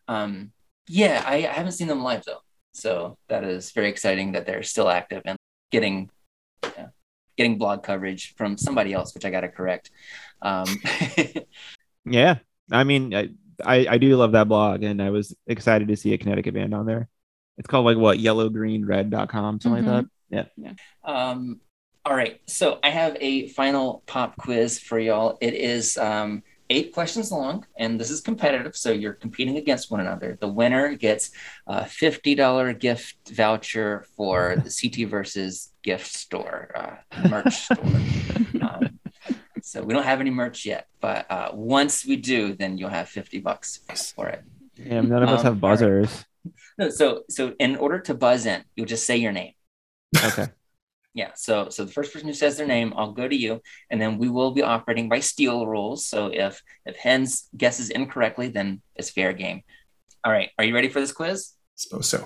[0.08, 0.52] um,
[0.88, 2.42] yeah, I, I haven't seen them live though,
[2.74, 5.38] so that is very exciting that they're still active and
[5.72, 6.10] getting
[6.64, 6.88] yeah,
[7.38, 9.92] getting blog coverage from somebody else, which I got to correct.
[10.42, 10.66] Um,
[12.06, 12.38] Yeah,
[12.72, 13.30] I mean, I,
[13.64, 16.74] I I do love that blog, and I was excited to see a Connecticut band
[16.74, 17.10] on there.
[17.58, 20.50] It's called like what yellowgreenred.com, something like that.
[20.58, 20.74] Yeah.
[21.04, 21.62] Um,
[22.04, 25.38] all right, so I have a final pop quiz for y'all.
[25.42, 30.02] It is um, eight questions long, and this is competitive, so you're competing against one
[30.02, 30.38] another.
[30.40, 31.32] The winner gets
[31.68, 38.62] a fifty dollar gift voucher for the CT versus gift store uh, merch store.
[39.76, 43.10] So we don't have any merch yet, but uh, once we do, then you'll have
[43.10, 43.82] fifty bucks
[44.16, 44.42] for it.
[44.78, 46.24] Yeah, none of us Um, have buzzers.
[46.78, 49.52] No, so so in order to buzz in, you'll just say your name.
[50.24, 50.48] Okay.
[51.14, 51.32] Yeah.
[51.36, 54.18] So so the first person who says their name, I'll go to you, and then
[54.18, 56.06] we will be operating by steal rules.
[56.06, 59.64] So if if Henss guesses incorrectly, then it's fair game.
[60.24, 60.50] All right.
[60.58, 61.52] Are you ready for this quiz?
[61.52, 62.20] I Suppose so.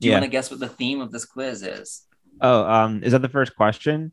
[0.00, 0.16] Do you Yeah.
[0.20, 2.06] want to guess what the theme of this quiz is?
[2.40, 4.12] Oh, um, is that the first question?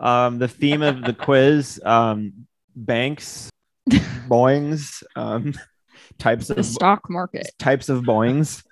[0.00, 3.50] Um, the theme of the quiz, um, banks,
[4.28, 5.54] boings, um,
[6.18, 7.50] types The of stock market.
[7.58, 8.64] types of boings.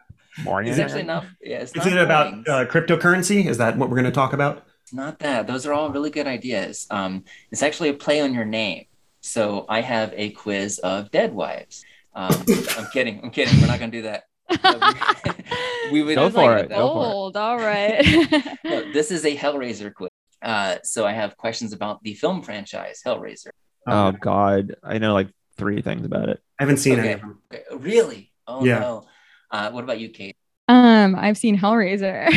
[0.44, 0.68] Boing.
[0.68, 1.26] It's actually not.
[1.42, 3.46] Yeah, it's Is not it about uh, cryptocurrency?
[3.46, 4.64] Is that what we're going to talk about?
[4.92, 5.46] Not that.
[5.46, 6.86] Those are all really good ideas.
[6.90, 8.86] Um, it's actually a play on your name.
[9.20, 11.84] So I have a quiz of dead wives.
[12.14, 12.30] Um,
[12.78, 13.20] I'm kidding.
[13.22, 13.60] I'm kidding.
[13.60, 14.24] We're not gonna do that.
[15.92, 16.64] we would Go for that.
[16.66, 16.68] it.
[16.70, 17.36] Go for it.
[17.36, 18.56] All right.
[18.64, 20.08] No, this is a Hellraiser quiz.
[20.42, 23.48] Uh, so I have questions about the film franchise Hellraiser.
[23.86, 26.40] Oh God, I know like three things about it.
[26.58, 27.12] I haven't seen any Okay.
[27.14, 27.42] of them.
[27.52, 28.32] Okay, Really?
[28.46, 28.78] Oh Yeah.
[28.80, 29.06] no.
[29.50, 30.36] Uh, what about you, Kate?
[30.68, 32.28] um, I've seen Hellraiser.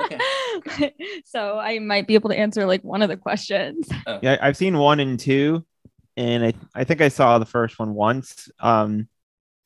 [0.00, 0.92] Okay.
[1.24, 3.88] so I might be able to answer like one of the questions.
[4.22, 5.64] Yeah, I've seen one and two,
[6.16, 8.50] and I I think I saw the first one once.
[8.58, 9.08] Um,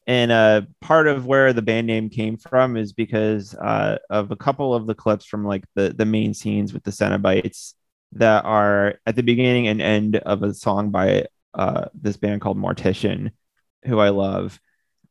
[0.06, 4.36] and uh, part of where the band name came from is because uh, of a
[4.36, 7.74] couple of the clips from like the the main scenes with the Cenobites
[8.12, 12.58] that are at the beginning and end of a song by uh this band called
[12.58, 13.30] Mortician,
[13.84, 14.60] who I love,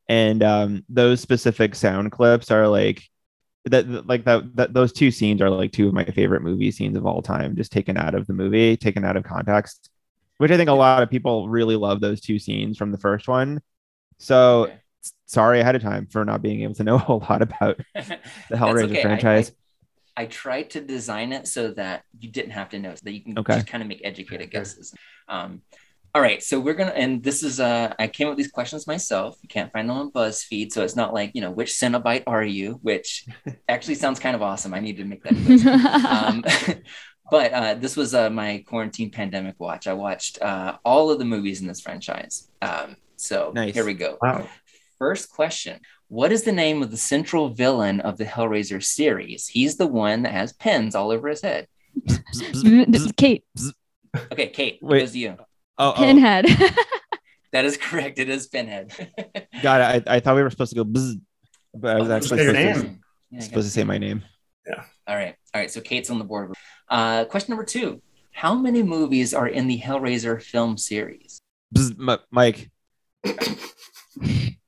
[0.09, 3.03] and um, those specific sound clips are like
[3.65, 6.97] that like that, that those two scenes are like two of my favorite movie scenes
[6.97, 9.91] of all time just taken out of the movie taken out of context
[10.41, 13.27] which i think a lot of people really love those two scenes from the first
[13.27, 13.61] one.
[14.17, 14.71] So
[15.25, 18.03] sorry ahead of time for not being able to know a whole lot about the
[18.49, 18.99] That's hellraiser okay.
[18.99, 19.51] I- franchise
[20.17, 23.21] I tried to design it so that you didn't have to know, so that you
[23.23, 23.55] can Okay.
[23.55, 24.93] just kind of make educated guesses.
[25.29, 25.61] Um,
[26.13, 28.85] all right, so we're gonna, and this is, uh, I came up with these questions
[28.85, 29.37] myself.
[29.41, 32.43] You can't find them on BuzzFeed, so it's not like you know which Cenobite are
[32.43, 33.25] you, which
[33.69, 34.73] actually sounds kind of awesome.
[34.73, 35.33] I need to make that.
[36.05, 36.43] um,
[37.31, 39.87] but uh, this was uh, my quarantine pandemic watch.
[39.87, 42.49] I watched uh, all of the movies in this franchise.
[42.61, 43.73] Um, so Nice.
[43.73, 44.17] here we go.
[44.21, 44.49] Wow.
[45.01, 45.79] First question
[46.09, 49.47] What is the name of the central villain of the Hellraiser series?
[49.47, 51.65] He's the one that has pens all over his head.
[53.17, 53.43] Kate,
[54.31, 54.97] Okay, Kate, Wait.
[54.97, 55.37] it goes you.
[55.79, 56.45] oh, oh Pinhead.
[57.51, 58.19] That is correct.
[58.19, 58.93] It is Pinhead.
[59.63, 61.19] god I, I thought we were supposed to go bzz,
[61.73, 62.95] but i was Oh, actually say your supposed, to.
[63.31, 64.23] Yeah, supposed to say my name
[64.67, 64.83] Yeah.
[65.07, 65.35] All right.
[65.55, 65.71] All right.
[65.71, 66.53] So Kate's on the board.
[66.87, 68.03] Uh, question number two
[68.33, 71.39] How many movies are in the Hellraiser film series?
[71.75, 72.69] Bzz, M- mike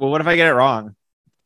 [0.00, 0.96] well what if i get it wrong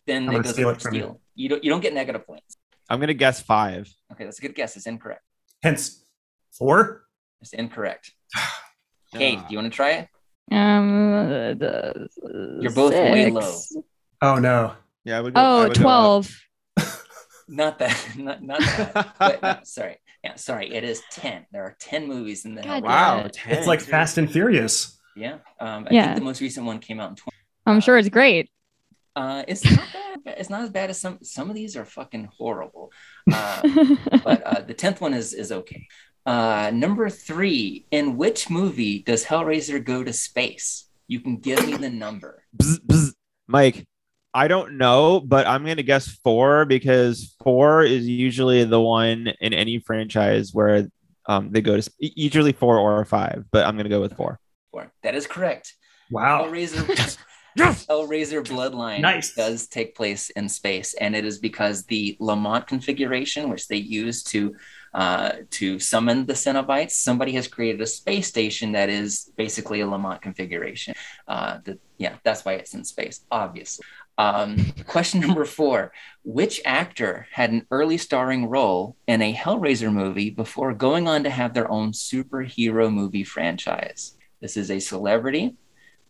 [0.06, 1.01] Then I'm it gonna goes steal it from you.
[1.02, 1.20] steal.
[1.35, 2.56] You don't, you don't get negative points.
[2.89, 4.76] i'm gonna guess five Okay, that's a good guess.
[4.76, 5.22] It's incorrect.
[5.62, 6.05] Hence,
[6.56, 7.05] four.
[7.40, 8.12] It's incorrect.
[9.14, 10.09] Kate, do you want to try it?
[10.52, 12.09] um, the,
[12.60, 13.59] You're both way low.
[14.22, 14.74] Oh no.
[15.05, 16.40] yeah I would go, I Oh, would go 12.
[17.48, 17.97] Not that.
[18.16, 19.14] Not, not that.
[19.18, 19.97] but no, sorry.
[20.22, 20.72] Yeah, sorry.
[20.72, 21.47] It is 10.
[21.52, 23.59] There are 10 movies in the God wow 10.
[23.59, 24.98] It's like Fast and Furious.
[25.16, 25.39] Yeah.
[25.60, 26.05] Um, I Yeah.
[26.06, 27.36] think the most recent one came out in 20.
[27.66, 28.51] I'm sure it's great.
[29.16, 30.35] Uh, it's not bad.
[30.39, 31.19] It's not as bad as some.
[31.23, 32.93] Some of these are fucking horrible.
[33.32, 33.62] Uh,
[34.23, 35.86] but uh, the tenth one is is okay.
[36.27, 37.86] Uh, number three.
[37.91, 40.89] In which movie does Hellraiser go to space?
[41.09, 42.43] You can give me the number.
[42.57, 43.12] Bzz, bzz.
[43.47, 43.86] Mike,
[44.32, 49.28] I don't know, but I'm going to guess four because four is usually the one
[49.41, 50.89] in any franchise where
[51.27, 54.16] um, they go to sp- usually four or five, but I'm going to go with
[54.16, 54.39] four.
[54.73, 54.93] Four.
[55.03, 55.74] That is correct.
[56.11, 56.45] Wow.
[56.45, 56.86] Hellraiser
[57.56, 57.86] Yes.
[57.86, 59.35] Hellraiser Bloodline Nice.
[59.35, 64.22] does take place in space, and it is because the Lament configuration, which they use
[64.24, 64.55] to
[64.94, 69.86] uh, to summon the Cenobites, somebody has created a space station that is basically a
[69.86, 70.94] Lament configuration.
[71.26, 73.85] Uh, that yeah, that's why it's in space, obviously.
[74.18, 80.31] Um, question number four: Which actor had an early starring role in a Hellraiser movie
[80.31, 84.16] before going on to have their own superhero movie franchise?
[84.40, 85.56] This is a celebrity.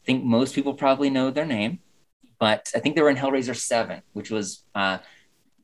[0.04, 1.78] I think most people probably know their name,
[2.38, 4.98] but I think they were in Hellraiser 7, which was uh,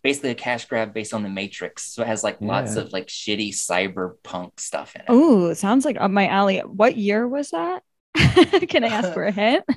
[0.02, 1.92] basically a cash grab based on the Matrix.
[1.92, 5.06] So it has like lots of like shitty cyberpunk stuff in it.
[5.10, 6.60] Oh, sounds like up my alley.
[6.60, 7.82] What year was that?
[8.16, 9.64] Can I ask for a hint?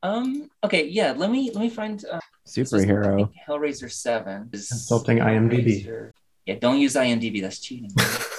[0.00, 0.48] Um.
[0.62, 0.86] Okay.
[0.86, 1.10] Yeah.
[1.16, 3.16] Let me let me find uh, this was, Superhero.
[3.16, 4.48] think, Hellraiser 7.
[4.52, 5.84] is Consulting IMDb.
[5.84, 6.12] Hellraiser-
[6.46, 6.54] Yeah.
[6.60, 7.42] Don't use IMDb.
[7.42, 7.90] That's cheating.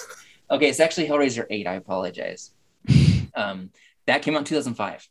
[0.51, 0.69] okay.
[0.69, 1.67] It's actually Hellraiser 8.
[1.67, 2.51] I apologize.
[3.35, 3.71] Um.
[4.07, 5.09] That came out in 2005.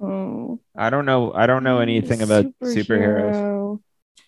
[0.00, 1.32] Oh, I don't know.
[1.32, 3.80] I don't know anything about superheroes.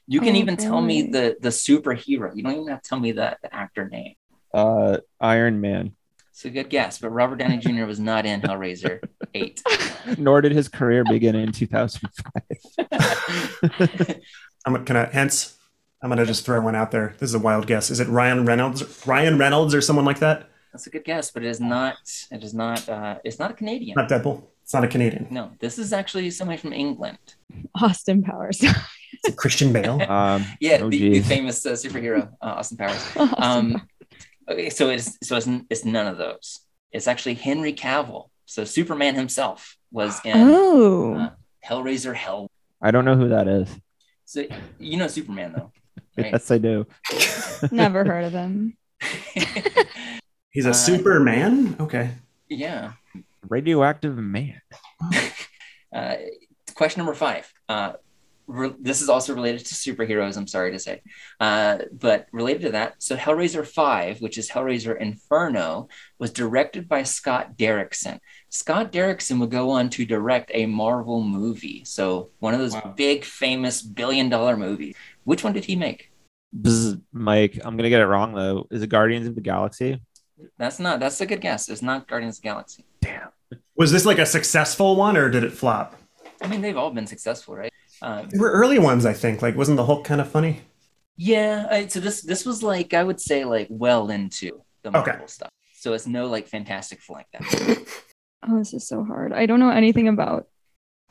[0.07, 2.35] You can Oh, even tell me the the superhero.
[2.36, 4.15] You don't even have to tell me the, the actor name.
[4.53, 5.94] Uh, Iron Man.
[6.31, 7.85] It's a good guess, but Robert Downey Jr.
[7.85, 9.01] was not in Hellraiser
[9.35, 9.62] 8.
[10.19, 12.43] Nor did his career begin in 2005.
[14.66, 15.57] I'm gonna hence.
[16.03, 17.15] I'm gonna just throw one out there.
[17.19, 17.90] This is a wild guess.
[17.90, 19.07] Is it Ryan Reynolds?
[19.07, 20.49] Ryan Reynolds or someone like that?
[20.73, 21.97] That's a good guess, but it is not.
[22.31, 22.89] It is not.
[22.89, 23.94] Uh, it's not a Canadian.
[23.97, 24.43] Not Deadpool.
[24.73, 25.27] It's not a Canadian.
[25.28, 27.19] No, this is actually somebody from England.
[27.74, 28.65] Austin Powers.
[29.36, 30.01] Christian Bale.
[30.09, 33.07] Um, Yeah, oh, the, the famous uh, superhero uh, Austin Powers.
[33.16, 33.43] Austin
[33.77, 33.89] Um,
[34.49, 36.61] okay, so it's so it's, it's none of those.
[36.90, 38.31] It's actually Henry Cavill.
[38.47, 41.31] So Superman himself was in oh, uh,
[41.62, 42.51] Hellraiser Hell.
[42.81, 43.69] I don't know who that is.
[44.24, 44.47] So
[44.78, 45.70] you know Superman though,
[46.16, 46.32] right?
[46.32, 46.86] Yes, I do.
[47.70, 48.78] never heard of him.
[50.51, 51.77] He's a Uh, Superman.
[51.78, 52.12] Okay.
[52.49, 52.93] yeah.
[53.48, 54.60] Radioactive man.
[55.94, 56.16] Uh,
[56.74, 57.52] question number five.
[57.69, 57.93] Uh,
[58.47, 61.02] re- this is also related to superheroes, I'm sorry to say.
[61.39, 65.89] Uh, but related to that, so Hellraiser 5, which is Hellraiser Inferno,
[66.19, 68.20] was directed by Scott Derrickson.
[68.48, 71.85] Scott Derrickson would go on to direct a Marvel movie.
[71.85, 72.94] So one of those Wow.
[72.97, 74.94] big, famous billion dollar movies.
[75.24, 76.10] Which one did he make?
[76.59, 78.66] Bzz, Mike, I'm gonna get it wrong though.
[78.70, 80.01] Is it Guardians of the Galaxy?
[80.56, 81.69] That's not, that's a good guess.
[81.69, 82.86] It's not Guardians of the Galaxy.
[83.02, 83.28] Damn.
[83.76, 85.96] Was this like a successful one or did it flop?
[86.40, 87.72] I mean, they've all been successful, right?
[88.00, 89.42] Uh, They were early ones, I think.
[89.42, 90.60] Like, wasn't the Hulk kind of funny?
[91.16, 95.10] Yeah, I, so this this was like I would say like well into the Okay.
[95.12, 95.50] Marvel stuff.
[95.74, 97.86] So it's no like Fantastic Four like that.
[98.44, 99.32] Oh, this is so hard.
[99.32, 100.48] I don't know anything about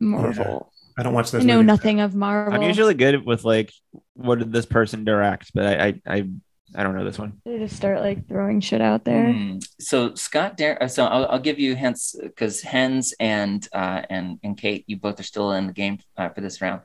[0.02, 0.70] Marvel.
[0.98, 1.44] I don't watch those.
[1.44, 1.68] I know movies.
[1.68, 2.54] nothing of Marvel.
[2.54, 3.72] I'm usually good with like,
[4.16, 5.52] what did this person direct?
[5.54, 6.30] But I, I, I,
[6.76, 7.42] I don't know this one.
[7.46, 9.32] They just start like throwing shit out there.
[9.32, 9.60] Hmm.
[9.80, 14.40] So Scott, Dar- uh, so I'll, I'll give you hints because Henss and uh, and
[14.44, 16.82] and Kate, you both are still in the game uh, for this round.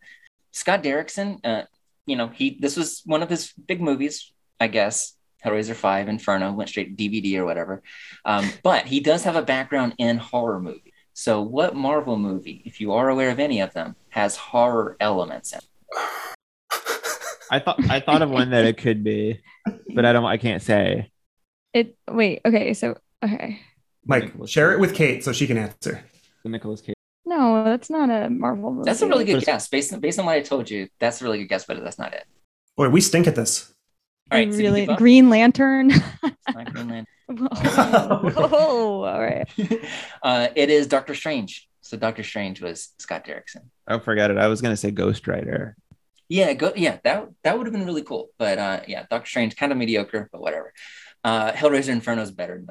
[0.53, 1.63] Scott Derrickson, uh,
[2.07, 5.15] you know he this was one of his big movies, I guess.
[5.45, 7.83] Hellraiser Five, Inferno went straight DVD or whatever.
[8.25, 10.93] Um, but he does have a background in horror movies.
[11.13, 15.53] So what Marvel movie, if you are aware of any of them, has horror elements
[15.53, 15.59] in?
[15.59, 15.65] it?
[17.51, 19.41] I thought, I thought of one that it could be,
[19.95, 21.11] but I don't, I can't say.
[21.73, 23.61] It wait, okay, so okay.
[24.05, 26.03] Mike, share it with Kate so she can answer.
[26.43, 26.95] The Nicolas Cage.
[27.25, 28.87] No, that's not a Marvel movie.
[28.87, 29.69] That's a really good guess.
[29.69, 31.99] Based on, based on what I told you, that's a really good guess, but that's
[31.99, 32.25] not it.
[32.77, 33.75] Boy, we stink at this.
[34.31, 34.99] All right, so you really keep up?
[34.99, 35.89] Green Lantern.
[35.89, 37.07] Not Greenland.
[37.29, 39.49] oh, all right.
[40.23, 41.69] uh, it is Doctor Strange.
[41.81, 43.69] So Doctor Strange was Scott Derrickson.
[43.89, 44.39] Oh, forget it.
[44.39, 45.77] I was gonna say Ghost Rider.
[46.29, 46.73] Yeah, go.
[46.75, 48.31] Yeah, that that would have been really cool.
[48.39, 50.73] But uh, yeah, Doctor Strange kind of mediocre, but whatever.
[51.23, 52.63] Uh, Hellraiser Inferno is better.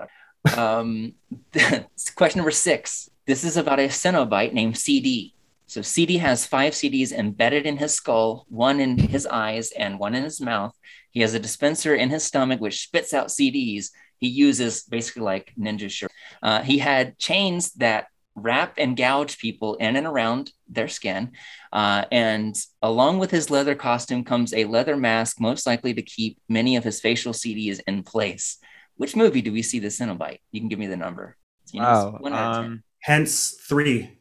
[0.58, 1.14] Um,
[2.16, 3.10] question number six.
[3.26, 5.34] This is about a Cenobite named CD.
[5.68, 10.14] So CD has five CDs embedded in his skull, one in his eyes and one
[10.14, 10.74] in his mouth.
[11.12, 13.90] He has a dispenser in his stomach which spits out CDs.
[14.20, 16.12] He uses basically like ninja shirt.
[16.42, 21.32] Uh, he had chains that wrap and gouge people in and around their skin.
[21.72, 26.38] Uh, and along with his leather costume comes a leather mask, most likely to keep
[26.50, 28.58] many of his facial CDs in place.
[28.98, 30.40] Which movie do we see the Cenobite?
[30.52, 31.36] You can give me the number.
[31.72, 32.10] You know, Wow.
[32.16, 32.66] it's one out of 10.
[32.66, 34.18] Um, Henss three.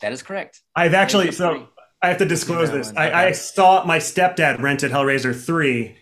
[0.00, 0.60] that is correct.
[0.74, 1.66] I've actually so three.
[2.02, 2.88] I have to disclose this.
[2.88, 2.98] one.
[2.98, 5.96] I, I saw my stepdad rented Hellraiser three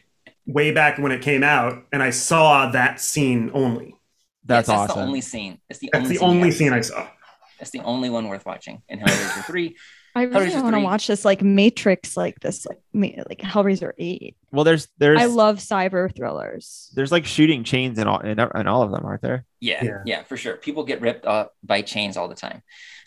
[0.47, 3.95] way back when it came out, and I saw that scene only.
[4.45, 4.99] that's Yes, awesome.
[5.01, 5.59] the only scene.
[5.71, 7.09] It's the That's only the scene only scene I saw.
[7.65, 9.75] That's the only one worth watching in Hellraiser 3.
[10.15, 13.93] I really Hellraiser want to watch this like Matrix, like this, like ma- like Hellraiser
[13.99, 14.37] Eight.
[14.53, 16.93] Well, there's there's I love cyber thrillers.
[16.95, 19.47] there's like shooting chains in all in, in all of them, aren't there?
[19.61, 20.03] Yeah, Yeah.
[20.05, 20.57] yeah, for sure.
[20.57, 22.63] People get ripped up by chains all the time.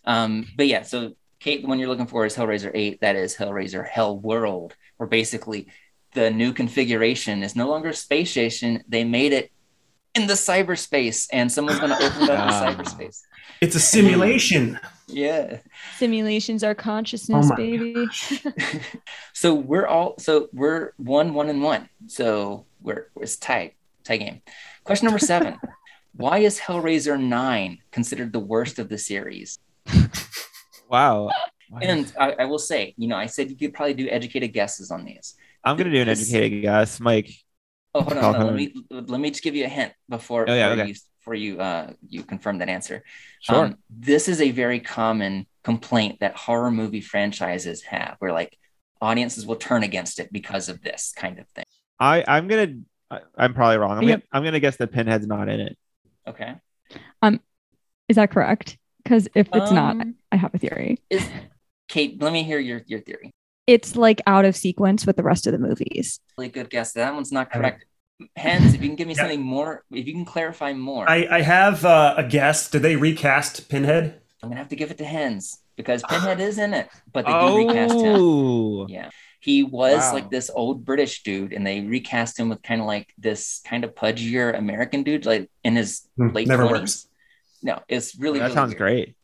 [0.06, 3.02] Um, but yeah, so Kate, the one you're looking for is Hellraiser 8.
[3.02, 5.68] That is Hellraiser Hell World, where basically
[6.14, 8.84] the new configuration is no longer a space station.
[8.88, 9.52] They made it
[10.18, 12.74] in the cyberspace, and someone's going to open it up in Ah.
[12.76, 13.22] cyberspace.
[13.62, 14.80] It's a simulation.
[15.08, 15.60] Yeah.
[15.98, 18.08] Simulations are consciousness, my baby.
[19.34, 21.90] so we're all so we're one, one, and one.
[22.08, 24.42] So we're it's tight, tie game.
[24.84, 25.58] Question number seven.
[26.14, 29.60] Why is Hellraiser 9 considered the worst of the series?
[30.90, 31.30] Wow.
[31.82, 34.90] And I, I will say, you know, I said you could probably do educated guesses
[34.90, 35.36] on these.
[35.64, 37.30] I'm gonna do an educated guess, Mike.
[37.98, 38.48] Oh, hold on, Call hold on.
[38.48, 40.90] Let me let me just give you a hint before, Oh, yeah, before okay.
[40.90, 43.04] you before you uh you confirm that answer.
[43.42, 43.66] Sure.
[43.66, 48.58] Um, this is a very common complaint that horror movie franchises have, where like
[49.02, 51.66] audiences will turn against it because of this kind of thing.
[52.00, 52.76] I I'm gonna
[53.10, 53.98] I, I'm probably wrong.
[53.98, 54.20] I'm Yep.
[54.20, 55.78] gonna, I'm gonna guess that Pinhead's not in it.
[56.28, 56.56] Okay.
[57.22, 57.40] Um,
[58.10, 58.78] Is that correct?
[59.04, 61.00] Because if it's not, Um, I have a theory.
[61.10, 61.28] is
[61.88, 63.32] Kate, let me hear your your theory.
[63.66, 66.20] It's like out of sequence with the rest of the movies.
[66.38, 66.94] Really good guess.
[66.94, 67.86] That one's not correct.
[68.36, 69.22] Hans, if you can give me Yeah.
[69.22, 72.70] something more, if you can clarify more, I, I have uh, a guess.
[72.70, 74.22] Did they recast Pinhead?
[74.42, 77.34] I'm gonna have to give it to Henss because Pinhead is in it, but they
[77.34, 78.14] do recast him.
[78.14, 79.10] Oh, Yeah.
[79.40, 80.14] He was Wow.
[80.14, 83.84] like this old British dude, and they recast him with kind of like this kind
[83.84, 86.72] of pudgier American dude, like in his Hmm, late never 20s.
[86.82, 87.08] works.
[87.62, 88.78] No, it's really that really sounds weird.
[88.78, 89.16] great.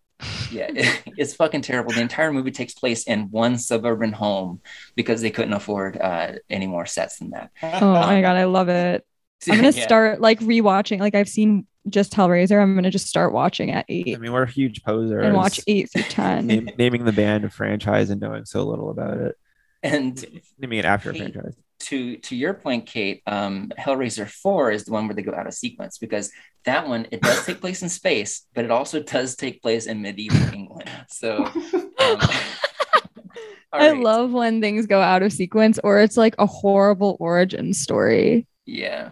[0.52, 0.68] Yeah,
[1.18, 1.92] it's fucking terrible.
[1.92, 4.62] The entire movie takes place in one suburban home
[4.96, 7.52] because they couldn't afford uh, any more sets than that.
[7.64, 9.06] Oh my god, I love it.
[9.50, 9.84] I'm gonna Yeah.
[9.84, 11.00] start like rewatching.
[11.00, 12.62] Like I've seen just Hellraiser.
[12.62, 15.26] I'm gonna just start watching at eight I mean, we're huge posers.
[15.26, 16.48] and watch eight through ten.
[16.48, 19.36] Name, naming the band a franchise and knowing so little about it.
[19.82, 21.56] And Naming it after a franchise.
[21.88, 25.48] To to your point, Kate, um, Hellraiser Four is the one where they go out
[25.48, 26.32] of sequence because
[26.66, 30.02] that one it does take place in space, but it also does take place in
[30.02, 30.90] medieval England.
[31.10, 32.18] So, um, all
[33.74, 33.98] I right.
[33.98, 38.48] love when things go out of sequence or it's like a horrible origin story.
[38.66, 39.12] Yeah.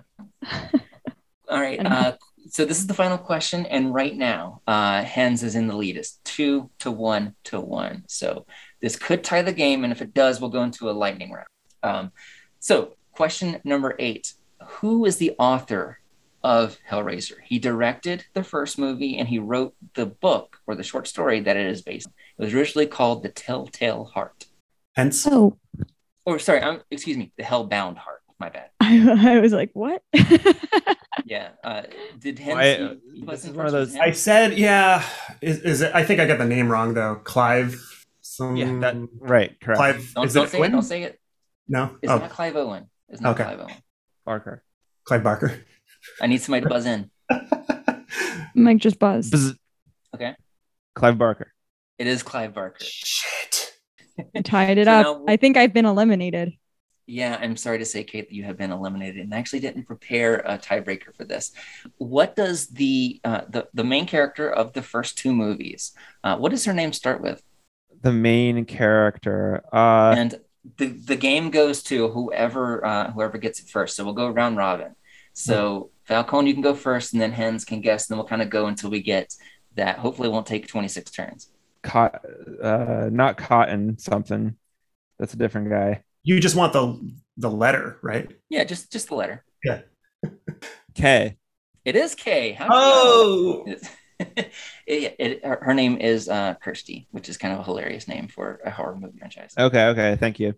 [1.49, 1.85] All right.
[1.85, 2.14] Uh,
[2.52, 5.95] so this is the final question, and right now, uh, Henss is in the lead.
[5.95, 8.03] It's two to one to one.
[8.07, 8.45] So
[8.81, 11.48] this could tie the game, and if it does, we'll go into a lightning round.
[11.84, 12.11] Um,
[12.62, 14.34] so question number eight:
[14.80, 16.00] Who is the author
[16.44, 17.36] of Hellraiser?
[17.44, 21.58] He directed the first movie, and he wrote the book or the short story that
[21.58, 22.08] it is based.
[22.08, 22.14] on.
[22.40, 24.46] It was originally called The Telltale Heart,
[24.98, 25.58] Henss, Oh,
[26.26, 28.22] or sorry, I'm excuse me, The Hellbound Heart.
[28.40, 28.70] My bad.
[28.80, 30.02] I, I was like, what?
[31.26, 31.50] Yeah.
[31.64, 31.84] Uh,
[32.20, 32.54] did Henss?
[32.56, 35.04] Why- you- you this is one of those- I said, yeah.
[35.42, 35.94] Is, is it?
[35.94, 37.16] I think I got the name wrong though.
[37.24, 37.80] Clive.
[38.22, 39.78] Some, Yeah, that right, correct.
[39.78, 40.12] Clive.
[40.16, 40.72] Don't, is don't it say Quinn?
[40.72, 40.74] it.
[40.74, 41.20] Don't say it.
[41.72, 41.95] No.
[42.02, 42.89] It's oh, not Clive Owen.
[43.07, 43.45] It's not Okay.
[43.45, 43.73] Clive Owen.
[44.26, 44.61] Barker.
[45.06, 45.61] Clive Barker.
[46.22, 47.10] I need somebody to buzz in.
[48.56, 49.34] Mike just buzzed.
[49.34, 49.56] Bzz.
[50.14, 50.35] Okay.
[50.95, 51.53] Clive Barker.
[51.98, 52.84] It is Clive Barker.
[52.84, 53.72] Shit.
[54.35, 55.06] I tied it So up.
[55.06, 56.52] now- I think I've been eliminated.
[57.07, 59.84] Yeah, I'm sorry to say, Kate, that you have been eliminated, and I actually didn't
[59.84, 61.52] prepare a tiebreaker for this.
[61.98, 65.91] What does the uh, the the main character of the first two movies?
[66.23, 67.41] Uh, what does her name start with?
[68.02, 69.64] The main character.
[69.73, 70.39] Uh and
[70.78, 73.96] the the game goes to whoever uh, whoever gets it first.
[73.96, 74.96] So we'll go round robin.
[75.34, 78.42] So Falcone, you can go first, and then Henss can guess, and then we'll kind
[78.42, 79.34] of go until we get
[79.76, 79.98] that.
[80.00, 81.50] Hopefully, it won't take 26 turns.
[81.84, 82.24] cot
[82.62, 84.56] uh not cotton something.
[85.20, 86.04] That's a different guy.
[86.24, 87.00] You just want the
[87.38, 88.30] the letter, right?
[88.50, 89.44] Yeah, just just the letter.
[89.64, 89.82] Yeah.
[90.94, 91.38] K.
[91.86, 92.52] It is K.
[92.52, 93.64] How Oh.
[93.66, 93.80] you know?
[94.88, 98.27] it, it, her, her name is uh, Kirsty, which is kind of a hilarious name
[98.27, 99.53] for a horror movie franchise.
[99.57, 100.53] Okay, okay, thank you.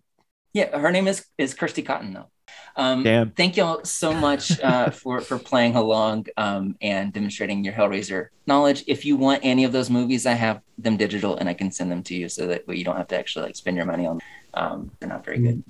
[0.53, 2.29] Yeah, her name is is Kirsty Cotton though.
[2.75, 3.31] Um, Damn.
[3.31, 8.83] Thank y'all so much uh, for for playing along um, and demonstrating your Hellraiser knowledge.
[8.87, 11.91] If you want any of those movies, I have them digital and I can send
[11.91, 14.05] them to you so that way you don't have to actually like spend your money
[14.05, 14.19] on.
[14.53, 15.63] Um, they're not very good.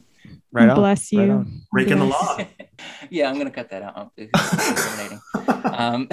[0.51, 0.75] Right on.
[0.75, 1.31] Bless right you.
[1.31, 1.61] on.
[1.71, 2.37] Breaking the law.
[3.09, 4.11] yeah, I'm gonna cut that out.
[5.65, 6.07] Um,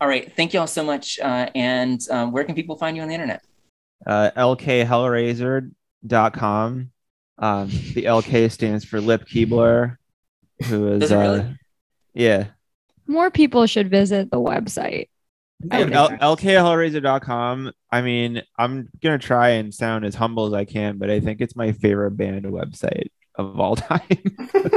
[0.00, 1.18] all right, thank y'all so much.
[1.20, 3.42] Uh, and um, where can people find you on the internet?
[4.06, 6.90] Uh lkhellrazor.com.
[7.38, 9.96] Um the LK stands for Lip Keebler,
[10.66, 11.56] who is Does it uh really?
[12.14, 12.46] yeah.
[13.06, 15.08] More people should visit the website.
[15.70, 17.72] I would L- lkhellrazor.com.
[17.90, 21.42] I mean, I'm gonna try and sound as humble as I can, but I think
[21.42, 24.00] it's my favorite band website of all time.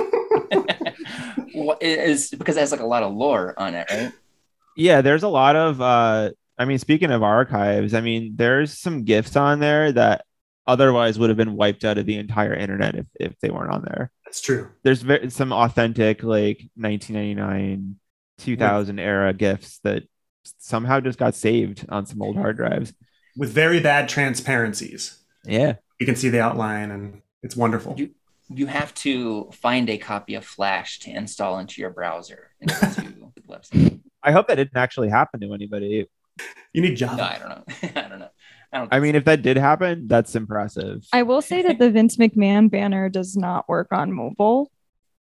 [1.53, 4.11] What is because it has like a lot of lore on it, right?
[4.75, 9.03] Yeah, there's a lot of uh I mean, speaking of archives, I mean, there's some
[9.05, 10.25] gifts on there that
[10.67, 13.81] otherwise would have been wiped out of the entire internet if, if they weren't on
[13.83, 14.11] there.
[14.25, 14.69] That's true.
[14.83, 17.95] There's ve- some authentic like 1999,
[18.39, 20.03] 2000 era gifts that
[20.59, 22.93] somehow just got saved on some old hard drives.
[23.37, 25.17] With very bad transparencies.
[25.45, 25.75] Yeah.
[25.99, 27.95] You can see the outline and it's wonderful.
[27.97, 28.13] You-
[28.49, 33.31] You have to find a copy of Flash to install into your browser and go
[33.35, 34.01] the website.
[34.23, 36.07] I hope that didn't actually happen to anybody.
[36.73, 37.15] You need Java.
[37.17, 37.63] No, I don't know.
[38.01, 38.29] I don't know.
[38.71, 38.93] I don't.
[38.93, 41.05] I mean, if that did happen, that's impressive.
[41.13, 44.71] I will say that the Vince McMahon banner does not work on mobile.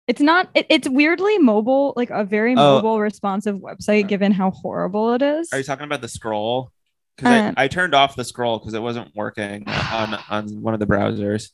[0.07, 0.49] It's not.
[0.55, 2.75] It, it's weirdly mobile, like a very Oh.
[2.75, 5.49] mobile, responsive website, given how horrible it is.
[5.51, 6.71] Are you talking about the scroll?
[7.17, 10.73] Because Um, I, I turned off the scroll because it wasn't working on on one
[10.73, 11.49] of the browsers.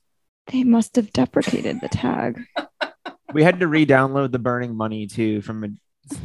[0.48, 2.42] They must have deprecated the tag.
[3.34, 5.68] We had to re-download the Burning Money too from a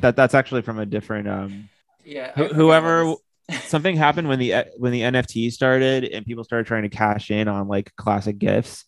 [0.01, 1.69] that that's actually from a different um
[2.05, 2.33] yeah.
[2.35, 3.15] who- I- I whoever
[3.67, 7.49] something happened when the when the NFT started and people started trying to cash in
[7.49, 8.85] on like classic gifts.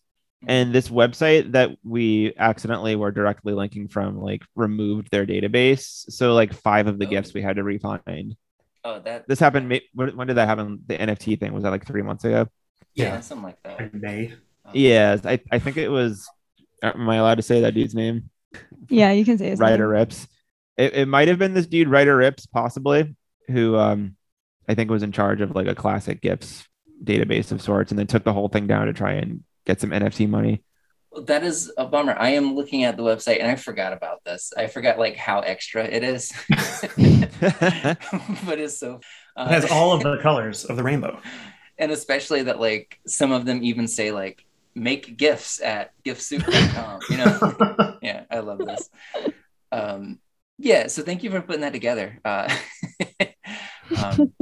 [0.47, 6.09] And this website that we accidentally were directly linking from like removed their database.
[6.09, 7.09] So like five of the Oh.
[7.09, 8.29] gifts we had to refind.
[8.29, 8.37] this.
[8.85, 9.27] Oh, that.
[9.27, 9.67] This happened.
[9.67, 10.79] ma- When when did that happen?
[10.87, 12.47] The NFT thing was that like three months ago?
[12.95, 13.19] Yeah, Yeah.
[13.19, 13.81] something like that.
[13.81, 14.27] In May.
[14.65, 16.25] Um, Yeah, I, I think it was.
[16.81, 18.29] Am I allowed to say that dude's name?
[18.87, 19.91] Yeah, you can say his Ryder name.
[19.91, 20.27] Rips.
[20.79, 23.15] It, it might have been this dude, Writer Rips, possibly,
[23.47, 24.15] who um
[24.67, 26.67] I think was in charge of like a classic GIFs
[27.03, 29.91] database of sorts, and then took the whole thing down to try and get some
[29.91, 30.63] NFT money.
[31.25, 32.15] That is a bummer.
[32.17, 34.53] I am looking at the website and I forgot about this.
[34.55, 36.31] I forgot like how extra it is.
[36.49, 36.59] but
[38.59, 39.01] it's so.
[39.35, 41.19] Uh, It has all of the colors of the rainbow.
[41.79, 44.45] and especially that like some of them even say like
[44.75, 46.99] make GIFs at giftsuit.com.
[47.09, 47.97] You know.
[48.03, 48.87] yeah, I love this.
[49.71, 50.19] Um,
[50.59, 52.19] yeah, so thank you for putting that together.
[52.23, 52.53] Uh,
[54.03, 54.33] um,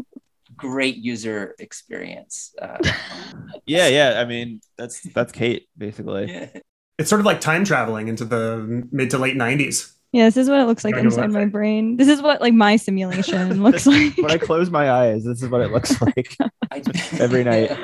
[0.56, 2.54] great user experience.
[2.60, 2.78] Uh,
[3.66, 4.20] yeah, yeah.
[4.20, 6.32] I mean, that's that's Kate basically.
[6.32, 6.50] yeah.
[6.98, 9.94] It's sort of like time traveling into the mid to late 90s.
[10.12, 11.96] Yeah, this is what it looks like inside my brain.
[11.98, 14.18] This is what like my simulation looks like.
[14.18, 16.36] when I close my eyes, this is what it looks like.
[16.72, 16.82] I,
[17.20, 17.78] Every night.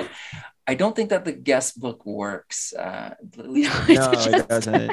[0.65, 2.73] I don't think that the guest book works.
[2.73, 4.91] Uh, No, it doesn't.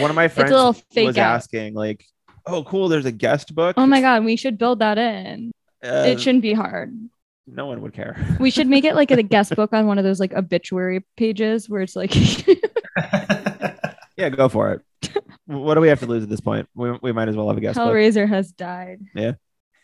[0.00, 1.34] One of my friends little was out.
[1.36, 2.04] asking, like,
[2.46, 5.52] "Oh, cool, there's a guest book." Oh my god, we should build that in.
[5.84, 6.96] Uh, it shouldn't be hard.
[7.46, 8.16] No one would care.
[8.40, 11.68] We should make it like a guest book on one of those like obituary pages
[11.68, 12.14] where it's like
[14.16, 14.80] Yeah, go for it.
[15.46, 16.68] what do we have to lose at this point?
[16.74, 17.88] We, we might as well have a guest book.
[17.88, 19.00] Hellrazor has died.
[19.14, 19.32] Yeah.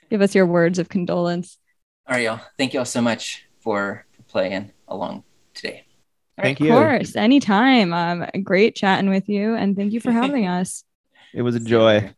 [0.09, 1.59] Give us your words of condolence.
[2.07, 2.41] All right, y'all.
[2.57, 5.25] Thank y'all so much for, for playing along
[5.55, 5.85] today.
[6.39, 6.73] All Thank Of you.
[6.73, 7.93] Of course, anytime.
[7.93, 10.85] Um, great chatting with you, and thank you for having us.
[11.33, 12.13] It was a joy.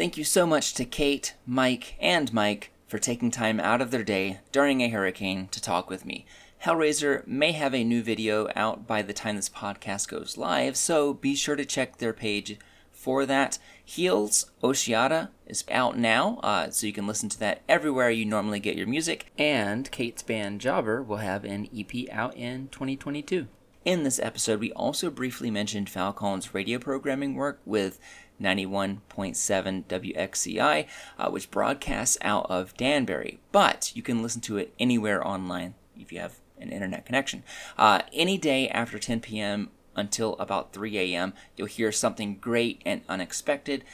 [0.00, 4.02] Thank you so much to Kate, Mike, and Mike for taking time out of their
[4.02, 6.24] day during a hurricane to talk with me.
[6.64, 11.12] Hellrazor may have a new video out by the time this podcast goes live, so
[11.12, 12.56] be sure to check their page
[12.90, 13.58] for that.
[13.84, 18.58] Heele's Oceata is out now, uh, so you can listen to that everywhere you normally
[18.58, 19.30] get your music.
[19.36, 23.48] And Kate's band Jobber will have an EP out in 2022.
[23.84, 27.98] In this episode, we also briefly mentioned Falcone's radio programming work with
[28.40, 30.86] 91.7 WXCI,
[31.18, 36.12] uh, which broadcasts out of Danbury, but you can listen to it anywhere online if
[36.12, 37.42] you have an internet connection.
[37.78, 39.70] Uh, any day after 10 p.m.
[39.94, 43.84] until about 3 a.m., you'll hear something great and unexpected.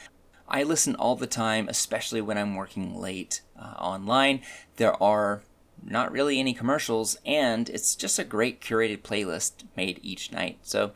[0.47, 4.41] I listen all the time, especially when I'm working late uh, online.
[4.77, 5.41] There are
[5.83, 10.59] not really any commercials, and it's just a great curated playlist made each night.
[10.61, 10.91] So,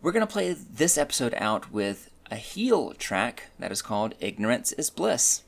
[0.00, 4.72] we're going to play this episode out with a Heele track that is called Ignorance
[4.72, 5.44] is Bliss.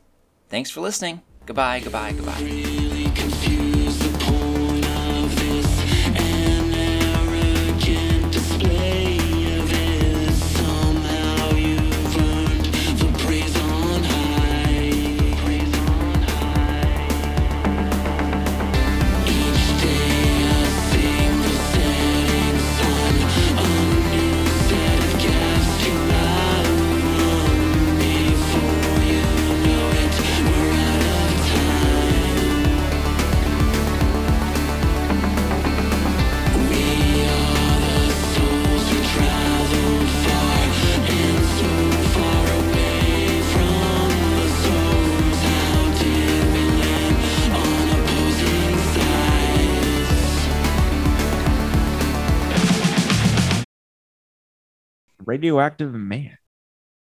[0.48, 1.20] Thanks for listening.
[1.44, 2.85] Goodbye, goodbye, goodbye.
[55.26, 56.38] Radioactive man.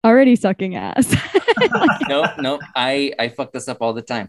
[0.05, 1.15] Already sucking ass.
[2.09, 2.61] nope, nope.
[2.77, 4.25] I, I fuck this up all the time.